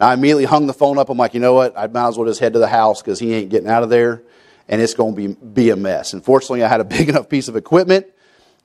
I 0.00 0.14
immediately 0.14 0.44
hung 0.44 0.66
the 0.66 0.72
phone 0.72 0.98
up. 0.98 1.10
I'm 1.10 1.18
like, 1.18 1.34
you 1.34 1.40
know 1.40 1.54
what? 1.54 1.76
I 1.76 1.86
might 1.86 2.08
as 2.08 2.18
well 2.18 2.26
just 2.26 2.40
head 2.40 2.54
to 2.54 2.58
the 2.58 2.68
house 2.68 3.02
because 3.02 3.18
he 3.18 3.34
ain't 3.34 3.50
getting 3.50 3.68
out 3.68 3.82
of 3.82 3.90
there, 3.90 4.22
and 4.68 4.80
it's 4.80 4.94
going 4.94 5.14
to 5.14 5.28
be, 5.28 5.34
be 5.34 5.70
a 5.70 5.76
mess. 5.76 6.12
Unfortunately, 6.12 6.64
I 6.64 6.68
had 6.68 6.80
a 6.80 6.84
big 6.98 7.08
enough 7.08 7.28
piece 7.28 7.48
of 7.48 7.56
equipment. 7.56 8.06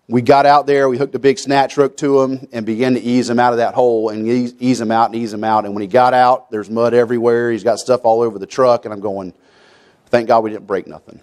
We 0.10 0.21
got 0.21 0.45
out 0.45 0.67
there, 0.67 0.88
we 0.88 0.97
hooked 0.97 1.15
a 1.15 1.19
big 1.19 1.38
snatch 1.38 1.75
hook 1.75 1.97
to 1.97 2.21
him, 2.21 2.47
and 2.53 2.65
began 2.65 2.93
to 2.93 3.01
ease 3.01 3.30
him 3.30 3.39
out 3.39 3.51
of 3.51 3.58
that 3.58 3.73
hole 3.73 4.10
and 4.10 4.25
ease, 4.25 4.53
ease 4.58 4.80
him 4.80 4.89
out 4.89 5.08
and 5.08 5.15
ease 5.15 5.34
him 5.34 5.43
out. 5.43 5.65
And 5.65 5.75
when 5.75 5.82
he 5.82 5.88
got 5.88 6.13
out, 6.13 6.49
there's 6.49 6.69
mud 6.69 6.93
everywhere. 6.93 7.51
He's 7.51 7.65
got 7.65 7.77
stuff 7.77 8.01
all 8.06 8.21
over 8.21 8.39
the 8.39 8.45
truck, 8.45 8.86
and 8.86 8.93
I'm 8.93 9.01
going, 9.01 9.34
thank 10.06 10.30
God 10.30 10.45
we 10.45 10.51
didn't 10.51 10.65
break 10.65 10.88
nothing. 10.88 11.19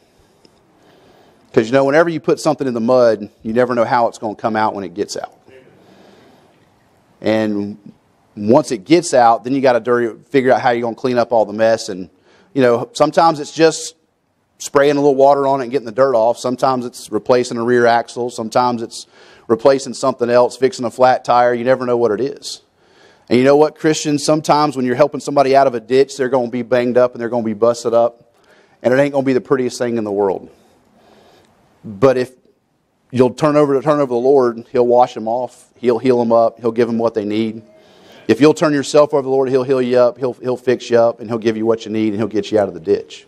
Because 1.54 1.68
you 1.68 1.72
know, 1.72 1.84
whenever 1.84 2.08
you 2.08 2.18
put 2.18 2.40
something 2.40 2.66
in 2.66 2.74
the 2.74 2.80
mud, 2.80 3.30
you 3.44 3.52
never 3.52 3.76
know 3.76 3.84
how 3.84 4.08
it's 4.08 4.18
going 4.18 4.34
to 4.34 4.42
come 4.42 4.56
out 4.56 4.74
when 4.74 4.82
it 4.82 4.92
gets 4.92 5.16
out. 5.16 5.38
And 7.20 7.92
once 8.34 8.72
it 8.72 8.78
gets 8.78 9.14
out, 9.14 9.44
then 9.44 9.54
you 9.54 9.60
got 9.60 9.84
to 9.84 10.18
figure 10.30 10.50
out 10.50 10.60
how 10.60 10.70
you're 10.70 10.82
going 10.82 10.96
to 10.96 11.00
clean 11.00 11.16
up 11.16 11.30
all 11.30 11.46
the 11.46 11.52
mess. 11.52 11.88
And 11.88 12.10
you 12.54 12.62
know, 12.62 12.90
sometimes 12.92 13.38
it's 13.38 13.52
just 13.52 13.94
spraying 14.58 14.96
a 14.96 15.00
little 15.00 15.14
water 15.14 15.46
on 15.46 15.60
it 15.60 15.64
and 15.64 15.70
getting 15.70 15.86
the 15.86 15.92
dirt 15.92 16.16
off. 16.16 16.38
Sometimes 16.38 16.84
it's 16.84 17.12
replacing 17.12 17.56
a 17.56 17.62
rear 17.62 17.86
axle. 17.86 18.30
Sometimes 18.30 18.82
it's 18.82 19.06
replacing 19.46 19.94
something 19.94 20.28
else, 20.28 20.56
fixing 20.56 20.84
a 20.84 20.90
flat 20.90 21.24
tire. 21.24 21.54
You 21.54 21.62
never 21.62 21.86
know 21.86 21.96
what 21.96 22.10
it 22.10 22.20
is. 22.20 22.62
And 23.28 23.38
you 23.38 23.44
know 23.44 23.56
what, 23.56 23.76
Christians? 23.76 24.24
Sometimes 24.24 24.76
when 24.76 24.86
you're 24.86 24.96
helping 24.96 25.20
somebody 25.20 25.54
out 25.54 25.68
of 25.68 25.74
a 25.76 25.80
ditch, 25.80 26.16
they're 26.16 26.28
going 26.28 26.46
to 26.46 26.52
be 26.52 26.62
banged 26.62 26.98
up 26.98 27.12
and 27.12 27.20
they're 27.20 27.28
going 27.28 27.44
to 27.44 27.48
be 27.48 27.54
busted 27.54 27.94
up, 27.94 28.34
and 28.82 28.92
it 28.92 28.96
ain't 28.96 29.12
going 29.12 29.24
to 29.24 29.26
be 29.26 29.34
the 29.34 29.40
prettiest 29.40 29.78
thing 29.78 29.98
in 29.98 30.02
the 30.02 30.10
world. 30.10 30.50
But 31.84 32.16
if 32.16 32.32
you'll 33.10 33.34
turn 33.34 33.56
over 33.56 33.74
to 33.74 33.82
turn 33.82 34.00
over 34.00 34.12
the 34.12 34.18
Lord, 34.18 34.66
He'll 34.72 34.86
wash 34.86 35.14
them 35.14 35.28
off. 35.28 35.72
He'll 35.76 35.98
heal 35.98 36.18
them 36.18 36.32
up. 36.32 36.60
He'll 36.60 36.72
give 36.72 36.88
them 36.88 36.98
what 36.98 37.14
they 37.14 37.24
need. 37.24 37.62
If 38.26 38.40
you'll 38.40 38.54
turn 38.54 38.72
yourself 38.72 39.12
over 39.12 39.22
to 39.22 39.24
the 39.24 39.30
Lord, 39.30 39.50
He'll 39.50 39.64
heal 39.64 39.82
you 39.82 39.98
up. 39.98 40.18
He'll, 40.18 40.32
he'll 40.34 40.56
fix 40.56 40.88
you 40.88 40.98
up, 40.98 41.20
and 41.20 41.28
He'll 41.28 41.38
give 41.38 41.56
you 41.56 41.66
what 41.66 41.84
you 41.84 41.90
need, 41.90 42.08
and 42.08 42.16
He'll 42.16 42.26
get 42.26 42.50
you 42.50 42.58
out 42.58 42.68
of 42.68 42.74
the 42.74 42.80
ditch. 42.80 43.26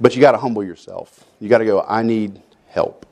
But 0.00 0.14
you 0.14 0.20
got 0.20 0.32
to 0.32 0.38
humble 0.38 0.64
yourself. 0.64 1.24
You 1.40 1.48
got 1.48 1.58
to 1.58 1.64
go, 1.64 1.84
I 1.86 2.02
need 2.02 2.40
help. 2.68 3.04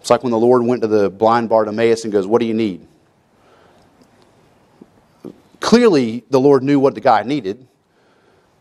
It's 0.00 0.10
like 0.10 0.24
when 0.24 0.32
the 0.32 0.38
Lord 0.38 0.64
went 0.64 0.82
to 0.82 0.88
the 0.88 1.08
blind 1.08 1.48
Bartimaeus 1.48 2.02
and 2.02 2.12
goes, 2.12 2.26
What 2.26 2.40
do 2.40 2.46
you 2.46 2.54
need? 2.54 2.88
Clearly, 5.60 6.24
the 6.28 6.40
Lord 6.40 6.64
knew 6.64 6.80
what 6.80 6.96
the 6.96 7.00
guy 7.00 7.22
needed, 7.22 7.68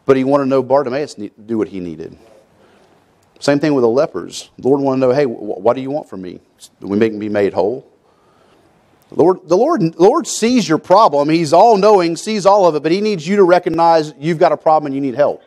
but 0.06 0.16
he 0.16 0.24
wanted 0.24 0.44
to 0.44 0.50
know 0.50 0.62
Bartimaeus 0.62 1.16
do 1.16 1.58
what 1.58 1.70
he 1.70 1.80
needed. 1.80 2.16
Same 3.42 3.60
thing 3.60 3.74
with 3.74 3.82
the 3.82 3.90
lepers. 3.90 4.52
The 4.60 4.68
Lord 4.68 4.82
wanted 4.82 5.02
to 5.02 5.08
know, 5.08 5.14
hey, 5.14 5.26
what 5.26 5.74
do 5.74 5.82
you 5.82 5.90
want 5.90 6.08
from 6.08 6.22
me? 6.22 6.40
We 6.80 6.96
make 6.96 7.12
me 7.12 7.28
made 7.28 7.54
whole? 7.54 7.92
The 9.10 9.16
Lord, 9.16 9.40
the 9.50 9.58
Lord, 9.58 10.00
Lord 10.00 10.28
sees 10.28 10.70
your 10.70 10.78
problem. 10.78 11.28
He's 11.28 11.52
all 11.52 11.76
knowing, 11.76 12.16
sees 12.16 12.46
all 12.46 12.68
of 12.68 12.76
it, 12.76 12.84
but 12.84 12.92
He 12.92 13.02
needs 13.02 13.28
you 13.28 13.38
to 13.38 13.44
recognize 13.44 14.14
you've 14.20 14.38
got 14.38 14.52
a 14.52 14.58
problem 14.58 14.86
and 14.86 14.96
you 14.96 15.02
need 15.02 15.16
help. 15.16 15.42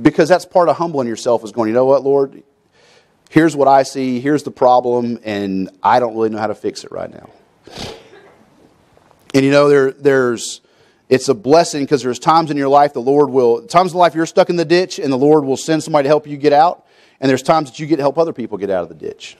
Because 0.00 0.28
that's 0.28 0.44
part 0.46 0.68
of 0.68 0.76
humbling 0.76 1.08
yourself 1.08 1.42
is 1.42 1.50
going, 1.50 1.68
you 1.68 1.74
know 1.74 1.84
what, 1.84 2.04
Lord? 2.04 2.44
Here's 3.28 3.56
what 3.56 3.66
I 3.66 3.82
see, 3.82 4.20
here's 4.20 4.44
the 4.44 4.52
problem, 4.52 5.18
and 5.24 5.68
I 5.82 5.98
don't 5.98 6.14
really 6.14 6.30
know 6.30 6.38
how 6.38 6.46
to 6.46 6.54
fix 6.54 6.84
it 6.84 6.92
right 6.92 7.10
now. 7.10 7.28
And 9.34 9.44
you 9.44 9.50
know, 9.50 9.68
there, 9.68 9.90
there's 9.90 10.60
it's 11.12 11.28
a 11.28 11.34
blessing 11.34 11.84
because 11.84 12.02
there's 12.02 12.18
times 12.18 12.50
in 12.50 12.56
your 12.56 12.70
life 12.70 12.94
the 12.94 13.02
Lord 13.02 13.28
will 13.28 13.66
times 13.66 13.92
in 13.92 13.98
life 13.98 14.14
you're 14.14 14.24
stuck 14.24 14.48
in 14.48 14.56
the 14.56 14.64
ditch 14.64 14.98
and 14.98 15.12
the 15.12 15.18
Lord 15.18 15.44
will 15.44 15.58
send 15.58 15.82
somebody 15.82 16.04
to 16.04 16.08
help 16.08 16.26
you 16.26 16.38
get 16.38 16.54
out, 16.54 16.86
and 17.20 17.28
there's 17.28 17.42
times 17.42 17.70
that 17.70 17.78
you 17.78 17.86
get 17.86 17.96
to 17.96 18.02
help 18.02 18.16
other 18.16 18.32
people 18.32 18.56
get 18.56 18.70
out 18.70 18.82
of 18.82 18.88
the 18.88 18.94
ditch. 18.94 19.36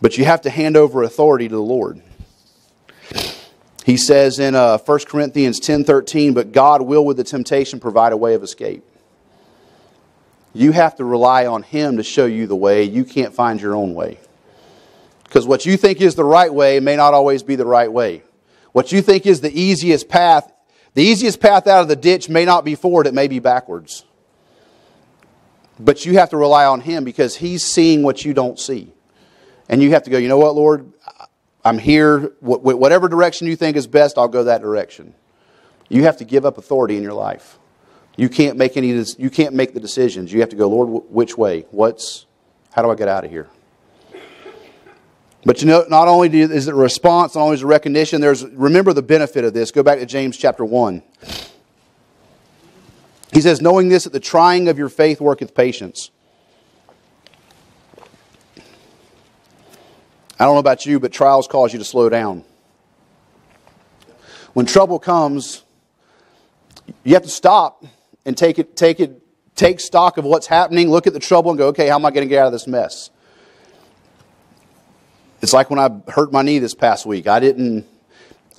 But 0.00 0.18
you 0.18 0.24
have 0.24 0.40
to 0.40 0.50
hand 0.50 0.76
over 0.76 1.04
authority 1.04 1.48
to 1.48 1.54
the 1.54 1.62
Lord. 1.62 2.02
He 3.86 3.96
says 3.96 4.40
in 4.40 4.56
uh, 4.56 4.78
1 4.78 4.98
Corinthians 5.06 5.60
10:13, 5.60 6.34
"But 6.34 6.50
God 6.50 6.82
will 6.82 7.04
with 7.04 7.16
the 7.16 7.24
temptation 7.24 7.78
provide 7.78 8.12
a 8.12 8.16
way 8.16 8.34
of 8.34 8.42
escape." 8.42 8.82
You 10.52 10.72
have 10.72 10.96
to 10.96 11.04
rely 11.04 11.46
on 11.46 11.62
him 11.62 11.96
to 11.98 12.02
show 12.02 12.26
you 12.26 12.48
the 12.48 12.56
way. 12.56 12.82
You 12.82 13.04
can't 13.04 13.32
find 13.32 13.60
your 13.60 13.76
own 13.76 13.94
way. 13.94 14.18
Because 15.22 15.46
what 15.46 15.64
you 15.64 15.76
think 15.76 16.00
is 16.00 16.16
the 16.16 16.24
right 16.24 16.52
way 16.52 16.80
may 16.80 16.96
not 16.96 17.14
always 17.14 17.44
be 17.44 17.54
the 17.54 17.64
right 17.64 17.90
way. 17.90 18.24
What 18.72 18.92
you 18.92 19.02
think 19.02 19.26
is 19.26 19.40
the 19.40 19.52
easiest 19.58 20.08
path, 20.08 20.52
the 20.94 21.02
easiest 21.02 21.40
path 21.40 21.66
out 21.66 21.82
of 21.82 21.88
the 21.88 21.96
ditch 21.96 22.28
may 22.28 22.44
not 22.44 22.64
be 22.64 22.74
forward, 22.74 23.06
it 23.06 23.14
may 23.14 23.28
be 23.28 23.38
backwards. 23.38 24.04
But 25.78 26.04
you 26.04 26.14
have 26.14 26.30
to 26.30 26.36
rely 26.36 26.64
on 26.64 26.80
Him 26.80 27.04
because 27.04 27.36
He's 27.36 27.64
seeing 27.64 28.02
what 28.02 28.24
you 28.24 28.34
don't 28.34 28.58
see. 28.58 28.92
And 29.68 29.82
you 29.82 29.90
have 29.90 30.02
to 30.04 30.10
go, 30.10 30.18
you 30.18 30.28
know 30.28 30.38
what, 30.38 30.54
Lord? 30.54 30.92
I'm 31.64 31.78
here. 31.78 32.32
Whatever 32.40 33.08
direction 33.08 33.46
you 33.46 33.56
think 33.56 33.76
is 33.76 33.86
best, 33.86 34.18
I'll 34.18 34.28
go 34.28 34.44
that 34.44 34.62
direction. 34.62 35.14
You 35.88 36.04
have 36.04 36.16
to 36.18 36.24
give 36.24 36.44
up 36.44 36.58
authority 36.58 36.96
in 36.96 37.02
your 37.02 37.12
life. 37.12 37.58
You 38.16 38.28
can't 38.28 38.58
make 38.58 38.76
any. 38.76 38.88
You 38.88 39.30
can't 39.30 39.54
make 39.54 39.72
the 39.72 39.80
decisions. 39.80 40.32
You 40.32 40.40
have 40.40 40.50
to 40.50 40.56
go, 40.56 40.68
Lord, 40.68 41.04
which 41.08 41.38
way? 41.38 41.66
What's? 41.70 42.26
How 42.72 42.82
do 42.82 42.90
I 42.90 42.94
get 42.94 43.08
out 43.08 43.24
of 43.24 43.30
here? 43.30 43.48
But 45.44 45.60
you 45.60 45.66
know, 45.66 45.84
not 45.88 46.06
only 46.06 46.40
is 46.40 46.68
it 46.68 46.72
a 46.72 46.76
response, 46.76 47.34
not 47.34 47.42
only 47.42 47.54
is 47.54 47.62
it 47.62 47.64
a 47.64 47.68
recognition, 47.68 48.20
there's 48.20 48.46
remember 48.46 48.92
the 48.92 49.02
benefit 49.02 49.44
of 49.44 49.54
this. 49.54 49.70
Go 49.70 49.82
back 49.82 49.98
to 49.98 50.06
James 50.06 50.36
chapter 50.36 50.64
1. 50.64 51.02
He 53.32 53.40
says, 53.40 53.60
knowing 53.60 53.88
this, 53.88 54.04
that 54.04 54.12
the 54.12 54.20
trying 54.20 54.68
of 54.68 54.78
your 54.78 54.90
faith 54.90 55.20
worketh 55.20 55.54
patience. 55.54 56.10
I 60.38 60.44
don't 60.44 60.54
know 60.54 60.60
about 60.60 60.86
you, 60.86 61.00
but 61.00 61.12
trials 61.12 61.48
cause 61.48 61.72
you 61.72 61.78
to 61.78 61.84
slow 61.84 62.08
down. 62.08 62.44
When 64.52 64.66
trouble 64.66 64.98
comes, 64.98 65.62
you 67.04 67.14
have 67.14 67.22
to 67.22 67.28
stop 67.28 67.84
and 68.26 68.36
take 68.36 68.58
it, 68.58 68.76
take 68.76 69.00
it, 69.00 69.22
take 69.54 69.80
stock 69.80 70.18
of 70.18 70.24
what's 70.24 70.46
happening, 70.46 70.90
look 70.90 71.06
at 71.06 71.14
the 71.14 71.20
trouble 71.20 71.52
and 71.52 71.58
go, 71.58 71.68
okay, 71.68 71.88
how 71.88 71.94
am 71.94 72.04
I 72.04 72.10
going 72.10 72.26
to 72.26 72.28
get 72.28 72.40
out 72.40 72.46
of 72.46 72.52
this 72.52 72.66
mess? 72.66 73.10
It's 75.42 75.52
like 75.52 75.70
when 75.70 75.80
I 75.80 75.90
hurt 76.10 76.32
my 76.32 76.42
knee 76.42 76.60
this 76.60 76.74
past 76.74 77.04
week. 77.04 77.26
I 77.26 77.40
didn't. 77.40 77.84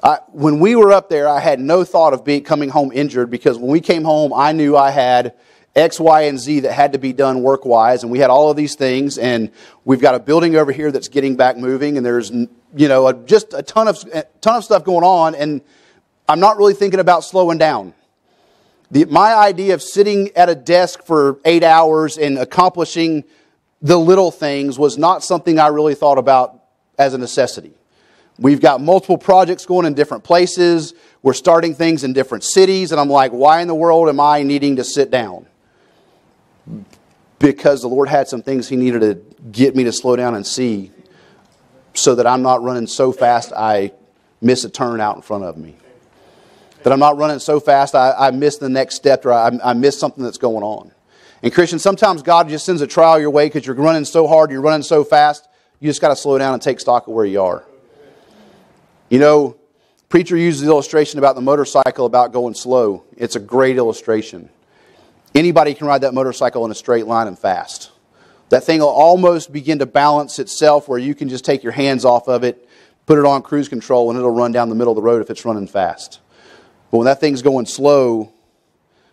I, 0.04 0.20
when 0.34 0.60
we 0.60 0.76
were 0.76 0.92
up 0.92 1.08
there, 1.08 1.30
I 1.30 1.40
had 1.40 1.62
no 1.62 1.86
thought 1.86 2.14
of 2.14 2.26
being 2.26 2.44
coming 2.44 2.68
home 2.68 2.92
injured 2.92 3.32
because 3.32 3.58
when 3.58 3.72
we 3.72 3.80
came 3.80 4.04
home, 4.04 4.34
I 4.34 4.52
knew 4.52 4.76
I 4.76 4.92
had 4.92 5.34
X, 5.78 5.98
Y, 5.98 6.24
and 6.24 6.38
Z 6.38 6.60
that 6.62 6.74
had 6.74 6.92
to 6.92 7.00
be 7.00 7.14
done 7.14 7.42
work 7.42 7.64
wise, 7.64 8.04
and 8.04 8.12
we 8.12 8.20
had 8.20 8.30
all 8.30 8.52
of 8.52 8.58
these 8.58 8.76
things. 8.76 9.18
And 9.18 9.50
we've 9.86 10.02
got 10.02 10.14
a 10.14 10.20
building 10.20 10.58
over 10.58 10.74
here 10.74 10.92
that's 10.92 11.08
getting 11.08 11.38
back 11.38 11.56
moving, 11.56 11.96
and 11.96 12.06
there's 12.06 12.32
you 12.32 12.50
know 12.76 13.08
a, 13.08 13.14
just 13.14 13.54
a 13.54 13.64
ton 13.64 13.88
of 13.88 14.04
a 14.14 14.26
ton 14.42 14.58
of 14.58 14.66
stuff 14.66 14.84
going 14.84 15.06
on, 15.06 15.36
and 15.36 15.62
I'm 16.28 16.42
not 16.42 16.58
really 16.58 16.74
thinking 16.74 17.00
about 17.00 17.24
slowing 17.24 17.58
down. 17.58 17.94
The, 18.92 19.06
my 19.06 19.34
idea 19.34 19.74
of 19.74 19.82
sitting 19.82 20.36
at 20.36 20.50
a 20.50 20.56
desk 20.56 21.06
for 21.06 21.40
eight 21.46 21.64
hours 21.64 22.18
and 22.18 22.38
accomplishing 22.38 23.24
the 23.82 23.98
little 23.98 24.32
things 24.32 24.78
was 24.78 24.98
not 24.98 25.24
something 25.24 25.60
I 25.60 25.68
really 25.68 25.96
thought 25.96 26.18
about 26.18 26.63
as 26.98 27.14
a 27.14 27.18
necessity. 27.18 27.74
We've 28.40 28.60
got 28.60 28.82
multiple 28.82 29.18
projects 29.18 29.66
going 29.66 29.86
in 29.86 29.94
different 29.94 30.24
places. 30.24 30.94
We're 31.22 31.34
starting 31.34 31.76
things 31.76 32.04
in 32.04 32.14
different 32.14 32.44
cities. 32.44 32.92
And 32.92 33.00
I'm 33.00 33.10
like, 33.10 33.32
why 33.32 33.62
in 33.62 33.68
the 33.68 33.76
world 33.76 34.10
am 34.10 34.20
I 34.20 34.44
needing 34.44 34.78
to 34.78 34.84
sit 34.84 35.12
down? 35.12 35.46
Because 37.38 37.82
the 37.82 37.90
Lord 37.90 38.10
had 38.10 38.28
some 38.28 38.42
things 38.42 38.68
He 38.68 38.76
needed 38.76 39.02
to 39.02 39.22
get 39.52 39.76
me 39.76 39.84
to 39.84 39.94
slow 39.94 40.16
down 40.16 40.34
and 40.34 40.46
see 40.46 40.92
so 41.94 42.16
that 42.16 42.26
I'm 42.26 42.42
not 42.42 42.64
running 42.64 42.88
so 42.88 43.12
fast 43.12 43.54
I 43.56 43.92
miss 44.42 44.64
a 44.64 44.70
turn 44.70 45.00
out 45.00 45.16
in 45.16 45.22
front 45.22 45.44
of 45.44 45.58
me. 45.58 45.76
That 46.82 46.92
I'm 46.92 47.00
not 47.00 47.18
running 47.18 47.40
so 47.40 47.60
fast 47.60 47.94
I, 47.94 48.14
I 48.14 48.32
miss 48.32 48.58
the 48.58 48.70
next 48.70 48.96
step 48.96 49.26
or 49.26 49.34
I, 49.34 49.52
I 49.64 49.74
miss 49.74 50.00
something 50.00 50.24
that's 50.24 50.40
going 50.40 50.64
on. 50.64 50.92
And 51.44 51.54
Christian, 51.54 51.78
sometimes 51.78 52.24
God 52.24 52.50
just 52.50 52.66
sends 52.66 52.82
a 52.82 52.88
trial 52.88 53.20
your 53.20 53.30
way 53.30 53.46
because 53.46 53.66
you're 53.66 53.76
running 53.76 54.06
so 54.06 54.28
hard, 54.28 54.50
you're 54.50 54.62
running 54.62 54.82
so 54.82 55.04
fast 55.04 55.48
you 55.84 55.90
just 55.90 56.00
got 56.00 56.08
to 56.08 56.16
slow 56.16 56.38
down 56.38 56.54
and 56.54 56.64
take 56.64 56.80
stock 56.80 57.08
of 57.08 57.14
where 57.14 57.26
you 57.26 57.42
are. 57.42 57.66
You 59.10 59.20
know, 59.20 59.58
preacher 60.08 60.38
uses 60.38 60.62
the 60.62 60.68
illustration 60.68 61.20
about 61.20 61.36
the 61.36 61.42
motorcycle 61.42 62.06
about 62.06 62.32
going 62.32 62.54
slow. 62.54 63.04
It's 63.18 63.36
a 63.36 63.40
great 63.42 63.76
illustration. 63.76 64.48
Anybody 65.36 65.74
can 65.74 65.86
ride 65.86 66.00
that 66.02 66.14
motorcycle 66.14 66.64
in 66.64 66.72
a 66.72 66.76
straight 66.76 67.06
line 67.06 67.28
and 67.28 67.38
fast. 67.38 67.92
That 68.48 68.64
thing 68.64 68.80
will 68.80 68.88
almost 68.88 69.52
begin 69.52 69.80
to 69.80 69.86
balance 69.86 70.40
itself 70.40 70.88
where 70.88 71.00
you 71.00 71.14
can 71.14 71.28
just 71.28 71.44
take 71.44 71.64
your 71.64 71.74
hands 71.74 72.06
off 72.06 72.30
of 72.30 72.46
it, 72.46 72.66
put 73.06 73.20
it 73.20 73.26
on 73.26 73.42
cruise 73.42 73.68
control, 73.68 74.10
and 74.10 74.18
it'll 74.18 74.32
run 74.32 74.54
down 74.54 74.70
the 74.70 74.76
middle 74.76 74.94
of 74.94 74.96
the 74.96 75.02
road 75.02 75.22
if 75.22 75.30
it's 75.30 75.44
running 75.44 75.68
fast. 75.68 76.22
But 76.92 77.00
when 77.00 77.06
that 77.08 77.20
thing's 77.20 77.42
going 77.42 77.66
slow, 77.66 78.32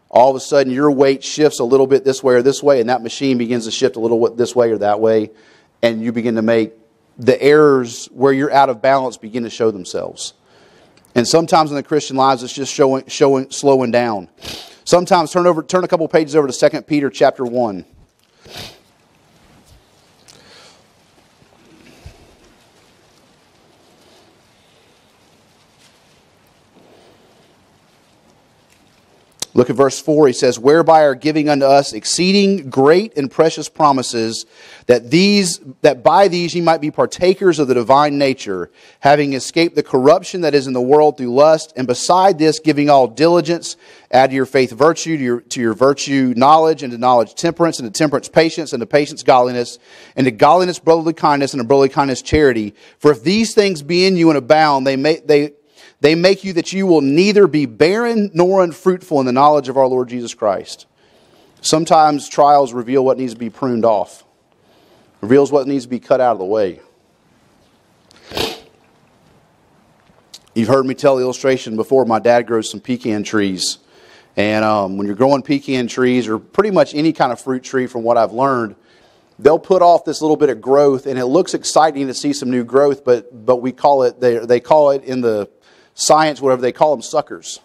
all 0.09 0.31
of 0.31 0.37
a 0.37 0.41
sudden 0.41 0.73
your 0.73 0.93
weight 0.93 1.25
shifts 1.25 1.59
a 1.59 1.65
little 1.65 1.89
bit 1.89 2.05
this 2.05 2.23
way 2.23 2.35
or 2.35 2.43
this 2.43 2.63
way, 2.63 2.79
and 2.79 2.89
that 2.91 3.03
machine 3.03 3.39
begins 3.39 3.65
to 3.65 3.73
shift 3.73 3.97
a 3.97 4.01
little 4.01 4.33
this 4.37 4.55
way 4.55 4.71
or 4.71 4.79
that 4.79 5.01
way 5.01 5.31
and 5.83 6.03
you 6.03 6.13
begin 6.13 6.35
to 6.37 6.43
make 6.43 6.73
the 7.19 7.41
errors 7.43 8.07
where 8.07 8.33
you're 8.33 8.53
out 8.53 8.69
of 8.69 8.81
balance 8.81 9.17
begin 9.17 9.43
to 9.45 9.51
show 9.51 9.71
themselves. 9.71 10.35
And 11.15 11.27
sometimes 11.27 11.71
in 11.71 11.77
the 11.77 11.83
Christian 11.83 12.17
lives, 12.17 12.43
it's 12.43 12.53
just 12.53 12.73
showing, 12.73 13.07
showing, 13.07 13.51
slowing 13.51 13.91
down. 13.91 14.29
Sometimes 14.85 15.33
turn 15.33 15.47
over, 15.47 15.63
turn 15.63 15.85
a 15.85 15.89
couple 15.89 16.07
pages 16.09 16.35
over 16.35 16.49
to 16.49 16.71
2 16.71 16.83
Peter 16.83 17.11
chapter 17.11 17.45
1. 17.45 17.85
Look 29.61 29.69
at 29.69 29.77
verse 29.77 30.01
4. 30.01 30.29
He 30.29 30.33
says, 30.33 30.59
Whereby 30.59 31.03
are 31.03 31.15
giving 31.15 31.51
unto 31.51 31.67
us 31.67 31.93
exceeding 31.93 32.71
great 32.71 33.19
and 33.19 33.31
precious 33.31 33.69
promises, 33.69 34.47
that 34.87 35.11
these 35.11 35.61
that 35.83 36.03
by 36.03 36.29
these 36.29 36.55
ye 36.55 36.63
might 36.63 36.81
be 36.81 36.91
partakers 36.91 37.59
of 37.59 37.69
the 37.69 37.75
divine 37.75 38.17
nature, 38.17 38.71
having 39.01 39.35
escaped 39.35 39.75
the 39.75 39.83
corruption 39.83 40.41
that 40.41 40.55
is 40.55 40.67
in 40.67 40.73
the 40.73 40.81
world 40.81 41.19
through 41.19 41.35
lust, 41.35 41.75
and 41.77 41.87
beside 41.87 42.39
this 42.39 42.59
giving 42.59 42.89
all 42.89 43.07
diligence, 43.07 43.77
add 44.11 44.31
to 44.31 44.37
your 44.37 44.47
faith 44.47 44.71
virtue, 44.71 45.19
to 45.19 45.23
your, 45.23 45.41
to 45.43 45.61
your 45.61 45.75
virtue 45.75 46.33
knowledge, 46.39 46.83
and 46.83 46.91
to 46.93 46.99
knowledge 46.99 47.35
temperance, 47.35 47.79
and 47.79 47.93
to 47.93 47.99
temperance 47.99 48.31
patience, 48.31 48.73
and 48.73 48.81
to 48.81 48.87
patience 48.87 49.23
godliness, 49.23 49.79
and 50.17 50.25
to 50.25 50.31
godliness 50.31 50.79
brotherly 50.79 51.13
kindness, 51.13 51.53
and 51.53 51.61
to 51.61 51.69
brotherly 51.69 51.91
kindness 51.91 52.23
charity. 52.23 52.75
For 52.99 53.11
if 53.11 53.23
these 53.23 53.55
things 53.55 53.83
be 53.83 54.07
in 54.07 54.17
you 54.17 54.31
and 54.31 54.39
abound, 54.39 54.87
they 54.87 54.97
may 54.97 55.21
they 55.21 55.53
they 56.01 56.15
make 56.15 56.45
you 56.45 56.53
that 56.55 56.73
you 56.73 56.87
will 56.87 57.01
neither 57.01 57.47
be 57.47 57.67
barren 57.67 58.31
nor 58.33 58.65
unfruitful 58.65 59.21
in 59.21 59.27
the 59.27 59.33
knowledge 59.33 59.69
of 59.69 59.77
our 59.77 59.87
Lord 59.87 60.09
Jesus 60.09 60.35
Christ. 60.35 60.87
Sometimes 61.61 62.29
trials 62.29 62.73
reveal 62.73 63.05
what 63.05 63.19
needs 63.19 63.35
to 63.35 63.39
be 63.39 63.51
pruned 63.51 63.85
off, 63.85 64.25
reveals 65.21 65.53
what 65.53 65.67
needs 65.67 65.85
to 65.85 65.91
be 65.91 66.01
cut 66.01 66.21
out 66.21 66.33
of 66.33 66.39
the 66.39 66.45
way. 66.45 66.81
You've 70.55 70.69
heard 70.69 70.85
me 70.85 70.95
tell 70.95 71.17
the 71.17 71.23
illustration 71.23 71.77
before. 71.77 72.05
My 72.05 72.19
dad 72.19 72.47
grows 72.47 72.71
some 72.71 72.81
pecan 72.81 73.23
trees. 73.23 73.79
And 74.37 74.65
um, 74.65 74.97
when 74.97 75.07
you're 75.07 75.17
growing 75.17 75.43
pecan 75.43 75.87
trees, 75.87 76.29
or 76.29 76.39
pretty 76.39 76.71
much 76.71 76.95
any 76.95 77.13
kind 77.13 77.31
of 77.31 77.41
fruit 77.41 77.63
tree, 77.63 77.87
from 77.87 78.03
what 78.03 78.17
I've 78.17 78.33
learned, 78.33 78.75
they'll 79.39 79.59
put 79.59 79.83
off 79.83 80.05
this 80.05 80.23
little 80.23 80.37
bit 80.37 80.49
of 80.49 80.61
growth, 80.61 81.07
and 81.07 81.19
it 81.19 81.27
looks 81.27 81.55
exciting 81.55 82.07
to 82.07 82.15
see 82.15 82.33
some 82.33 82.51
new 82.51 82.65
growth. 82.65 83.05
But 83.05 83.45
but 83.45 83.57
we 83.57 83.73
call 83.73 84.03
it 84.05 84.21
they 84.21 84.39
they 84.39 84.61
call 84.61 84.91
it 84.91 85.05
in 85.05 85.21
the 85.21 85.49
science, 86.01 86.41
whatever 86.41 86.63
they 86.63 86.73
call 86.73 86.91
them, 86.93 87.03
suckers. 87.03 87.61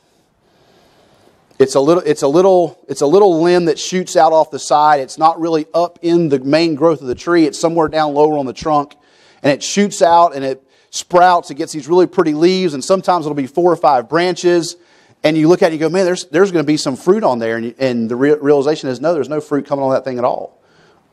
It's 1.58 1.76
a 1.76 1.80
little, 1.80 2.04
it's 2.06 2.22
a 2.22 2.28
little, 2.28 2.84
it's 2.90 3.02
a 3.02 3.08
little 3.08 3.42
limb 3.42 3.66
that 3.66 3.80
shoots 3.80 4.18
out 4.18 4.34
off 4.34 4.52
the 4.52 4.60
side. 4.60 5.00
It's 5.00 5.18
not 5.18 5.40
really 5.40 5.66
up 5.74 6.00
in 6.02 6.28
the 6.28 6.40
main 6.40 6.76
growth 6.76 7.02
of 7.02 7.08
the 7.08 7.16
tree. 7.16 7.46
It's 7.46 7.58
somewhere 7.58 7.88
down 7.88 8.14
lower 8.14 8.38
on 8.38 8.46
the 8.46 8.54
trunk, 8.54 8.96
and 9.42 9.52
it 9.54 9.64
shoots 9.64 10.02
out 10.02 10.36
and 10.36 10.44
it 10.44 10.62
sprouts. 10.90 11.52
It 11.52 11.56
gets 11.56 11.72
these 11.72 11.88
really 11.88 12.08
pretty 12.08 12.34
leaves, 12.34 12.74
and 12.74 12.84
sometimes 12.84 13.26
it'll 13.26 13.36
be 13.36 13.48
four 13.48 13.72
or 13.72 13.78
five 13.78 14.10
branches. 14.10 14.76
And 15.24 15.38
you 15.38 15.48
look 15.48 15.62
at 15.62 15.68
it, 15.68 15.74
and 15.74 15.82
you 15.82 15.88
go, 15.88 15.90
man, 15.90 16.06
there's 16.06 16.26
there's 16.26 16.52
going 16.52 16.64
to 16.64 16.68
be 16.68 16.78
some 16.78 16.98
fruit 16.98 17.24
on 17.24 17.40
there, 17.40 17.56
and, 17.56 17.74
and 17.80 18.10
the 18.10 18.18
re- 18.18 18.36
realization 18.36 18.90
is, 18.90 19.00
no, 19.00 19.14
there's 19.14 19.30
no 19.30 19.40
fruit 19.40 19.66
coming 19.66 19.84
on 19.84 19.92
that 19.92 20.04
thing 20.04 20.18
at 20.18 20.26
all. 20.26 20.62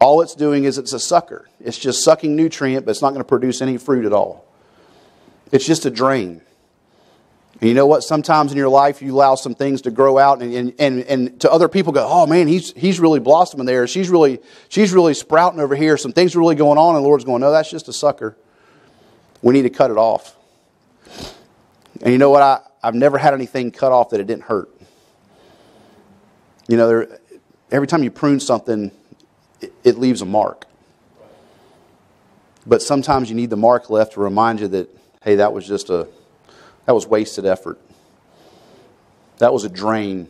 All 0.01 0.23
it's 0.23 0.35
doing 0.35 0.65
is 0.65 0.77
it's 0.77 0.93
a 0.93 0.99
sucker. 0.99 1.49
It's 1.61 1.79
just 1.79 2.03
sucking 2.03 2.35
nutrient, 2.35 2.85
but 2.85 2.91
it's 2.91 3.01
not 3.01 3.11
going 3.11 3.21
to 3.21 3.29
produce 3.29 3.63
any 3.63 3.79
fruit 3.79 4.05
at 4.05 4.13
all. 4.13 4.45
It's 5.53 5.65
just 5.65 5.87
a 5.87 5.91
drain. 5.91 6.41
And 7.63 7.69
you 7.69 7.77
know 7.77 7.87
what? 7.87 8.03
Sometimes 8.03 8.51
in 8.51 8.59
your 8.59 8.69
life, 8.69 9.01
you 9.03 9.15
allow 9.15 9.37
some 9.37 9.55
things 9.55 9.83
to 9.83 9.93
grow 9.93 10.19
out, 10.19 10.43
and, 10.43 10.75
and, 10.81 11.01
and, 11.05 11.41
to 11.43 11.53
other 11.53 11.69
people 11.69 11.93
go, 11.93 12.05
oh 12.11 12.27
man, 12.27 12.49
he's, 12.49 12.73
he's 12.73 12.99
really 12.99 13.21
blossoming 13.21 13.67
there. 13.67 13.87
She's 13.87 14.11
really, 14.11 14.41
she's 14.69 14.93
really 14.93 15.15
sprouting 15.15 15.61
over 15.61 15.77
here. 15.77 15.97
Some 15.97 16.13
things 16.13 16.35
are 16.35 16.41
really 16.41 16.57
going 16.57 16.77
on, 16.77 16.97
and 16.97 17.05
the 17.05 17.07
Lord's 17.07 17.25
going, 17.25 17.41
no, 17.41 17.53
that's 17.53 17.71
just 17.71 17.87
a 17.87 17.93
sucker. 17.93 18.37
We 19.43 19.55
need 19.55 19.63
to 19.63 19.71
cut 19.71 19.93
it 19.93 19.97
off. 19.97 20.35
And 22.01 22.13
you 22.13 22.19
know 22.19 22.31
what? 22.31 22.43
I, 22.43 22.63
I've 22.83 22.97
never 22.97 23.17
had 23.17 23.33
anything 23.33 23.71
cut 23.71 23.93
off 23.93 24.11
that 24.11 24.19
it 24.19 24.27
didn't 24.27 24.43
hurt. 24.43 24.69
You 26.67 26.77
know, 26.77 26.89
there, 26.89 27.21
every 27.71 27.87
time 27.87 28.03
you 28.03 28.11
prune 28.11 28.41
something, 28.41 28.91
it, 29.61 29.73
it 29.85 29.99
leaves 29.99 30.21
a 30.21 30.27
mark. 30.27 30.67
But 32.67 32.83
sometimes 32.83 33.31
you 33.31 33.37
need 33.37 33.51
the 33.51 33.57
mark 33.57 33.89
left 33.89 34.15
to 34.15 34.21
remind 34.21 34.59
you 34.59 34.67
that, 34.67 34.89
hey, 35.23 35.37
that 35.37 35.53
was 35.53 35.65
just 35.65 35.91
a, 35.91 36.09
that 36.87 36.95
was 36.95 37.07
wasted 37.07 37.47
effort. 37.47 37.79
That 39.39 39.53
was 39.53 39.65
a 39.65 39.69
drain. 39.69 40.29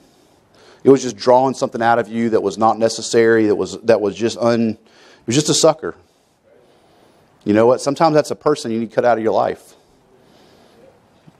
It 0.84 0.90
was 0.90 1.03
just 1.03 1.16
drawing 1.16 1.55
something 1.55 1.82
out 1.82 1.98
of 1.98 2.09
you 2.09 2.30
that 2.30 2.42
was 2.42 2.59
not 2.59 2.78
necessary, 2.78 3.46
that 3.46 3.57
was, 3.57 3.80
that 3.82 4.00
was 4.00 4.16
just 4.16 4.36
un, 4.38 4.70
it 4.70 5.26
was 5.26 5.34
just 5.34 5.48
a 5.48 5.55
sucker. 5.55 5.94
You 7.44 7.55
know 7.55 7.66
what? 7.66 7.80
Sometimes 7.80 8.14
that's 8.14 8.30
a 8.30 8.36
person 8.36 8.70
you 8.70 8.80
need 8.80 8.90
to 8.90 8.94
cut 8.94 9.05
out 9.05 9.18
of 9.18 9.24
your 9.24 9.32
life. 9.32 9.74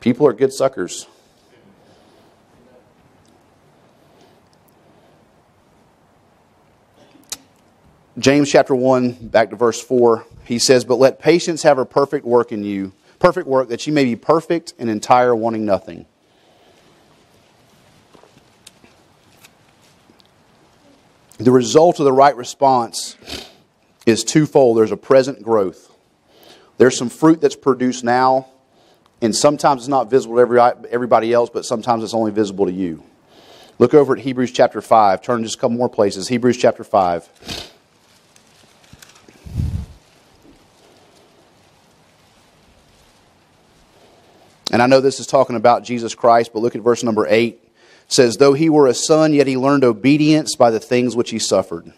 People 0.01 0.27
are 0.27 0.33
good 0.33 0.53
suckers. 0.53 1.07
James 8.19 8.51
chapter 8.51 8.75
1, 8.75 9.29
back 9.29 9.51
to 9.51 9.57
verse 9.57 9.81
4, 9.81 10.27
he 10.45 10.59
says, 10.59 10.85
But 10.85 10.97
let 10.97 11.19
patience 11.19 11.63
have 11.63 11.79
a 11.79 11.87
perfect 11.87 12.27
work 12.27 12.53
in 12.53 12.63
you, 12.63 12.93
perfect 13.23 13.47
work, 13.47 13.69
that 13.69 13.87
you 13.87 13.93
may 13.93 14.05
be 14.05 14.17
perfect 14.17 14.75
and 14.81 14.91
entire, 14.91 15.33
wanting 15.33 15.65
nothing. 15.65 16.07
The 21.39 21.53
result 21.53 22.01
of 22.01 22.05
the 22.05 22.13
right 22.13 22.37
response 22.37 23.17
is 24.07 24.25
twofold. 24.25 24.77
There's 24.77 24.91
a 24.91 24.97
present 24.97 25.41
growth. 25.41 25.97
There's 26.79 26.99
some 26.99 27.09
fruit 27.09 27.41
that's 27.41 27.55
produced 27.55 28.03
now, 28.03 28.49
and 29.21 29.35
sometimes 29.37 29.83
it's 29.83 29.89
not 29.89 30.11
visible 30.11 30.35
to 30.35 30.41
every, 30.41 30.61
everybody 30.91 31.33
else, 31.33 31.49
but 31.49 31.65
sometimes 31.65 32.03
it's 32.03 32.15
only 32.15 32.33
visible 32.33 32.67
to 32.67 32.73
you. 32.73 33.05
Look 33.79 33.95
over 33.95 34.17
at 34.17 34.23
Hebrews 34.23 34.51
chapter 34.51 34.81
5. 34.81 35.23
Turn 35.23 35.45
just 35.45 35.55
a 35.55 35.59
couple 35.59 35.77
more 35.77 35.89
places. 35.89 36.27
Hebrews 36.27 36.57
chapter 36.57 36.83
5. 36.83 37.72
And 44.71 44.81
I 44.81 44.87
know 44.87 45.01
this 45.01 45.21
is 45.21 45.27
talking 45.27 45.57
about 45.57 45.85
Jesus 45.85 46.15
Christ, 46.15 46.53
but 46.53 46.61
look 46.61 46.77
at 46.77 46.83
verse 46.83 47.03
number 47.03 47.27
8. 47.27 47.55
It 47.55 47.71
says, 48.09 48.37
Though 48.37 48.53
he 48.55 48.71
were 48.71 48.87
a 48.87 48.95
son, 48.95 49.35
yet 49.35 49.47
he 49.47 49.57
learned 49.57 49.85
obedience 49.85 50.57
by 50.57 50.71
the 50.71 50.81
things 50.81 51.17
which 51.17 51.31
he 51.31 51.39
suffered. 51.39 51.93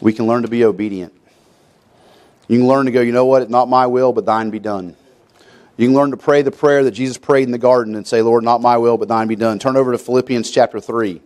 We 0.00 0.12
can 0.12 0.26
learn 0.26 0.42
to 0.42 0.48
be 0.48 0.64
obedient. 0.64 1.14
You 2.48 2.58
can 2.58 2.66
learn 2.66 2.86
to 2.86 2.92
go, 2.92 3.00
you 3.00 3.12
know 3.12 3.26
what, 3.26 3.48
not 3.48 3.68
my 3.68 3.86
will, 3.86 4.12
but 4.12 4.26
thine 4.26 4.50
be 4.50 4.58
done. 4.58 4.96
You 5.76 5.86
can 5.86 5.94
learn 5.94 6.10
to 6.10 6.16
pray 6.16 6.42
the 6.42 6.50
prayer 6.50 6.84
that 6.84 6.90
Jesus 6.90 7.16
prayed 7.16 7.44
in 7.44 7.52
the 7.52 7.58
garden 7.58 7.94
and 7.94 8.06
say, 8.06 8.22
Lord, 8.22 8.44
not 8.44 8.60
my 8.60 8.76
will, 8.76 8.98
but 8.98 9.08
thine 9.08 9.28
be 9.28 9.36
done. 9.36 9.58
Turn 9.58 9.76
over 9.76 9.92
to 9.92 9.98
Philippians 9.98 10.50
chapter 10.50 10.80
3. 10.80 11.22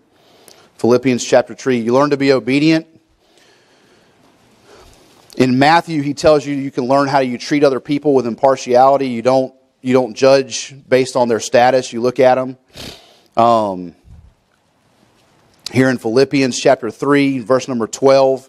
Philippians 0.76 1.24
chapter 1.24 1.54
3. 1.54 1.78
You 1.78 1.94
learn 1.94 2.10
to 2.10 2.16
be 2.16 2.32
obedient. 2.32 2.86
In 5.36 5.58
Matthew, 5.58 6.02
he 6.02 6.14
tells 6.14 6.46
you 6.46 6.54
you 6.54 6.70
can 6.70 6.84
learn 6.84 7.08
how 7.08 7.18
you 7.18 7.38
treat 7.38 7.64
other 7.64 7.80
people 7.80 8.14
with 8.14 8.26
impartiality. 8.26 9.08
You 9.08 9.22
don't 9.22 9.54
you 9.84 9.92
don't 9.92 10.14
judge 10.14 10.74
based 10.88 11.14
on 11.14 11.28
their 11.28 11.40
status, 11.40 11.92
you 11.92 12.00
look 12.00 12.18
at 12.18 12.36
them. 12.36 12.56
Um, 13.36 13.94
here 15.70 15.90
in 15.90 15.98
Philippians 15.98 16.58
chapter 16.58 16.90
3, 16.90 17.40
verse 17.40 17.68
number 17.68 17.86
12, 17.86 18.48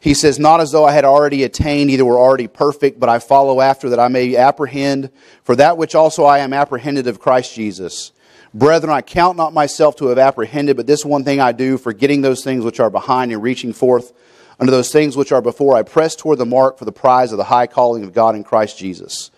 he 0.00 0.14
says, 0.14 0.38
Not 0.38 0.60
as 0.60 0.70
though 0.72 0.86
I 0.86 0.92
had 0.92 1.04
already 1.04 1.44
attained, 1.44 1.90
either 1.90 2.06
were 2.06 2.18
already 2.18 2.48
perfect, 2.48 2.98
but 2.98 3.10
I 3.10 3.18
follow 3.18 3.60
after 3.60 3.90
that 3.90 4.00
I 4.00 4.08
may 4.08 4.34
apprehend 4.34 5.10
for 5.44 5.54
that 5.56 5.76
which 5.76 5.94
also 5.94 6.24
I 6.24 6.38
am 6.38 6.54
apprehended 6.54 7.06
of 7.06 7.20
Christ 7.20 7.54
Jesus. 7.54 8.12
Brethren, 8.54 8.90
I 8.92 9.02
count 9.02 9.36
not 9.36 9.52
myself 9.52 9.96
to 9.96 10.06
have 10.06 10.18
apprehended, 10.18 10.78
but 10.78 10.86
this 10.86 11.04
one 11.04 11.22
thing 11.22 11.38
I 11.38 11.52
do, 11.52 11.76
forgetting 11.76 12.22
those 12.22 12.42
things 12.42 12.64
which 12.64 12.80
are 12.80 12.90
behind 12.90 13.30
and 13.30 13.42
reaching 13.42 13.74
forth 13.74 14.14
unto 14.58 14.70
those 14.70 14.90
things 14.90 15.18
which 15.18 15.32
are 15.32 15.42
before, 15.42 15.76
I 15.76 15.82
press 15.82 16.16
toward 16.16 16.38
the 16.38 16.46
mark 16.46 16.78
for 16.78 16.86
the 16.86 16.92
prize 16.92 17.30
of 17.30 17.38
the 17.38 17.44
high 17.44 17.66
calling 17.66 18.04
of 18.04 18.14
God 18.14 18.34
in 18.34 18.42
Christ 18.42 18.78
Jesus. 18.78 19.30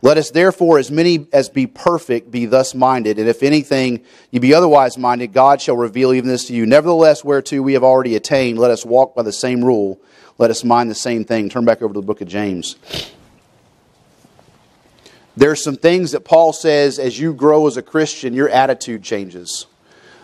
Let 0.00 0.16
us 0.16 0.30
therefore, 0.30 0.78
as 0.78 0.90
many 0.90 1.26
as 1.32 1.48
be 1.48 1.66
perfect, 1.66 2.30
be 2.30 2.46
thus 2.46 2.74
minded. 2.74 3.18
And 3.18 3.28
if 3.28 3.42
anything 3.42 4.04
you 4.30 4.38
be 4.38 4.54
otherwise 4.54 4.96
minded, 4.96 5.32
God 5.32 5.60
shall 5.60 5.76
reveal 5.76 6.12
even 6.12 6.28
this 6.28 6.46
to 6.46 6.54
you. 6.54 6.66
Nevertheless, 6.66 7.24
whereto 7.24 7.60
we 7.60 7.72
have 7.72 7.82
already 7.82 8.14
attained, 8.14 8.58
let 8.58 8.70
us 8.70 8.84
walk 8.84 9.16
by 9.16 9.22
the 9.22 9.32
same 9.32 9.64
rule. 9.64 10.00
Let 10.38 10.50
us 10.50 10.62
mind 10.62 10.88
the 10.88 10.94
same 10.94 11.24
thing. 11.24 11.48
Turn 11.48 11.64
back 11.64 11.82
over 11.82 11.92
to 11.92 12.00
the 12.00 12.06
book 12.06 12.20
of 12.20 12.28
James. 12.28 12.76
There's 15.36 15.62
some 15.62 15.76
things 15.76 16.12
that 16.12 16.24
Paul 16.24 16.52
says 16.52 16.98
as 16.98 17.18
you 17.18 17.32
grow 17.32 17.66
as 17.66 17.76
a 17.76 17.82
Christian, 17.82 18.34
your 18.34 18.48
attitude 18.48 19.02
changes. 19.02 19.66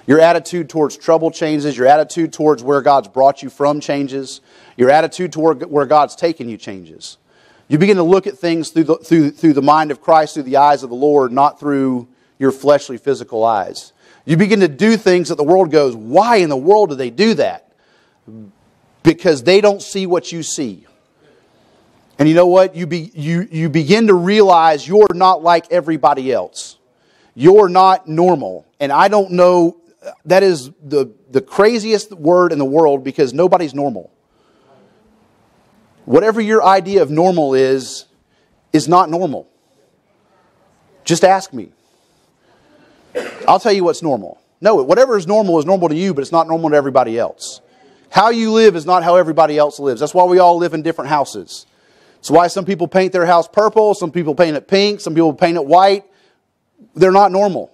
Your 0.06 0.20
attitude 0.20 0.68
towards 0.68 0.96
trouble 0.96 1.30
changes. 1.30 1.76
Your 1.76 1.86
attitude 1.86 2.32
towards 2.32 2.62
where 2.62 2.80
God's 2.80 3.08
brought 3.08 3.42
you 3.42 3.50
from 3.50 3.80
changes. 3.80 4.40
Your 4.76 4.90
attitude 4.90 5.32
toward 5.32 5.64
where 5.70 5.86
God's 5.86 6.14
taken 6.14 6.48
you 6.48 6.56
changes. 6.56 7.16
You 7.74 7.78
begin 7.78 7.96
to 7.96 8.04
look 8.04 8.28
at 8.28 8.38
things 8.38 8.70
through 8.70 8.84
the, 8.84 8.96
through, 8.98 9.30
through 9.32 9.54
the 9.54 9.60
mind 9.60 9.90
of 9.90 10.00
Christ, 10.00 10.34
through 10.34 10.44
the 10.44 10.58
eyes 10.58 10.84
of 10.84 10.90
the 10.90 10.94
Lord, 10.94 11.32
not 11.32 11.58
through 11.58 12.06
your 12.38 12.52
fleshly, 12.52 12.98
physical 12.98 13.44
eyes. 13.44 13.92
You 14.24 14.36
begin 14.36 14.60
to 14.60 14.68
do 14.68 14.96
things 14.96 15.28
that 15.30 15.34
the 15.34 15.42
world 15.42 15.72
goes, 15.72 15.96
why 15.96 16.36
in 16.36 16.50
the 16.50 16.56
world 16.56 16.90
do 16.90 16.94
they 16.94 17.10
do 17.10 17.34
that? 17.34 17.72
Because 19.02 19.42
they 19.42 19.60
don't 19.60 19.82
see 19.82 20.06
what 20.06 20.30
you 20.30 20.44
see. 20.44 20.86
And 22.16 22.28
you 22.28 22.36
know 22.36 22.46
what? 22.46 22.76
You, 22.76 22.86
be, 22.86 23.10
you, 23.12 23.48
you 23.50 23.68
begin 23.68 24.06
to 24.06 24.14
realize 24.14 24.86
you're 24.86 25.12
not 25.12 25.42
like 25.42 25.72
everybody 25.72 26.32
else. 26.32 26.78
You're 27.34 27.68
not 27.68 28.06
normal. 28.06 28.68
And 28.78 28.92
I 28.92 29.08
don't 29.08 29.32
know, 29.32 29.78
that 30.26 30.44
is 30.44 30.70
the, 30.80 31.12
the 31.28 31.40
craziest 31.40 32.12
word 32.12 32.52
in 32.52 32.60
the 32.60 32.64
world 32.64 33.02
because 33.02 33.34
nobody's 33.34 33.74
normal. 33.74 34.12
Whatever 36.04 36.40
your 36.40 36.62
idea 36.62 37.02
of 37.02 37.10
normal 37.10 37.54
is, 37.54 38.06
is 38.72 38.88
not 38.88 39.10
normal. 39.10 39.48
Just 41.04 41.24
ask 41.24 41.52
me. 41.52 41.70
I'll 43.46 43.60
tell 43.60 43.72
you 43.72 43.84
what's 43.84 44.02
normal. 44.02 44.40
No, 44.60 44.76
whatever 44.76 45.16
is 45.16 45.26
normal 45.26 45.58
is 45.58 45.66
normal 45.66 45.88
to 45.88 45.94
you, 45.94 46.14
but 46.14 46.22
it's 46.22 46.32
not 46.32 46.48
normal 46.48 46.70
to 46.70 46.76
everybody 46.76 47.18
else. 47.18 47.60
How 48.10 48.30
you 48.30 48.52
live 48.52 48.76
is 48.76 48.86
not 48.86 49.02
how 49.02 49.16
everybody 49.16 49.58
else 49.58 49.78
lives. 49.78 50.00
That's 50.00 50.14
why 50.14 50.24
we 50.24 50.38
all 50.38 50.56
live 50.56 50.72
in 50.72 50.82
different 50.82 51.10
houses. 51.10 51.66
It's 52.18 52.30
why 52.30 52.46
some 52.46 52.64
people 52.64 52.88
paint 52.88 53.12
their 53.12 53.26
house 53.26 53.46
purple, 53.46 53.92
some 53.92 54.10
people 54.10 54.34
paint 54.34 54.56
it 54.56 54.66
pink, 54.66 55.00
some 55.00 55.14
people 55.14 55.34
paint 55.34 55.56
it 55.56 55.66
white. 55.66 56.04
They're 56.94 57.12
not 57.12 57.32
normal. 57.32 57.70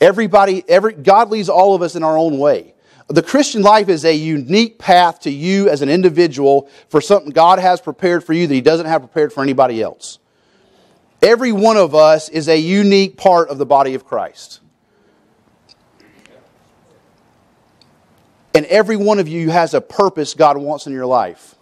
Everybody, 0.00 0.62
every, 0.68 0.92
God 0.92 1.30
leads 1.30 1.48
all 1.48 1.74
of 1.74 1.82
us 1.82 1.96
in 1.96 2.02
our 2.02 2.18
own 2.18 2.38
way. 2.38 2.74
The 3.08 3.22
Christian 3.22 3.62
life 3.62 3.88
is 3.88 4.04
a 4.04 4.14
unique 4.14 4.78
path 4.78 5.20
to 5.20 5.30
you 5.30 5.68
as 5.68 5.80
an 5.80 5.88
individual 5.88 6.68
for 6.88 7.00
something 7.00 7.30
God 7.30 7.60
has 7.60 7.80
prepared 7.80 8.24
for 8.24 8.32
you 8.32 8.46
that 8.46 8.54
He 8.54 8.60
doesn't 8.60 8.86
have 8.86 9.02
prepared 9.02 9.32
for 9.32 9.42
anybody 9.42 9.80
else. 9.80 10.18
Every 11.22 11.52
one 11.52 11.76
of 11.76 11.94
us 11.94 12.28
is 12.28 12.48
a 12.48 12.58
unique 12.58 13.16
part 13.16 13.48
of 13.48 13.58
the 13.58 13.66
body 13.66 13.94
of 13.94 14.04
Christ. 14.04 14.60
And 18.54 18.66
every 18.66 18.96
one 18.96 19.18
of 19.18 19.28
you 19.28 19.50
has 19.50 19.74
a 19.74 19.80
purpose 19.80 20.34
God 20.34 20.56
wants 20.56 20.86
in 20.86 20.92
your 20.92 21.06
life. 21.06 21.54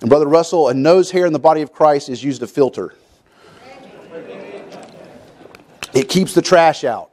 And 0.00 0.08
Brother 0.08 0.26
Russell, 0.26 0.68
a 0.68 0.74
nose 0.74 1.10
hair 1.10 1.26
in 1.26 1.32
the 1.32 1.38
body 1.38 1.62
of 1.62 1.72
Christ 1.72 2.08
is 2.08 2.24
used 2.24 2.40
to 2.40 2.46
filter. 2.46 2.94
It 5.92 6.08
keeps 6.08 6.34
the 6.34 6.42
trash 6.42 6.82
out. 6.82 7.10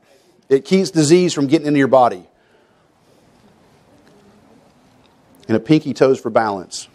It 0.50 0.66
keeps 0.66 0.92
disease 0.92 1.34
from 1.34 1.48
getting 1.48 1.68
into 1.68 1.78
your 1.78 1.88
body. 1.88 2.28
And 5.48 5.56
a 5.56 5.60
pinky 5.60 5.94
toes 5.94 6.20
for 6.20 6.30
balance. 6.30 6.88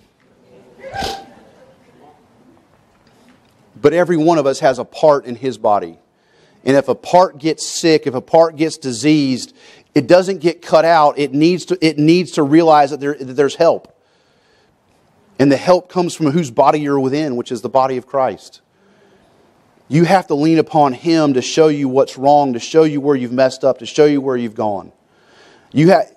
But 3.81 3.93
every 3.93 4.17
one 4.17 4.39
of 4.39 4.47
us 4.47 4.61
has 4.61 4.79
a 4.79 4.85
part 4.85 5.25
in 5.25 5.35
his 5.35 5.59
body. 5.59 5.99
And 6.65 6.77
if 6.77 6.89
a 6.89 6.95
part 6.95 7.39
gets 7.39 7.67
sick, 7.67 8.07
if 8.07 8.15
a 8.15 8.21
part 8.21 8.57
gets 8.57 8.79
diseased, 8.79 9.55
it 9.95 10.07
doesn't 10.07 10.39
get 10.39 10.63
cut 10.63 10.85
out. 10.85 11.19
It 11.19 11.33
needs 11.33 11.65
to, 11.67 11.79
it 11.85 11.99
needs 11.99 12.33
to 12.33 12.43
realize 12.43 12.91
that, 12.91 13.01
there, 13.01 13.15
that 13.15 13.35
there's 13.35 13.57
help. 13.57 13.99
And 15.39 15.51
the 15.51 15.57
help 15.57 15.89
comes 15.89 16.15
from 16.15 16.31
whose 16.31 16.51
body 16.51 16.81
you're 16.81 17.01
within, 17.01 17.35
which 17.35 17.51
is 17.51 17.63
the 17.63 17.69
body 17.69 17.97
of 17.97 18.07
Christ. 18.07 18.61
You 19.89 20.05
have 20.05 20.29
to 20.29 20.35
lean 20.35 20.59
upon 20.59 20.93
Him 20.93 21.35
to 21.35 21.43
show 21.43 21.69
you 21.69 21.89
what's 21.89 22.17
wrong, 22.17 22.53
to 22.53 22.61
show 22.61 22.85
you 22.85 23.01
where 23.01 23.17
you've 23.17 23.33
messed 23.33 23.65
up, 23.65 23.79
to 23.79 23.87
show 23.87 24.05
you 24.05 24.21
where 24.21 24.37
you've 24.37 24.55
gone. 24.55 24.93
You 25.73 25.91
have, 25.91 26.12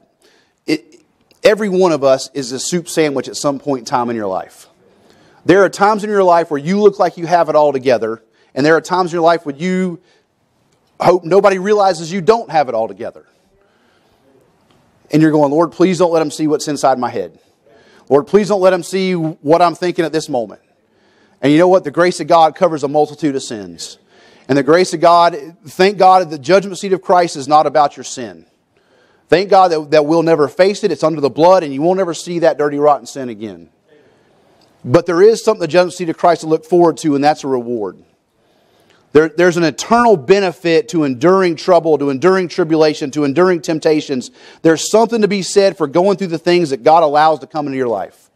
every 1.45 1.69
one 1.69 1.91
of 1.91 2.03
us 2.03 2.29
is 2.33 2.51
a 2.51 2.59
soup 2.59 2.89
sandwich 2.89 3.29
at 3.29 3.37
some 3.37 3.59
point 3.59 3.79
in 3.79 3.85
time 3.85 4.09
in 4.09 4.15
your 4.15 4.27
life. 4.27 4.67
There 5.45 5.63
are 5.63 5.69
times 5.69 6.03
in 6.03 6.09
your 6.09 6.23
life 6.23 6.49
where 6.49 6.59
you 6.59 6.81
look 6.81 6.97
like 6.97 7.17
you 7.17 7.27
have 7.27 7.47
it 7.49 7.55
all 7.55 7.71
together, 7.71 8.21
and 8.55 8.65
there 8.65 8.75
are 8.75 8.81
times 8.81 9.13
in 9.13 9.17
your 9.17 9.23
life 9.23 9.45
where 9.45 9.55
you 9.55 10.01
hope 10.99 11.23
nobody 11.23 11.59
realizes 11.59 12.11
you 12.11 12.19
don't 12.19 12.49
have 12.49 12.67
it 12.67 12.75
all 12.75 12.87
together. 12.87 13.25
And 15.11 15.21
you're 15.21 15.31
going, 15.31 15.51
Lord, 15.51 15.71
please 15.71 15.99
don't 15.99 16.11
let 16.11 16.19
them 16.19 16.31
see 16.31 16.47
what's 16.47 16.67
inside 16.67 16.97
my 16.97 17.09
head. 17.09 17.39
Lord, 18.09 18.25
please 18.25 18.47
don't 18.47 18.61
let 18.61 18.71
them 18.71 18.81
see 18.81 19.13
what 19.13 19.61
I'm 19.61 19.75
thinking 19.75 20.03
at 20.03 20.11
this 20.11 20.29
moment. 20.29 20.61
And 21.41 21.51
you 21.51 21.59
know 21.59 21.67
what? 21.67 21.83
The 21.83 21.91
grace 21.91 22.19
of 22.19 22.27
God 22.27 22.55
covers 22.55 22.83
a 22.83 22.87
multitude 22.87 23.35
of 23.35 23.43
sins. 23.43 23.99
And 24.47 24.57
the 24.57 24.63
grace 24.63 24.93
of 24.93 24.99
God, 24.99 25.35
thank 25.67 25.97
God, 25.97 26.29
the 26.29 26.39
judgment 26.39 26.79
seat 26.79 26.93
of 26.93 27.01
Christ 27.01 27.35
is 27.35 27.47
not 27.47 27.67
about 27.67 27.97
your 27.97 28.03
sin. 28.03 28.45
Thank 29.27 29.49
God 29.49 29.69
that, 29.69 29.91
that 29.91 30.05
we'll 30.05 30.23
never 30.23 30.47
face 30.47 30.83
it. 30.83 30.91
It's 30.91 31.03
under 31.03 31.21
the 31.21 31.29
blood, 31.29 31.63
and 31.63 31.73
you 31.73 31.81
won't 31.81 31.99
ever 31.99 32.13
see 32.13 32.39
that 32.39 32.57
dirty, 32.57 32.77
rotten 32.77 33.07
sin 33.07 33.29
again. 33.29 33.69
But 34.83 35.07
there 35.07 35.21
is 35.21 35.43
something 35.43 35.61
the 35.61 35.67
judgment 35.67 35.93
seat 35.93 36.09
of 36.09 36.17
Christ 36.17 36.41
to 36.41 36.47
look 36.47 36.63
forward 36.63 36.97
to, 36.97 37.15
and 37.15 37.23
that's 37.23 37.43
a 37.43 37.47
reward. 37.47 38.03
There, 39.13 39.29
there's 39.29 39.57
an 39.57 39.63
eternal 39.63 40.17
benefit 40.17 40.89
to 40.89 41.05
enduring 41.05 41.55
trouble, 41.55 41.97
to 41.97 42.09
enduring 42.09 42.49
tribulation, 42.49 43.09
to 43.11 43.23
enduring 43.23 43.61
temptations. 43.61 44.29
There's 44.61 44.91
something 44.91 45.21
to 45.21 45.27
be 45.27 45.41
said 45.41 45.77
for 45.77 45.87
going 45.87 46.17
through 46.17 46.27
the 46.27 46.37
things 46.37 46.69
that 46.69 46.83
God 46.83 47.01
allows 47.01 47.39
to 47.39 47.47
come 47.47 47.65
into 47.65 47.77
your 47.77 47.87
life. 47.87 48.29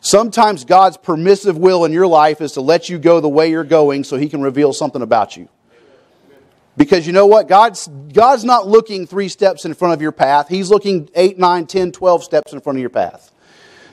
Sometimes 0.00 0.64
God's 0.64 0.96
permissive 0.96 1.58
will 1.58 1.84
in 1.84 1.92
your 1.92 2.06
life 2.06 2.40
is 2.40 2.52
to 2.52 2.62
let 2.62 2.88
you 2.88 2.98
go 2.98 3.20
the 3.20 3.28
way 3.28 3.50
you're 3.50 3.62
going 3.62 4.02
so 4.02 4.16
He 4.16 4.28
can 4.30 4.40
reveal 4.40 4.72
something 4.72 5.02
about 5.02 5.36
you. 5.36 5.48
Because 6.80 7.06
you 7.06 7.12
know 7.12 7.26
what? 7.26 7.46
God's, 7.46 7.88
God's 7.88 8.42
not 8.42 8.66
looking 8.66 9.06
three 9.06 9.28
steps 9.28 9.66
in 9.66 9.74
front 9.74 9.92
of 9.92 10.00
your 10.00 10.12
path. 10.12 10.48
He's 10.48 10.70
looking 10.70 11.10
eight, 11.14 11.38
nine, 11.38 11.66
ten, 11.66 11.92
twelve 11.92 12.24
steps 12.24 12.54
in 12.54 12.62
front 12.62 12.78
of 12.78 12.80
your 12.80 12.88
path. 12.88 13.30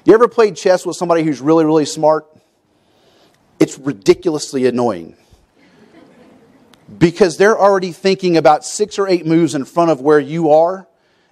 You 0.06 0.14
ever 0.14 0.30
played 0.30 0.56
chess 0.56 0.86
with 0.86 0.96
somebody 0.96 1.24
who's 1.24 1.42
really, 1.42 1.66
really 1.66 1.84
smart? 1.84 2.34
It's 3.60 3.78
ridiculously 3.78 4.68
annoying 4.68 5.18
because 6.98 7.36
they're 7.36 7.60
already 7.60 7.92
thinking 7.92 8.38
about 8.38 8.64
six 8.64 8.98
or 8.98 9.06
eight 9.10 9.26
moves 9.26 9.54
in 9.54 9.66
front 9.66 9.92
of 9.92 10.00
where 10.00 10.22
you 10.22 10.52
are. 10.52 10.88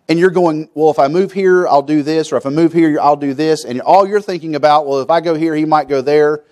And 0.09 0.19
you're 0.19 0.31
going, 0.31 0.67
well, 0.73 0.91
if 0.91 0.99
I 0.99 1.07
move 1.07 1.31
here, 1.31 1.69
I'll 1.69 1.81
do 1.81 2.03
this, 2.03 2.33
or 2.33 2.35
if 2.35 2.45
I 2.45 2.49
move 2.49 2.73
here, 2.73 2.99
I'll 2.99 3.15
do 3.15 3.33
this. 3.33 3.63
And 3.63 3.79
all 3.79 4.05
you're 4.05 4.19
thinking 4.19 4.55
about, 4.55 4.87
well, 4.87 4.99
if 4.99 5.09
I 5.09 5.21
go 5.21 5.35
here, 5.35 5.55
he 5.55 5.63
might 5.63 5.87
go 5.87 6.01
there. 6.01 6.43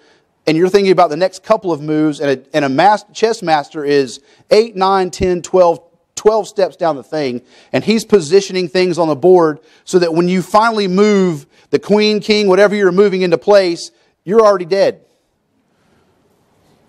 And 0.46 0.58
you're 0.58 0.70
thinking 0.70 0.92
about 0.92 1.10
the 1.10 1.18
next 1.18 1.44
couple 1.44 1.72
of 1.72 1.82
moves, 1.82 2.20
and 2.20 2.32
a, 2.32 2.56
and 2.56 2.66
a 2.66 3.00
chess 3.14 3.42
master 3.42 3.86
is 3.86 4.20
8, 4.52 4.76
9, 4.76 5.10
10, 5.10 5.42
12, 5.42 5.80
12 6.16 6.48
steps 6.48 6.76
down 6.76 6.96
the 6.96 7.04
thing, 7.04 7.42
and 7.72 7.84
he's 7.84 8.04
positioning 8.04 8.68
things 8.68 8.98
on 8.98 9.08
the 9.08 9.16
board 9.16 9.60
so 9.86 10.00
that 10.00 10.14
when 10.14 10.28
you 10.28 10.42
finally 10.42 10.88
move 10.88 11.46
the 11.70 11.80
queen, 11.80 12.20
king, 12.20 12.48
whatever 12.48 12.76
you're 12.76 12.92
moving 12.92 13.22
into 13.22 13.38
place, 13.38 13.92
you're 14.26 14.42
already 14.42 14.66
dead. 14.66 15.06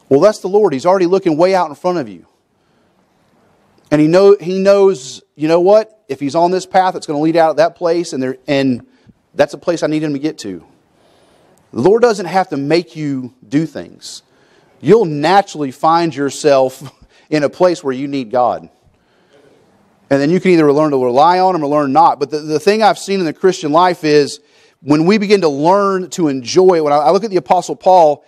Well, 0.08 0.20
that's 0.20 0.40
the 0.40 0.48
Lord. 0.48 0.72
He's 0.72 0.86
already 0.86 1.06
looking 1.06 1.36
way 1.36 1.54
out 1.54 1.68
in 1.68 1.74
front 1.74 1.98
of 1.98 2.08
you. 2.08 2.26
And 3.90 4.00
he, 4.00 4.08
know, 4.08 4.36
he 4.40 4.58
knows, 4.58 5.22
you 5.36 5.46
know 5.46 5.60
what? 5.60 6.04
If 6.08 6.20
he's 6.20 6.34
on 6.34 6.50
this 6.50 6.66
path, 6.66 6.96
it's 6.96 7.06
going 7.06 7.18
to 7.18 7.22
lead 7.22 7.36
out 7.36 7.50
at 7.50 7.56
that 7.56 7.76
place, 7.76 8.12
and, 8.12 8.22
there, 8.22 8.36
and 8.46 8.86
that's 9.34 9.54
a 9.54 9.58
place 9.58 9.82
I 9.82 9.86
need 9.86 10.02
him 10.02 10.12
to 10.12 10.18
get 10.18 10.38
to. 10.38 10.64
The 11.74 11.80
Lord 11.80 12.02
doesn't 12.02 12.26
have 12.26 12.50
to 12.50 12.56
make 12.56 12.94
you 12.94 13.34
do 13.48 13.66
things. 13.66 14.22
You'll 14.80 15.06
naturally 15.06 15.72
find 15.72 16.14
yourself 16.14 16.88
in 17.30 17.42
a 17.42 17.50
place 17.50 17.82
where 17.82 17.92
you 17.92 18.06
need 18.06 18.30
God. 18.30 18.68
And 20.08 20.22
then 20.22 20.30
you 20.30 20.38
can 20.38 20.52
either 20.52 20.70
learn 20.72 20.92
to 20.92 21.04
rely 21.04 21.40
on 21.40 21.56
Him 21.56 21.64
or 21.64 21.66
learn 21.66 21.92
not. 21.92 22.20
But 22.20 22.30
the, 22.30 22.38
the 22.38 22.60
thing 22.60 22.84
I've 22.84 22.98
seen 22.98 23.18
in 23.18 23.26
the 23.26 23.32
Christian 23.32 23.72
life 23.72 24.04
is 24.04 24.38
when 24.82 25.04
we 25.04 25.18
begin 25.18 25.40
to 25.40 25.48
learn 25.48 26.10
to 26.10 26.28
enjoy, 26.28 26.80
when 26.80 26.92
I, 26.92 26.96
I 26.96 27.10
look 27.10 27.24
at 27.24 27.30
the 27.30 27.38
Apostle 27.38 27.74
Paul, 27.74 28.24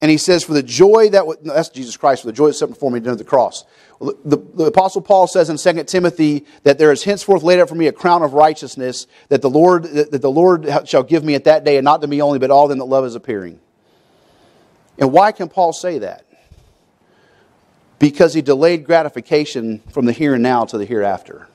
and 0.00 0.08
he 0.08 0.16
says, 0.16 0.44
For 0.44 0.52
the 0.52 0.62
joy 0.62 1.08
that, 1.10 1.26
was, 1.26 1.38
that's 1.42 1.70
Jesus 1.70 1.96
Christ, 1.96 2.22
for 2.22 2.28
the 2.28 2.32
joy 2.32 2.46
that's 2.46 2.60
set 2.60 2.68
before 2.68 2.92
me 2.92 3.00
to 3.00 3.16
the 3.16 3.24
cross. 3.24 3.64
The, 4.00 4.36
the, 4.54 4.64
Apostle 4.64 5.02
Paul 5.02 5.26
says 5.26 5.48
in 5.50 5.56
2 5.56 5.84
Timothy 5.84 6.44
that 6.64 6.78
there 6.78 6.92
is 6.92 7.04
henceforth 7.04 7.42
laid 7.42 7.60
up 7.60 7.68
for 7.68 7.74
me 7.74 7.86
a 7.86 7.92
crown 7.92 8.22
of 8.22 8.34
righteousness 8.34 9.06
that 9.28 9.40
the 9.40 9.50
Lord, 9.50 9.84
that 9.84 10.20
the 10.20 10.30
Lord 10.30 10.68
shall 10.86 11.02
give 11.02 11.24
me 11.24 11.34
at 11.34 11.44
that 11.44 11.64
day, 11.64 11.76
and 11.76 11.84
not 11.84 12.00
to 12.02 12.06
me 12.06 12.20
only, 12.20 12.38
but 12.38 12.50
all 12.50 12.68
them 12.68 12.78
that 12.78 12.84
love 12.84 13.04
is 13.04 13.14
appearing. 13.14 13.60
And 14.98 15.12
why 15.12 15.32
can 15.32 15.48
Paul 15.48 15.72
say 15.72 15.98
that? 15.98 16.26
Because 17.98 18.34
he 18.34 18.42
delayed 18.42 18.84
gratification 18.84 19.80
from 19.90 20.04
the 20.04 20.12
here 20.12 20.34
and 20.34 20.42
now 20.42 20.64
to 20.66 20.76
the 20.76 20.84
hereafter. 20.84 21.48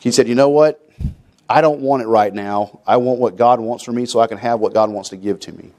He 0.00 0.10
said, 0.10 0.28
You 0.28 0.34
know 0.34 0.48
what? 0.48 0.84
I 1.48 1.60
don't 1.60 1.80
want 1.80 2.02
it 2.02 2.06
right 2.06 2.32
now. 2.32 2.80
I 2.86 2.98
want 2.98 3.18
what 3.18 3.36
God 3.36 3.58
wants 3.60 3.84
for 3.84 3.92
me 3.92 4.04
so 4.04 4.20
I 4.20 4.26
can 4.26 4.38
have 4.38 4.60
what 4.60 4.74
God 4.74 4.90
wants 4.90 5.10
to 5.10 5.16
give 5.16 5.40
to 5.40 5.52
me. 5.52 5.70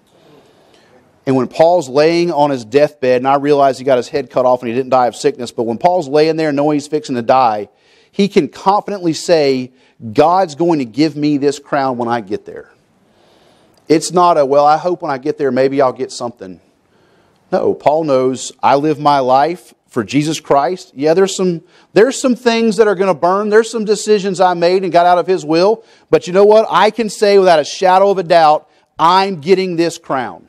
And 1.29 1.35
when 1.35 1.47
Paul's 1.47 1.87
laying 1.87 2.31
on 2.31 2.49
his 2.49 2.65
deathbed, 2.65 3.17
and 3.17 3.27
I 3.27 3.35
realize 3.35 3.77
he 3.77 3.83
got 3.83 3.97
his 3.97 4.07
head 4.07 4.31
cut 4.31 4.47
off 4.47 4.63
and 4.63 4.69
he 4.69 4.73
didn't 4.73 4.89
die 4.89 5.05
of 5.05 5.15
sickness, 5.15 5.51
but 5.51 5.67
when 5.67 5.77
Paul's 5.77 6.07
laying 6.07 6.37
there 6.37 6.51
knowing 6.51 6.73
he's 6.77 6.87
fixing 6.87 7.13
to 7.17 7.21
die, 7.21 7.69
he 8.11 8.27
can 8.27 8.47
confidently 8.47 9.13
say, 9.13 9.71
God's 10.11 10.55
going 10.55 10.79
to 10.79 10.85
give 10.85 11.15
me 11.15 11.37
this 11.37 11.59
crown 11.59 11.99
when 11.99 12.07
I 12.07 12.21
get 12.21 12.45
there. 12.45 12.71
It's 13.87 14.11
not 14.11 14.39
a, 14.39 14.45
well, 14.47 14.65
I 14.65 14.77
hope 14.77 15.03
when 15.03 15.11
I 15.11 15.19
get 15.19 15.37
there, 15.37 15.51
maybe 15.51 15.83
I'll 15.83 15.93
get 15.93 16.11
something. 16.11 16.59
No, 17.51 17.75
Paul 17.75 18.05
knows 18.05 18.51
I 18.63 18.77
live 18.77 18.99
my 18.99 19.19
life 19.19 19.75
for 19.87 20.03
Jesus 20.03 20.39
Christ. 20.39 20.93
Yeah, 20.95 21.13
there's 21.13 21.35
some, 21.35 21.61
there's 21.93 22.19
some 22.19 22.35
things 22.35 22.77
that 22.77 22.87
are 22.87 22.95
going 22.95 23.13
to 23.13 23.19
burn. 23.19 23.49
There's 23.49 23.69
some 23.69 23.85
decisions 23.85 24.41
I 24.41 24.55
made 24.55 24.81
and 24.81 24.91
got 24.91 25.05
out 25.05 25.19
of 25.19 25.27
His 25.27 25.45
will. 25.45 25.83
But 26.09 26.25
you 26.25 26.33
know 26.33 26.45
what? 26.45 26.65
I 26.71 26.89
can 26.89 27.07
say 27.07 27.37
without 27.37 27.59
a 27.59 27.65
shadow 27.65 28.09
of 28.09 28.17
a 28.17 28.23
doubt, 28.23 28.67
I'm 28.97 29.41
getting 29.41 29.75
this 29.75 29.99
crown. 29.99 30.48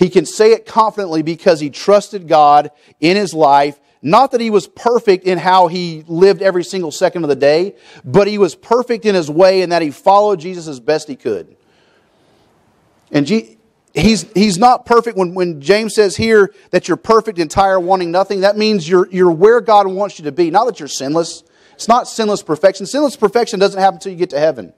He 0.00 0.08
can 0.08 0.24
say 0.24 0.52
it 0.52 0.64
confidently 0.64 1.20
because 1.20 1.60
he 1.60 1.68
trusted 1.68 2.26
God 2.26 2.70
in 3.00 3.18
his 3.18 3.34
life. 3.34 3.78
Not 4.00 4.30
that 4.30 4.40
he 4.40 4.48
was 4.48 4.66
perfect 4.66 5.24
in 5.24 5.36
how 5.36 5.66
he 5.66 6.04
lived 6.08 6.40
every 6.40 6.64
single 6.64 6.90
second 6.90 7.22
of 7.22 7.28
the 7.28 7.36
day, 7.36 7.74
but 8.02 8.26
he 8.26 8.38
was 8.38 8.54
perfect 8.54 9.04
in 9.04 9.14
his 9.14 9.30
way 9.30 9.60
in 9.60 9.68
that 9.68 9.82
he 9.82 9.90
followed 9.90 10.40
Jesus 10.40 10.68
as 10.68 10.80
best 10.80 11.06
he 11.06 11.16
could. 11.16 11.54
And 13.12 13.28
he's, 13.28 14.22
he's 14.32 14.56
not 14.56 14.86
perfect 14.86 15.18
when, 15.18 15.34
when 15.34 15.60
James 15.60 15.94
says 15.94 16.16
here 16.16 16.54
that 16.70 16.88
you're 16.88 16.96
perfect, 16.96 17.38
entire, 17.38 17.78
wanting 17.78 18.10
nothing. 18.10 18.40
That 18.40 18.56
means 18.56 18.88
you're, 18.88 19.06
you're 19.10 19.30
where 19.30 19.60
God 19.60 19.86
wants 19.86 20.18
you 20.18 20.24
to 20.24 20.32
be. 20.32 20.50
Not 20.50 20.64
that 20.64 20.80
you're 20.80 20.88
sinless. 20.88 21.42
It's 21.74 21.88
not 21.88 22.08
sinless 22.08 22.42
perfection. 22.42 22.86
Sinless 22.86 23.16
perfection 23.16 23.60
doesn't 23.60 23.78
happen 23.78 23.96
until 23.96 24.12
you 24.12 24.18
get 24.18 24.30
to 24.30 24.40
heaven. 24.40 24.72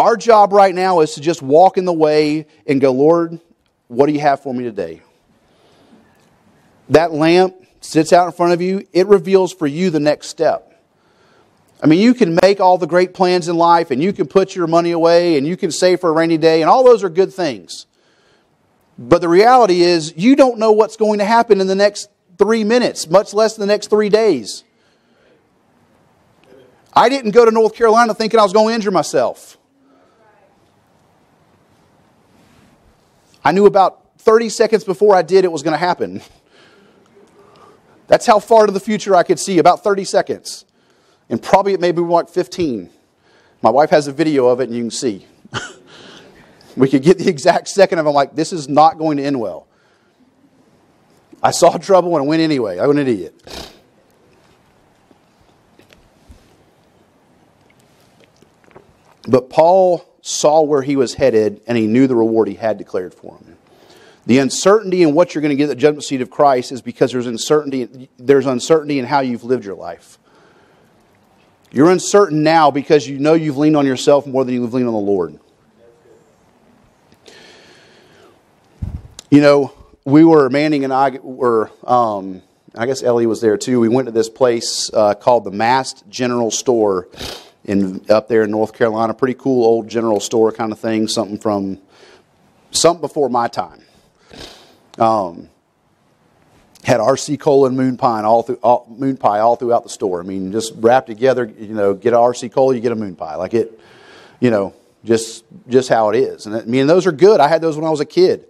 Our 0.00 0.16
job 0.16 0.54
right 0.54 0.74
now 0.74 1.00
is 1.00 1.12
to 1.16 1.20
just 1.20 1.42
walk 1.42 1.76
in 1.76 1.84
the 1.84 1.92
way 1.92 2.46
and 2.66 2.80
go, 2.80 2.90
Lord, 2.90 3.38
what 3.88 4.06
do 4.06 4.14
you 4.14 4.20
have 4.20 4.40
for 4.40 4.54
me 4.54 4.64
today? 4.64 5.02
That 6.88 7.12
lamp 7.12 7.54
sits 7.82 8.10
out 8.10 8.24
in 8.24 8.32
front 8.32 8.54
of 8.54 8.62
you, 8.62 8.86
it 8.94 9.08
reveals 9.08 9.52
for 9.52 9.66
you 9.66 9.90
the 9.90 10.00
next 10.00 10.28
step. 10.28 10.82
I 11.82 11.86
mean, 11.86 12.00
you 12.00 12.14
can 12.14 12.38
make 12.42 12.60
all 12.60 12.78
the 12.78 12.86
great 12.86 13.12
plans 13.12 13.46
in 13.46 13.56
life 13.56 13.90
and 13.90 14.02
you 14.02 14.14
can 14.14 14.26
put 14.26 14.56
your 14.56 14.66
money 14.66 14.92
away 14.92 15.36
and 15.36 15.46
you 15.46 15.54
can 15.54 15.70
save 15.70 16.00
for 16.00 16.08
a 16.08 16.12
rainy 16.14 16.38
day, 16.38 16.62
and 16.62 16.70
all 16.70 16.82
those 16.82 17.04
are 17.04 17.10
good 17.10 17.34
things. 17.34 17.84
But 18.96 19.20
the 19.20 19.28
reality 19.28 19.82
is, 19.82 20.14
you 20.16 20.34
don't 20.34 20.58
know 20.58 20.72
what's 20.72 20.96
going 20.96 21.18
to 21.18 21.26
happen 21.26 21.60
in 21.60 21.66
the 21.66 21.74
next 21.74 22.08
three 22.38 22.64
minutes, 22.64 23.06
much 23.06 23.34
less 23.34 23.54
the 23.54 23.66
next 23.66 23.88
three 23.90 24.08
days. 24.08 24.64
I 26.94 27.10
didn't 27.10 27.32
go 27.32 27.44
to 27.44 27.50
North 27.50 27.74
Carolina 27.74 28.14
thinking 28.14 28.40
I 28.40 28.44
was 28.44 28.54
going 28.54 28.68
to 28.68 28.74
injure 28.74 28.90
myself. 28.90 29.58
I 33.44 33.52
knew 33.52 33.66
about 33.66 34.18
30 34.18 34.48
seconds 34.48 34.84
before 34.84 35.14
I 35.14 35.22
did 35.22 35.44
it 35.44 35.52
was 35.52 35.62
going 35.62 35.72
to 35.72 35.78
happen. 35.78 36.20
That's 38.06 38.26
how 38.26 38.40
far 38.40 38.66
to 38.66 38.72
the 38.72 38.80
future 38.80 39.14
I 39.14 39.22
could 39.22 39.38
see, 39.38 39.58
about 39.58 39.84
30 39.84 40.04
seconds. 40.04 40.64
And 41.28 41.42
probably 41.42 41.74
it 41.74 41.80
may 41.80 41.92
be 41.92 42.00
like 42.00 42.28
15. 42.28 42.90
My 43.62 43.70
wife 43.70 43.90
has 43.90 44.08
a 44.08 44.12
video 44.12 44.48
of 44.48 44.60
it 44.60 44.64
and 44.64 44.74
you 44.74 44.82
can 44.82 44.90
see. 44.90 45.26
we 46.76 46.88
could 46.88 47.02
get 47.02 47.18
the 47.18 47.28
exact 47.28 47.68
second 47.68 47.98
of 47.98 48.06
it. 48.06 48.08
I'm 48.08 48.14
like, 48.14 48.34
this 48.34 48.52
is 48.52 48.68
not 48.68 48.98
going 48.98 49.18
to 49.18 49.24
end 49.24 49.38
well. 49.38 49.68
I 51.42 51.52
saw 51.52 51.78
trouble 51.78 52.16
and 52.16 52.26
went 52.26 52.42
anyway. 52.42 52.78
I 52.78 52.86
was 52.86 52.96
an 52.96 53.06
idiot. 53.06 53.34
But 59.28 59.48
Paul 59.48 60.04
saw 60.22 60.62
where 60.62 60.82
he 60.82 60.96
was 60.96 61.14
headed, 61.14 61.60
and 61.66 61.76
he 61.78 61.86
knew 61.86 62.06
the 62.06 62.16
reward 62.16 62.48
he 62.48 62.54
had 62.54 62.78
declared 62.78 63.14
for 63.14 63.36
him. 63.38 63.56
The 64.26 64.38
uncertainty 64.38 65.02
in 65.02 65.14
what 65.14 65.34
you're 65.34 65.42
going 65.42 65.50
to 65.50 65.56
get 65.56 65.64
at 65.64 65.68
the 65.70 65.74
judgment 65.74 66.04
seat 66.04 66.20
of 66.20 66.30
Christ 66.30 66.72
is 66.72 66.82
because 66.82 67.12
there's 67.12 67.26
uncertainty, 67.26 68.08
there's 68.18 68.46
uncertainty 68.46 68.98
in 68.98 69.04
how 69.04 69.20
you've 69.20 69.44
lived 69.44 69.64
your 69.64 69.74
life. 69.74 70.18
You're 71.72 71.90
uncertain 71.90 72.42
now 72.42 72.70
because 72.70 73.08
you 73.08 73.18
know 73.18 73.34
you've 73.34 73.56
leaned 73.56 73.76
on 73.76 73.86
yourself 73.86 74.26
more 74.26 74.44
than 74.44 74.54
you've 74.54 74.74
leaned 74.74 74.88
on 74.88 74.94
the 74.94 75.00
Lord. 75.00 75.38
You 79.30 79.40
know, 79.40 79.72
we 80.04 80.24
were, 80.24 80.50
Manning 80.50 80.84
and 80.84 80.92
I 80.92 81.10
were, 81.22 81.70
um, 81.84 82.42
I 82.76 82.86
guess 82.86 83.02
Ellie 83.02 83.26
was 83.26 83.40
there 83.40 83.56
too. 83.56 83.78
We 83.78 83.88
went 83.88 84.06
to 84.06 84.12
this 84.12 84.28
place 84.28 84.90
uh, 84.92 85.14
called 85.14 85.44
the 85.44 85.52
Mast 85.52 86.04
General 86.08 86.50
Store 86.50 87.08
in 87.70 88.04
up 88.10 88.28
there 88.28 88.42
in 88.42 88.50
North 88.50 88.72
Carolina. 88.72 89.14
Pretty 89.14 89.34
cool 89.34 89.64
old 89.64 89.88
general 89.88 90.20
store 90.20 90.50
kind 90.52 90.72
of 90.72 90.78
thing. 90.78 91.06
Something 91.06 91.38
from 91.38 91.78
something 92.72 93.00
before 93.00 93.28
my 93.28 93.48
time. 93.48 93.82
Um, 94.98 95.48
had 96.82 97.00
RC 97.00 97.38
cola 97.38 97.68
and 97.68 97.76
moon 97.76 97.96
pie 97.96 98.22
all 98.22 98.42
through 98.42 98.58
all, 98.62 98.86
moon 98.90 99.16
pie 99.16 99.38
all 99.38 99.56
throughout 99.56 99.84
the 99.84 99.88
store. 99.88 100.20
I 100.20 100.24
mean, 100.24 100.50
just 100.50 100.72
wrapped 100.76 101.06
together. 101.06 101.52
You 101.58 101.74
know, 101.74 101.94
get 101.94 102.12
an 102.12 102.18
RC 102.18 102.52
cola, 102.52 102.74
you 102.74 102.80
get 102.80 102.92
a 102.92 102.96
moon 102.96 103.14
pie. 103.14 103.36
Like 103.36 103.54
it, 103.54 103.78
you 104.40 104.50
know, 104.50 104.74
just 105.04 105.44
just 105.68 105.88
how 105.88 106.10
it 106.10 106.16
is. 106.16 106.46
And 106.46 106.56
I 106.56 106.62
mean, 106.64 106.86
those 106.86 107.06
are 107.06 107.12
good. 107.12 107.40
I 107.40 107.48
had 107.48 107.60
those 107.60 107.76
when 107.76 107.86
I 107.86 107.90
was 107.90 108.00
a 108.00 108.06
kid. 108.06 108.46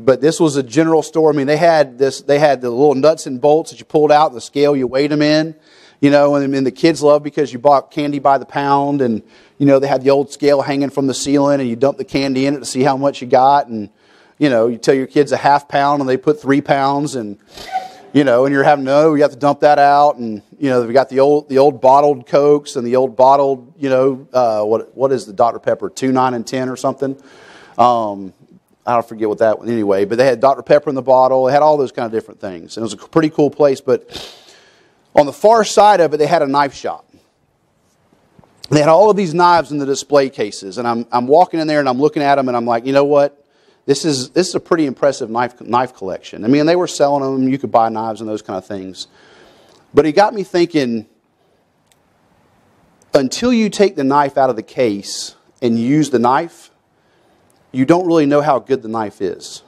But 0.00 0.20
this 0.20 0.38
was 0.38 0.54
a 0.54 0.62
general 0.62 1.02
store. 1.02 1.30
I 1.30 1.32
mean, 1.34 1.48
they 1.48 1.56
had 1.56 1.98
this. 1.98 2.22
They 2.22 2.38
had 2.38 2.60
the 2.60 2.70
little 2.70 2.94
nuts 2.94 3.26
and 3.26 3.40
bolts 3.40 3.70
that 3.70 3.80
you 3.80 3.84
pulled 3.84 4.12
out, 4.12 4.32
the 4.32 4.40
scale 4.40 4.76
you 4.76 4.86
weighed 4.86 5.10
them 5.10 5.22
in. 5.22 5.56
You 6.00 6.10
know, 6.10 6.36
and, 6.36 6.54
and 6.54 6.66
the 6.66 6.70
kids 6.70 7.02
loved 7.02 7.24
because 7.24 7.52
you 7.52 7.58
bought 7.58 7.90
candy 7.90 8.20
by 8.20 8.38
the 8.38 8.44
pound, 8.44 9.02
and 9.02 9.22
you 9.58 9.66
know 9.66 9.78
they 9.78 9.88
had 9.88 10.02
the 10.02 10.10
old 10.10 10.32
scale 10.32 10.62
hanging 10.62 10.90
from 10.90 11.06
the 11.06 11.14
ceiling, 11.14 11.60
and 11.60 11.68
you 11.68 11.76
dump 11.76 11.98
the 11.98 12.04
candy 12.04 12.46
in 12.46 12.54
it 12.54 12.60
to 12.60 12.64
see 12.64 12.82
how 12.82 12.96
much 12.96 13.20
you 13.20 13.26
got, 13.26 13.66
and 13.66 13.90
you 14.38 14.48
know 14.48 14.68
you 14.68 14.78
tell 14.78 14.94
your 14.94 15.08
kids 15.08 15.32
a 15.32 15.36
half 15.36 15.68
pound, 15.68 16.00
and 16.00 16.08
they 16.08 16.16
put 16.16 16.40
three 16.40 16.60
pounds, 16.60 17.16
and 17.16 17.38
you 18.12 18.22
know, 18.22 18.44
and 18.44 18.54
you're 18.54 18.62
having 18.62 18.84
no, 18.84 19.14
you 19.14 19.22
have 19.22 19.32
to 19.32 19.38
dump 19.38 19.60
that 19.60 19.78
out, 19.78 20.16
and 20.16 20.42
you 20.58 20.70
know 20.70 20.86
we 20.86 20.92
got 20.92 21.08
the 21.08 21.18
old 21.20 21.48
the 21.48 21.58
old 21.58 21.80
bottled 21.80 22.26
cokes 22.26 22.76
and 22.76 22.86
the 22.86 22.94
old 22.94 23.16
bottled, 23.16 23.74
you 23.76 23.88
know, 23.88 24.28
uh, 24.32 24.62
what 24.62 24.96
what 24.96 25.10
is 25.10 25.26
the 25.26 25.32
Dr 25.32 25.58
Pepper 25.58 25.90
two 25.90 26.12
nine 26.12 26.34
and 26.34 26.46
ten 26.46 26.68
or 26.68 26.76
something. 26.76 27.20
Um, 27.76 28.32
I 28.88 28.94
don't 28.94 29.06
forget 29.06 29.28
what 29.28 29.38
that 29.38 29.58
anyway, 29.62 30.06
but 30.06 30.16
they 30.16 30.24
had 30.24 30.40
Dr. 30.40 30.62
Pepper 30.62 30.88
in 30.88 30.96
the 30.96 31.02
bottle. 31.02 31.44
They 31.44 31.52
had 31.52 31.60
all 31.60 31.76
those 31.76 31.92
kind 31.92 32.06
of 32.06 32.12
different 32.12 32.40
things. 32.40 32.76
And 32.76 32.82
it 32.82 32.84
was 32.84 32.94
a 32.94 32.96
pretty 32.96 33.28
cool 33.28 33.50
place. 33.50 33.82
But 33.82 34.08
on 35.18 35.26
the 35.26 35.32
far 35.32 35.64
side 35.64 36.00
of 36.00 36.14
it, 36.14 36.18
they 36.18 36.28
had 36.28 36.42
a 36.42 36.46
knife 36.46 36.74
shop. 36.74 37.04
They 38.70 38.78
had 38.78 38.88
all 38.88 39.10
of 39.10 39.16
these 39.16 39.34
knives 39.34 39.72
in 39.72 39.78
the 39.78 39.86
display 39.86 40.30
cases. 40.30 40.78
And 40.78 40.86
I'm, 40.86 41.06
I'm 41.10 41.26
walking 41.26 41.58
in 41.58 41.66
there 41.66 41.80
and 41.80 41.88
I'm 41.88 41.98
looking 41.98 42.22
at 42.22 42.36
them 42.36 42.46
and 42.46 42.56
I'm 42.56 42.66
like, 42.66 42.86
you 42.86 42.92
know 42.92 43.04
what? 43.04 43.44
This 43.84 44.04
is, 44.04 44.30
this 44.30 44.48
is 44.48 44.54
a 44.54 44.60
pretty 44.60 44.86
impressive 44.86 45.28
knife, 45.28 45.60
knife 45.60 45.94
collection. 45.94 46.44
I 46.44 46.48
mean, 46.48 46.66
they 46.66 46.76
were 46.76 46.86
selling 46.86 47.22
them. 47.22 47.48
You 47.48 47.58
could 47.58 47.72
buy 47.72 47.88
knives 47.88 48.20
and 48.20 48.30
those 48.30 48.42
kind 48.42 48.58
of 48.58 48.66
things. 48.66 49.08
But 49.92 50.06
it 50.06 50.12
got 50.12 50.34
me 50.34 50.44
thinking 50.44 51.06
until 53.12 53.52
you 53.52 53.70
take 53.70 53.96
the 53.96 54.04
knife 54.04 54.38
out 54.38 54.50
of 54.50 54.56
the 54.56 54.62
case 54.62 55.34
and 55.60 55.76
use 55.76 56.10
the 56.10 56.20
knife, 56.20 56.70
you 57.72 57.84
don't 57.84 58.06
really 58.06 58.26
know 58.26 58.42
how 58.42 58.60
good 58.60 58.82
the 58.82 58.88
knife 58.88 59.20
is. 59.20 59.62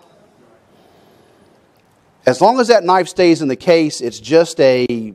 As 2.25 2.41
long 2.41 2.61
as 2.61 2.69
that 2.69 2.85
knife 2.85 3.09
stays 3.09 3.43
in 3.43 3.49
the 3.49 3.57
case, 3.57 4.01
it's 4.01 4.21
just 4.21 4.61
a 4.61 5.15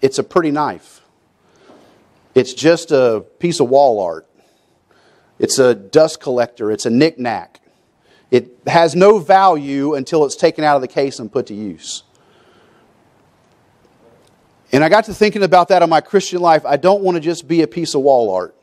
it's 0.00 0.18
a 0.18 0.24
pretty 0.24 0.50
knife. 0.50 1.02
It's 2.34 2.52
just 2.52 2.90
a 2.90 3.24
piece 3.38 3.60
of 3.60 3.68
wall 3.70 4.00
art. 4.00 4.26
It's 5.38 5.58
a 5.58 5.74
dust 5.74 6.20
collector, 6.20 6.70
it's 6.70 6.86
a 6.86 6.90
knickknack. 6.90 7.60
It 8.30 8.58
has 8.66 8.96
no 8.96 9.18
value 9.18 9.94
until 9.94 10.24
it's 10.24 10.34
taken 10.34 10.64
out 10.64 10.74
of 10.76 10.82
the 10.82 10.88
case 10.88 11.20
and 11.20 11.30
put 11.30 11.46
to 11.46 11.54
use. 11.54 12.02
And 14.72 14.82
I 14.82 14.88
got 14.88 15.04
to 15.04 15.14
thinking 15.14 15.44
about 15.44 15.68
that 15.68 15.82
in 15.82 15.88
my 15.88 16.00
Christian 16.00 16.40
life. 16.40 16.66
I 16.66 16.76
don't 16.76 17.02
want 17.02 17.14
to 17.14 17.20
just 17.20 17.46
be 17.46 17.62
a 17.62 17.66
piece 17.68 17.94
of 17.94 18.02
wall 18.02 18.34
art. 18.34 18.54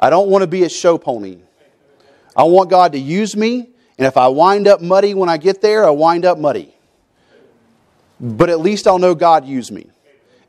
I 0.00 0.10
don't 0.10 0.28
want 0.28 0.42
to 0.42 0.46
be 0.46 0.64
a 0.64 0.68
show 0.68 0.96
pony. 0.96 1.38
I 2.36 2.44
want 2.44 2.70
God 2.70 2.92
to 2.92 2.98
use 2.98 3.36
me, 3.36 3.68
and 3.98 4.06
if 4.06 4.16
I 4.16 4.28
wind 4.28 4.66
up 4.66 4.80
muddy 4.80 5.12
when 5.12 5.28
I 5.28 5.36
get 5.36 5.60
there, 5.60 5.84
I 5.84 5.90
wind 5.90 6.24
up 6.24 6.38
muddy. 6.38 6.74
But 8.20 8.48
at 8.48 8.60
least 8.60 8.86
I'll 8.86 8.98
know 8.98 9.14
God 9.14 9.44
used 9.44 9.72
me. 9.72 9.90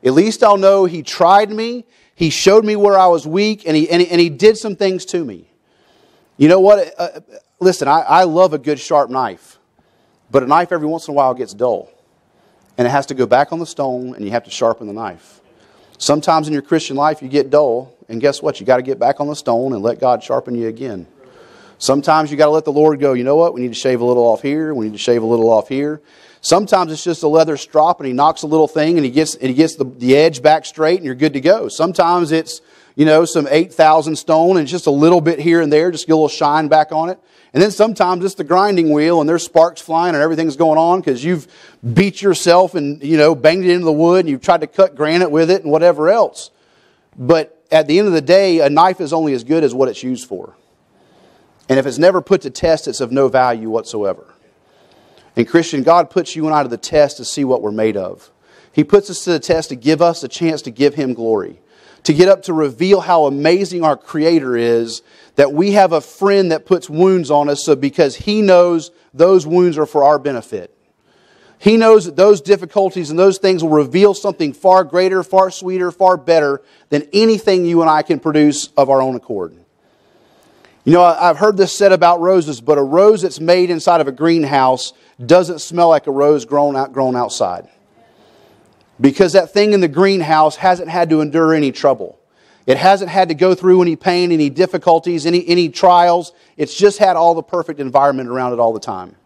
At 0.04 0.12
least 0.12 0.42
I'll 0.42 0.56
know 0.56 0.84
He 0.84 1.02
tried 1.02 1.50
me, 1.50 1.84
He 2.14 2.30
showed 2.30 2.64
me 2.64 2.76
where 2.76 2.98
I 2.98 3.06
was 3.06 3.26
weak, 3.26 3.66
and 3.66 3.76
He, 3.76 3.88
and 3.90 4.02
he, 4.02 4.08
and 4.08 4.20
he 4.20 4.28
did 4.28 4.56
some 4.56 4.76
things 4.76 5.04
to 5.06 5.24
me. 5.24 5.50
You 6.36 6.48
know 6.48 6.60
what? 6.60 6.94
Uh, 6.98 7.20
listen, 7.60 7.86
I, 7.86 8.00
I 8.00 8.24
love 8.24 8.54
a 8.54 8.58
good 8.58 8.80
sharp 8.80 9.10
knife, 9.10 9.58
but 10.30 10.42
a 10.42 10.46
knife 10.46 10.72
every 10.72 10.86
once 10.86 11.06
in 11.06 11.12
a 11.12 11.14
while 11.14 11.34
gets 11.34 11.52
dull. 11.52 11.90
And 12.78 12.86
it 12.86 12.90
has 12.90 13.06
to 13.06 13.14
go 13.14 13.26
back 13.26 13.52
on 13.52 13.58
the 13.58 13.66
stone, 13.66 14.14
and 14.14 14.24
you 14.24 14.30
have 14.30 14.44
to 14.44 14.50
sharpen 14.50 14.86
the 14.86 14.94
knife. 14.94 15.40
Sometimes 15.98 16.46
in 16.46 16.54
your 16.54 16.62
Christian 16.62 16.96
life, 16.96 17.20
you 17.20 17.28
get 17.28 17.50
dull, 17.50 17.94
and 18.08 18.22
guess 18.22 18.40
what? 18.40 18.58
You 18.58 18.64
got 18.64 18.78
to 18.78 18.82
get 18.82 18.98
back 18.98 19.20
on 19.20 19.26
the 19.26 19.36
stone 19.36 19.74
and 19.74 19.82
let 19.82 20.00
God 20.00 20.24
sharpen 20.24 20.54
you 20.54 20.68
again. 20.68 21.06
Sometimes 21.76 22.30
you 22.30 22.38
got 22.38 22.46
to 22.46 22.52
let 22.52 22.64
the 22.64 22.72
Lord 22.72 23.00
go. 23.00 23.12
You 23.12 23.22
know 23.22 23.36
what? 23.36 23.52
We 23.52 23.60
need 23.60 23.68
to 23.68 23.74
shave 23.74 24.00
a 24.00 24.04
little 24.04 24.24
off 24.24 24.40
here. 24.40 24.72
We 24.72 24.86
need 24.86 24.92
to 24.92 24.98
shave 24.98 25.22
a 25.22 25.26
little 25.26 25.50
off 25.50 25.68
here. 25.68 26.00
Sometimes 26.42 26.90
it's 26.90 27.04
just 27.04 27.22
a 27.22 27.28
leather 27.28 27.56
strop 27.56 28.00
and 28.00 28.06
he 28.06 28.12
knocks 28.12 28.42
a 28.42 28.46
little 28.46 28.68
thing 28.68 28.96
and 28.96 29.04
he 29.04 29.10
gets, 29.10 29.34
and 29.34 29.48
he 29.48 29.54
gets 29.54 29.76
the, 29.76 29.84
the 29.84 30.16
edge 30.16 30.42
back 30.42 30.64
straight 30.64 30.96
and 30.96 31.04
you're 31.04 31.14
good 31.14 31.34
to 31.34 31.40
go. 31.40 31.68
Sometimes 31.68 32.32
it's, 32.32 32.62
you 32.96 33.04
know, 33.04 33.24
some 33.24 33.46
8,000 33.48 34.16
stone 34.16 34.56
and 34.56 34.66
just 34.66 34.86
a 34.86 34.90
little 34.90 35.20
bit 35.20 35.38
here 35.38 35.60
and 35.60 35.72
there, 35.72 35.90
just 35.90 36.06
get 36.06 36.14
a 36.14 36.16
little 36.16 36.28
shine 36.28 36.68
back 36.68 36.92
on 36.92 37.10
it. 37.10 37.18
And 37.52 37.62
then 37.62 37.70
sometimes 37.70 38.24
it's 38.24 38.36
the 38.36 38.44
grinding 38.44 38.92
wheel 38.92 39.20
and 39.20 39.28
there's 39.28 39.42
sparks 39.42 39.82
flying 39.82 40.14
and 40.14 40.22
everything's 40.22 40.56
going 40.56 40.78
on 40.78 41.00
because 41.00 41.22
you've 41.22 41.46
beat 41.94 42.22
yourself 42.22 42.74
and, 42.74 43.02
you 43.02 43.18
know, 43.18 43.34
banged 43.34 43.64
it 43.64 43.72
into 43.72 43.84
the 43.84 43.92
wood 43.92 44.20
and 44.20 44.28
you've 44.28 44.40
tried 44.40 44.62
to 44.62 44.66
cut 44.66 44.94
granite 44.94 45.30
with 45.30 45.50
it 45.50 45.62
and 45.62 45.70
whatever 45.70 46.08
else. 46.08 46.50
But 47.18 47.62
at 47.70 47.86
the 47.86 47.98
end 47.98 48.08
of 48.08 48.14
the 48.14 48.20
day, 48.22 48.60
a 48.60 48.70
knife 48.70 49.00
is 49.00 49.12
only 49.12 49.34
as 49.34 49.44
good 49.44 49.62
as 49.62 49.74
what 49.74 49.88
it's 49.88 50.02
used 50.02 50.26
for. 50.26 50.54
And 51.68 51.78
if 51.78 51.86
it's 51.86 51.98
never 51.98 52.20
put 52.20 52.42
to 52.42 52.50
test, 52.50 52.88
it's 52.88 53.00
of 53.00 53.12
no 53.12 53.28
value 53.28 53.68
whatsoever. 53.68 54.29
And 55.36 55.48
Christian, 55.48 55.82
God 55.82 56.10
puts 56.10 56.34
you 56.34 56.46
and 56.46 56.54
I 56.54 56.62
to 56.62 56.68
the 56.68 56.76
test 56.76 57.16
to 57.18 57.24
see 57.24 57.44
what 57.44 57.62
we're 57.62 57.70
made 57.70 57.96
of. 57.96 58.30
He 58.72 58.84
puts 58.84 59.10
us 59.10 59.24
to 59.24 59.32
the 59.32 59.40
test 59.40 59.68
to 59.70 59.76
give 59.76 60.02
us 60.02 60.22
a 60.22 60.28
chance 60.28 60.62
to 60.62 60.70
give 60.70 60.94
Him 60.94 61.14
glory, 61.14 61.60
to 62.04 62.12
get 62.12 62.28
up 62.28 62.42
to 62.44 62.52
reveal 62.52 63.00
how 63.00 63.26
amazing 63.26 63.84
our 63.84 63.96
Creator 63.96 64.56
is, 64.56 65.02
that 65.36 65.52
we 65.52 65.72
have 65.72 65.92
a 65.92 66.00
friend 66.00 66.52
that 66.52 66.66
puts 66.66 66.90
wounds 66.90 67.30
on 67.30 67.48
us 67.48 67.64
so 67.64 67.74
because 67.74 68.16
He 68.16 68.42
knows 68.42 68.90
those 69.12 69.46
wounds 69.46 69.78
are 69.78 69.86
for 69.86 70.04
our 70.04 70.18
benefit. 70.18 70.76
He 71.58 71.76
knows 71.76 72.06
that 72.06 72.16
those 72.16 72.40
difficulties 72.40 73.10
and 73.10 73.18
those 73.18 73.36
things 73.36 73.62
will 73.62 73.70
reveal 73.70 74.14
something 74.14 74.54
far 74.54 74.82
greater, 74.82 75.22
far 75.22 75.50
sweeter, 75.50 75.90
far 75.90 76.16
better 76.16 76.62
than 76.88 77.06
anything 77.12 77.66
you 77.66 77.82
and 77.82 77.90
I 77.90 78.00
can 78.00 78.18
produce 78.18 78.68
of 78.78 78.88
our 78.88 79.02
own 79.02 79.14
accord. 79.14 79.54
You 80.84 80.92
know, 80.92 81.02
I've 81.02 81.36
heard 81.36 81.56
this 81.56 81.72
said 81.72 81.92
about 81.92 82.20
roses, 82.20 82.60
but 82.60 82.78
a 82.78 82.82
rose 82.82 83.22
that's 83.22 83.38
made 83.38 83.70
inside 83.70 84.00
of 84.00 84.08
a 84.08 84.12
greenhouse 84.12 84.94
doesn't 85.24 85.60
smell 85.60 85.88
like 85.88 86.06
a 86.06 86.10
rose 86.10 86.46
grown 86.46 86.74
out 86.74 86.92
grown 86.92 87.16
outside. 87.16 87.68
Because 89.00 89.32
that 89.32 89.52
thing 89.52 89.72
in 89.72 89.80
the 89.80 89.88
greenhouse 89.88 90.56
hasn't 90.56 90.88
had 90.88 91.10
to 91.10 91.20
endure 91.20 91.54
any 91.54 91.72
trouble. 91.72 92.18
It 92.66 92.76
hasn't 92.76 93.10
had 93.10 93.28
to 93.28 93.34
go 93.34 93.54
through 93.54 93.82
any 93.82 93.96
pain, 93.96 94.32
any 94.32 94.50
difficulties, 94.50 95.26
any, 95.26 95.46
any 95.48 95.70
trials. 95.70 96.32
It's 96.56 96.76
just 96.76 96.98
had 96.98 97.16
all 97.16 97.34
the 97.34 97.42
perfect 97.42 97.80
environment 97.80 98.28
around 98.28 98.52
it 98.52 98.60
all 98.60 98.72
the 98.72 98.80
time. 98.80 99.16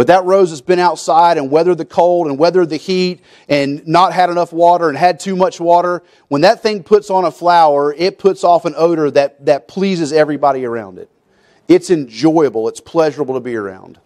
But 0.00 0.06
that 0.06 0.24
rose 0.24 0.48
has 0.48 0.62
been 0.62 0.78
outside 0.78 1.36
and 1.36 1.50
weathered 1.50 1.76
the 1.76 1.84
cold 1.84 2.26
and 2.26 2.38
weathered 2.38 2.70
the 2.70 2.78
heat 2.78 3.20
and 3.50 3.86
not 3.86 4.14
had 4.14 4.30
enough 4.30 4.50
water 4.50 4.88
and 4.88 4.96
had 4.96 5.20
too 5.20 5.36
much 5.36 5.60
water. 5.60 6.02
When 6.28 6.40
that 6.40 6.62
thing 6.62 6.82
puts 6.82 7.10
on 7.10 7.26
a 7.26 7.30
flower, 7.30 7.92
it 7.92 8.18
puts 8.18 8.42
off 8.42 8.64
an 8.64 8.72
odor 8.78 9.10
that, 9.10 9.44
that 9.44 9.68
pleases 9.68 10.10
everybody 10.10 10.64
around 10.64 10.98
it. 10.98 11.10
It's 11.68 11.90
enjoyable, 11.90 12.66
it's 12.68 12.80
pleasurable 12.80 13.34
to 13.34 13.40
be 13.40 13.54
around. 13.54 14.00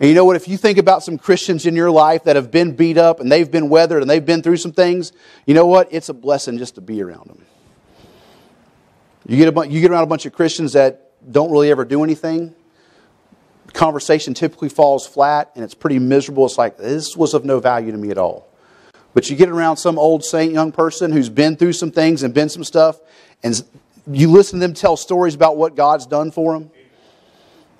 And 0.00 0.08
you 0.08 0.14
know 0.14 0.24
what? 0.24 0.36
If 0.36 0.48
you 0.48 0.56
think 0.56 0.78
about 0.78 1.02
some 1.02 1.18
Christians 1.18 1.66
in 1.66 1.76
your 1.76 1.90
life 1.90 2.24
that 2.24 2.36
have 2.36 2.50
been 2.50 2.74
beat 2.74 2.96
up 2.96 3.20
and 3.20 3.30
they've 3.30 3.50
been 3.50 3.68
weathered 3.68 4.00
and 4.00 4.08
they've 4.08 4.24
been 4.24 4.42
through 4.42 4.56
some 4.56 4.72
things, 4.72 5.12
you 5.44 5.52
know 5.52 5.66
what? 5.66 5.88
It's 5.90 6.08
a 6.08 6.14
blessing 6.14 6.56
just 6.56 6.76
to 6.76 6.80
be 6.80 7.02
around 7.02 7.28
them. 7.28 7.44
You 9.26 9.36
get, 9.36 9.54
a, 9.54 9.68
you 9.68 9.82
get 9.82 9.90
around 9.90 10.04
a 10.04 10.06
bunch 10.06 10.24
of 10.24 10.32
Christians 10.32 10.72
that 10.72 11.12
don't 11.30 11.50
really 11.50 11.70
ever 11.70 11.84
do 11.84 12.02
anything, 12.04 12.54
conversation 13.72 14.34
typically 14.34 14.68
falls 14.68 15.06
flat 15.06 15.50
and 15.54 15.64
it's 15.64 15.74
pretty 15.74 15.98
miserable. 15.98 16.46
It's 16.46 16.58
like, 16.58 16.76
this 16.78 17.16
was 17.16 17.34
of 17.34 17.44
no 17.44 17.60
value 17.60 17.92
to 17.92 17.98
me 17.98 18.10
at 18.10 18.18
all. 18.18 18.48
But 19.14 19.30
you 19.30 19.36
get 19.36 19.48
around 19.48 19.78
some 19.78 19.98
old 19.98 20.24
saint 20.24 20.52
young 20.52 20.72
person 20.72 21.12
who's 21.12 21.28
been 21.28 21.56
through 21.56 21.72
some 21.72 21.90
things 21.90 22.22
and 22.22 22.32
been 22.32 22.48
some 22.48 22.64
stuff, 22.64 23.00
and 23.42 23.62
you 24.10 24.30
listen 24.30 24.60
to 24.60 24.66
them 24.66 24.74
tell 24.74 24.96
stories 24.96 25.34
about 25.34 25.56
what 25.56 25.74
God's 25.74 26.06
done 26.06 26.30
for 26.30 26.52
them. 26.52 26.70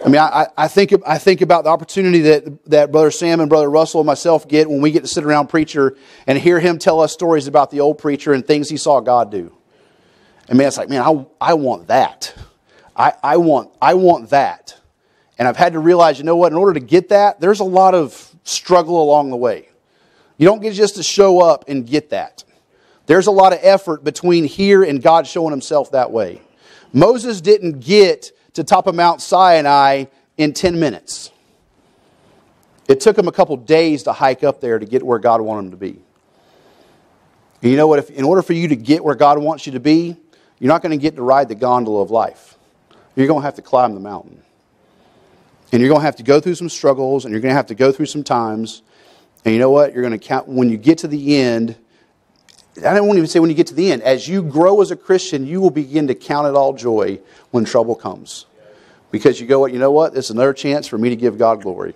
I 0.05 0.09
mean, 0.09 0.21
I, 0.21 0.47
I, 0.57 0.69
think, 0.69 0.93
I 1.07 1.19
think 1.19 1.41
about 1.41 1.65
the 1.65 1.71
opportunity 1.71 2.21
that, 2.21 2.65
that 2.67 2.93
Brother 2.93 3.11
Sam 3.11 3.41
and 3.41 3.49
Brother 3.49 3.69
Russell 3.69 4.01
and 4.01 4.07
myself 4.07 4.47
get 4.47 4.71
when 4.71 4.81
we 4.81 4.93
get 4.93 5.01
to 5.01 5.09
sit 5.09 5.25
around 5.25 5.49
preacher 5.49 5.97
and 6.27 6.39
hear 6.39 6.61
him 6.61 6.79
tell 6.79 7.01
us 7.01 7.13
stories 7.13 7.49
about 7.49 7.71
the 7.73 7.81
old 7.81 7.99
preacher 7.99 8.33
and 8.33 8.47
things 8.47 8.69
he 8.69 8.77
saw 8.77 9.01
God 9.01 9.33
do. 9.33 9.53
I 10.49 10.55
mean, 10.55 10.69
it's 10.69 10.79
like, 10.79 10.89
man, 10.89 11.03
I, 11.03 11.27
I 11.41 11.55
want 11.55 11.89
that. 11.89 12.33
I, 12.97 13.13
I, 13.23 13.37
want, 13.39 13.73
I 13.83 13.95
want 13.95 14.31
that. 14.31 14.79
And 15.39 15.47
I've 15.47 15.57
had 15.57 15.75
to 15.75 15.79
realize, 15.79 16.19
you 16.19 16.25
know 16.25 16.37
what, 16.37 16.53
in 16.53 16.59
order 16.59 16.75
to 16.75 16.85
get 16.85 17.11
that, 17.11 17.41
there's 17.41 17.61
a 17.61 17.65
lot 17.65 17.95
of 17.95 18.35
struggle 18.45 19.03
along 19.03 19.31
the 19.31 19.37
way. 19.37 19.69
You 20.37 20.47
don't 20.47 20.61
get 20.61 20.75
just 20.75 20.97
to 20.97 21.03
show 21.03 21.41
up 21.41 21.65
and 21.69 21.87
get 21.87 22.11
that. 22.11 22.45
There's 23.07 23.27
a 23.27 23.31
lot 23.31 23.53
of 23.53 23.61
effort 23.63 24.05
between 24.05 24.45
here 24.45 24.83
and 24.83 25.03
God 25.03 25.27
showing 25.27 25.51
himself 25.51 25.93
that 25.93 26.11
way. 26.11 26.43
Moses 26.93 27.41
didn't 27.41 27.81
get 27.81 28.33
to 28.55 28.65
top 28.65 28.87
of 28.87 28.95
Mount 28.95 29.23
Sinai 29.23 30.07
in 30.37 30.53
10 30.53 30.79
minutes. 30.79 31.31
It 32.89 33.01
took 33.01 33.19
him 33.19 33.29
a 33.29 33.33
couple 33.33 33.57
days 33.57 34.05
to 34.05 34.13
hike 34.13 34.43
up 34.43 34.61
there 34.61 34.79
to 34.79 34.87
get 34.87 35.03
where 35.03 35.19
God 35.19 35.41
wanted 35.41 35.67
him 35.67 35.71
to 35.73 35.77
be. 35.77 36.01
And 37.63 37.71
you 37.71 37.77
know 37.77 37.87
what? 37.87 37.99
If, 37.99 38.11
in 38.11 38.25
order 38.25 38.43
for 38.43 38.55
you 38.55 38.69
to 38.69 38.77
get 38.77 39.05
where 39.05 39.15
God 39.15 39.39
wants 39.39 39.67
you 39.67 39.73
to 39.73 39.81
be, 39.81 40.17
you're 40.59 40.69
not 40.69 40.83
going 40.83 40.99
to 40.99 41.03
get 41.03 41.17
to 41.17 41.23
ride 41.23 41.49
the 41.49 41.55
gondola 41.55 42.03
of 42.03 42.11
life. 42.11 42.57
You're 43.15 43.27
going 43.27 43.41
to 43.41 43.45
have 43.45 43.57
to 43.57 43.63
climb 43.63 43.95
the 43.95 44.01
mountain. 44.01 44.43
And 45.71 45.81
you're 45.81 45.89
going 45.89 46.01
to 46.01 46.07
have 46.07 46.17
to 46.17 46.23
go 46.23 46.41
through 46.41 46.55
some 46.55 46.69
struggles, 46.69 47.25
and 47.25 47.33
you're 47.33 47.41
going 47.41 47.53
to 47.53 47.57
have 47.57 47.67
to 47.67 47.75
go 47.75 47.93
through 47.93 48.07
some 48.07 48.25
times. 48.25 48.83
And 49.45 49.55
you 49.55 49.61
know 49.61 49.71
what? 49.71 49.93
You're 49.93 50.03
going 50.03 50.19
to 50.19 50.25
count, 50.27 50.49
when 50.49 50.71
you 50.71 50.77
get 50.77 50.99
to 50.99 51.09
the 51.09 51.37
end, 51.37 51.77
I 52.79 52.95
don't 52.95 53.09
even 53.09 53.27
say 53.27 53.41
when 53.41 53.51
you 53.51 53.57
get 53.57 53.67
to 53.69 53.75
the 53.75 53.91
end. 53.93 54.03
As 54.03 54.29
you 54.29 54.43
grow 54.43 54.81
as 54.81 54.91
a 54.91 54.97
Christian, 54.97 55.47
you 55.47 55.61
will 55.61 55.71
begin 55.71 56.07
to 56.09 56.15
count 56.15 56.47
it 56.47 56.55
all 56.55 56.73
joy 56.73 57.21
when 57.51 57.65
trouble 57.65 57.95
comes. 57.95 58.47
Because 59.11 59.41
you 59.41 59.47
go, 59.47 59.61
what, 59.61 59.73
you 59.73 59.79
know 59.79 59.91
what? 59.91 60.15
This 60.15 60.27
is 60.27 60.31
another 60.31 60.53
chance 60.53 60.87
for 60.87 60.97
me 60.97 61.09
to 61.09 61.17
give 61.17 61.39
God 61.39 61.63
glory. 61.63 61.95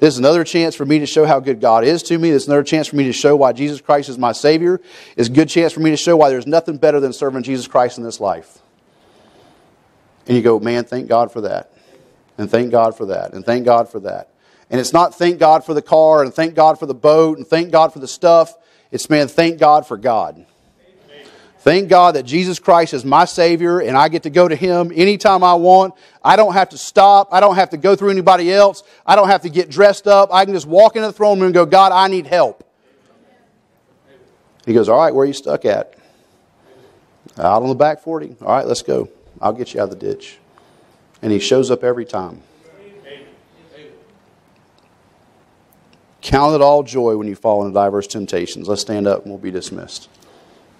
This 0.00 0.14
is 0.14 0.18
another 0.18 0.44
chance 0.44 0.74
for 0.74 0.84
me 0.84 0.98
to 0.98 1.06
show 1.06 1.24
how 1.24 1.40
good 1.40 1.60
God 1.60 1.84
is 1.84 2.02
to 2.04 2.18
me. 2.18 2.30
This 2.30 2.44
is 2.44 2.48
another 2.48 2.62
chance 2.62 2.88
for 2.88 2.96
me 2.96 3.04
to 3.04 3.12
show 3.12 3.36
why 3.36 3.52
Jesus 3.52 3.80
Christ 3.80 4.08
is 4.08 4.18
my 4.18 4.32
Savior. 4.32 4.80
It's 5.16 5.28
a 5.28 5.32
good 5.32 5.48
chance 5.48 5.72
for 5.72 5.80
me 5.80 5.90
to 5.90 5.96
show 5.96 6.16
why 6.16 6.30
there's 6.30 6.46
nothing 6.46 6.78
better 6.78 7.00
than 7.00 7.12
serving 7.12 7.42
Jesus 7.42 7.66
Christ 7.66 7.98
in 7.98 8.04
this 8.04 8.20
life. 8.20 8.58
And 10.26 10.36
you 10.36 10.42
go, 10.42 10.58
man, 10.58 10.84
thank 10.84 11.08
God 11.08 11.32
for 11.32 11.42
that. 11.42 11.73
And 12.38 12.50
thank 12.50 12.70
God 12.70 12.96
for 12.96 13.06
that. 13.06 13.32
And 13.32 13.44
thank 13.44 13.64
God 13.64 13.88
for 13.88 14.00
that. 14.00 14.30
And 14.70 14.80
it's 14.80 14.92
not 14.92 15.14
thank 15.14 15.38
God 15.38 15.64
for 15.64 15.74
the 15.74 15.82
car 15.82 16.22
and 16.22 16.32
thank 16.32 16.54
God 16.54 16.78
for 16.78 16.86
the 16.86 16.94
boat 16.94 17.38
and 17.38 17.46
thank 17.46 17.70
God 17.70 17.92
for 17.92 17.98
the 17.98 18.08
stuff. 18.08 18.56
It's, 18.90 19.08
man, 19.08 19.28
thank 19.28 19.58
God 19.58 19.86
for 19.86 19.96
God. 19.96 20.46
Thank 21.64 21.88
God 21.88 22.14
that 22.16 22.24
Jesus 22.24 22.58
Christ 22.58 22.92
is 22.92 23.06
my 23.06 23.24
Savior 23.24 23.80
and 23.80 23.96
I 23.96 24.08
get 24.08 24.24
to 24.24 24.30
go 24.30 24.46
to 24.46 24.54
Him 24.54 24.92
anytime 24.94 25.42
I 25.42 25.54
want. 25.54 25.94
I 26.22 26.36
don't 26.36 26.52
have 26.52 26.68
to 26.70 26.78
stop. 26.78 27.28
I 27.32 27.40
don't 27.40 27.54
have 27.54 27.70
to 27.70 27.78
go 27.78 27.96
through 27.96 28.10
anybody 28.10 28.52
else. 28.52 28.82
I 29.06 29.16
don't 29.16 29.28
have 29.28 29.42
to 29.42 29.48
get 29.48 29.70
dressed 29.70 30.06
up. 30.06 30.28
I 30.30 30.44
can 30.44 30.52
just 30.52 30.66
walk 30.66 30.96
into 30.96 31.08
the 31.08 31.12
throne 31.14 31.38
room 31.38 31.46
and 31.46 31.54
go, 31.54 31.64
God, 31.64 31.90
I 31.90 32.08
need 32.08 32.26
help. 32.26 32.70
He 34.66 34.74
goes, 34.74 34.90
All 34.90 34.98
right, 34.98 35.14
where 35.14 35.24
are 35.24 35.26
you 35.26 35.32
stuck 35.32 35.64
at? 35.64 35.94
Out 37.38 37.62
on 37.62 37.68
the 37.68 37.74
back 37.74 38.00
40. 38.00 38.36
All 38.42 38.48
right, 38.48 38.66
let's 38.66 38.82
go. 38.82 39.08
I'll 39.40 39.52
get 39.52 39.72
you 39.72 39.80
out 39.80 39.84
of 39.84 39.98
the 39.98 40.06
ditch. 40.06 40.38
And 41.24 41.32
He 41.32 41.38
shows 41.38 41.70
up 41.70 41.82
every 41.82 42.04
time. 42.04 42.42
Count 46.20 46.54
it 46.54 46.60
all 46.60 46.82
joy 46.82 47.16
when 47.16 47.26
you 47.26 47.34
fall 47.34 47.64
into 47.64 47.72
diverse 47.72 48.06
temptations. 48.06 48.68
Let's 48.68 48.82
stand 48.82 49.06
up 49.06 49.22
and 49.22 49.30
we'll 49.30 49.40
be 49.40 49.50
dismissed. 49.50 50.10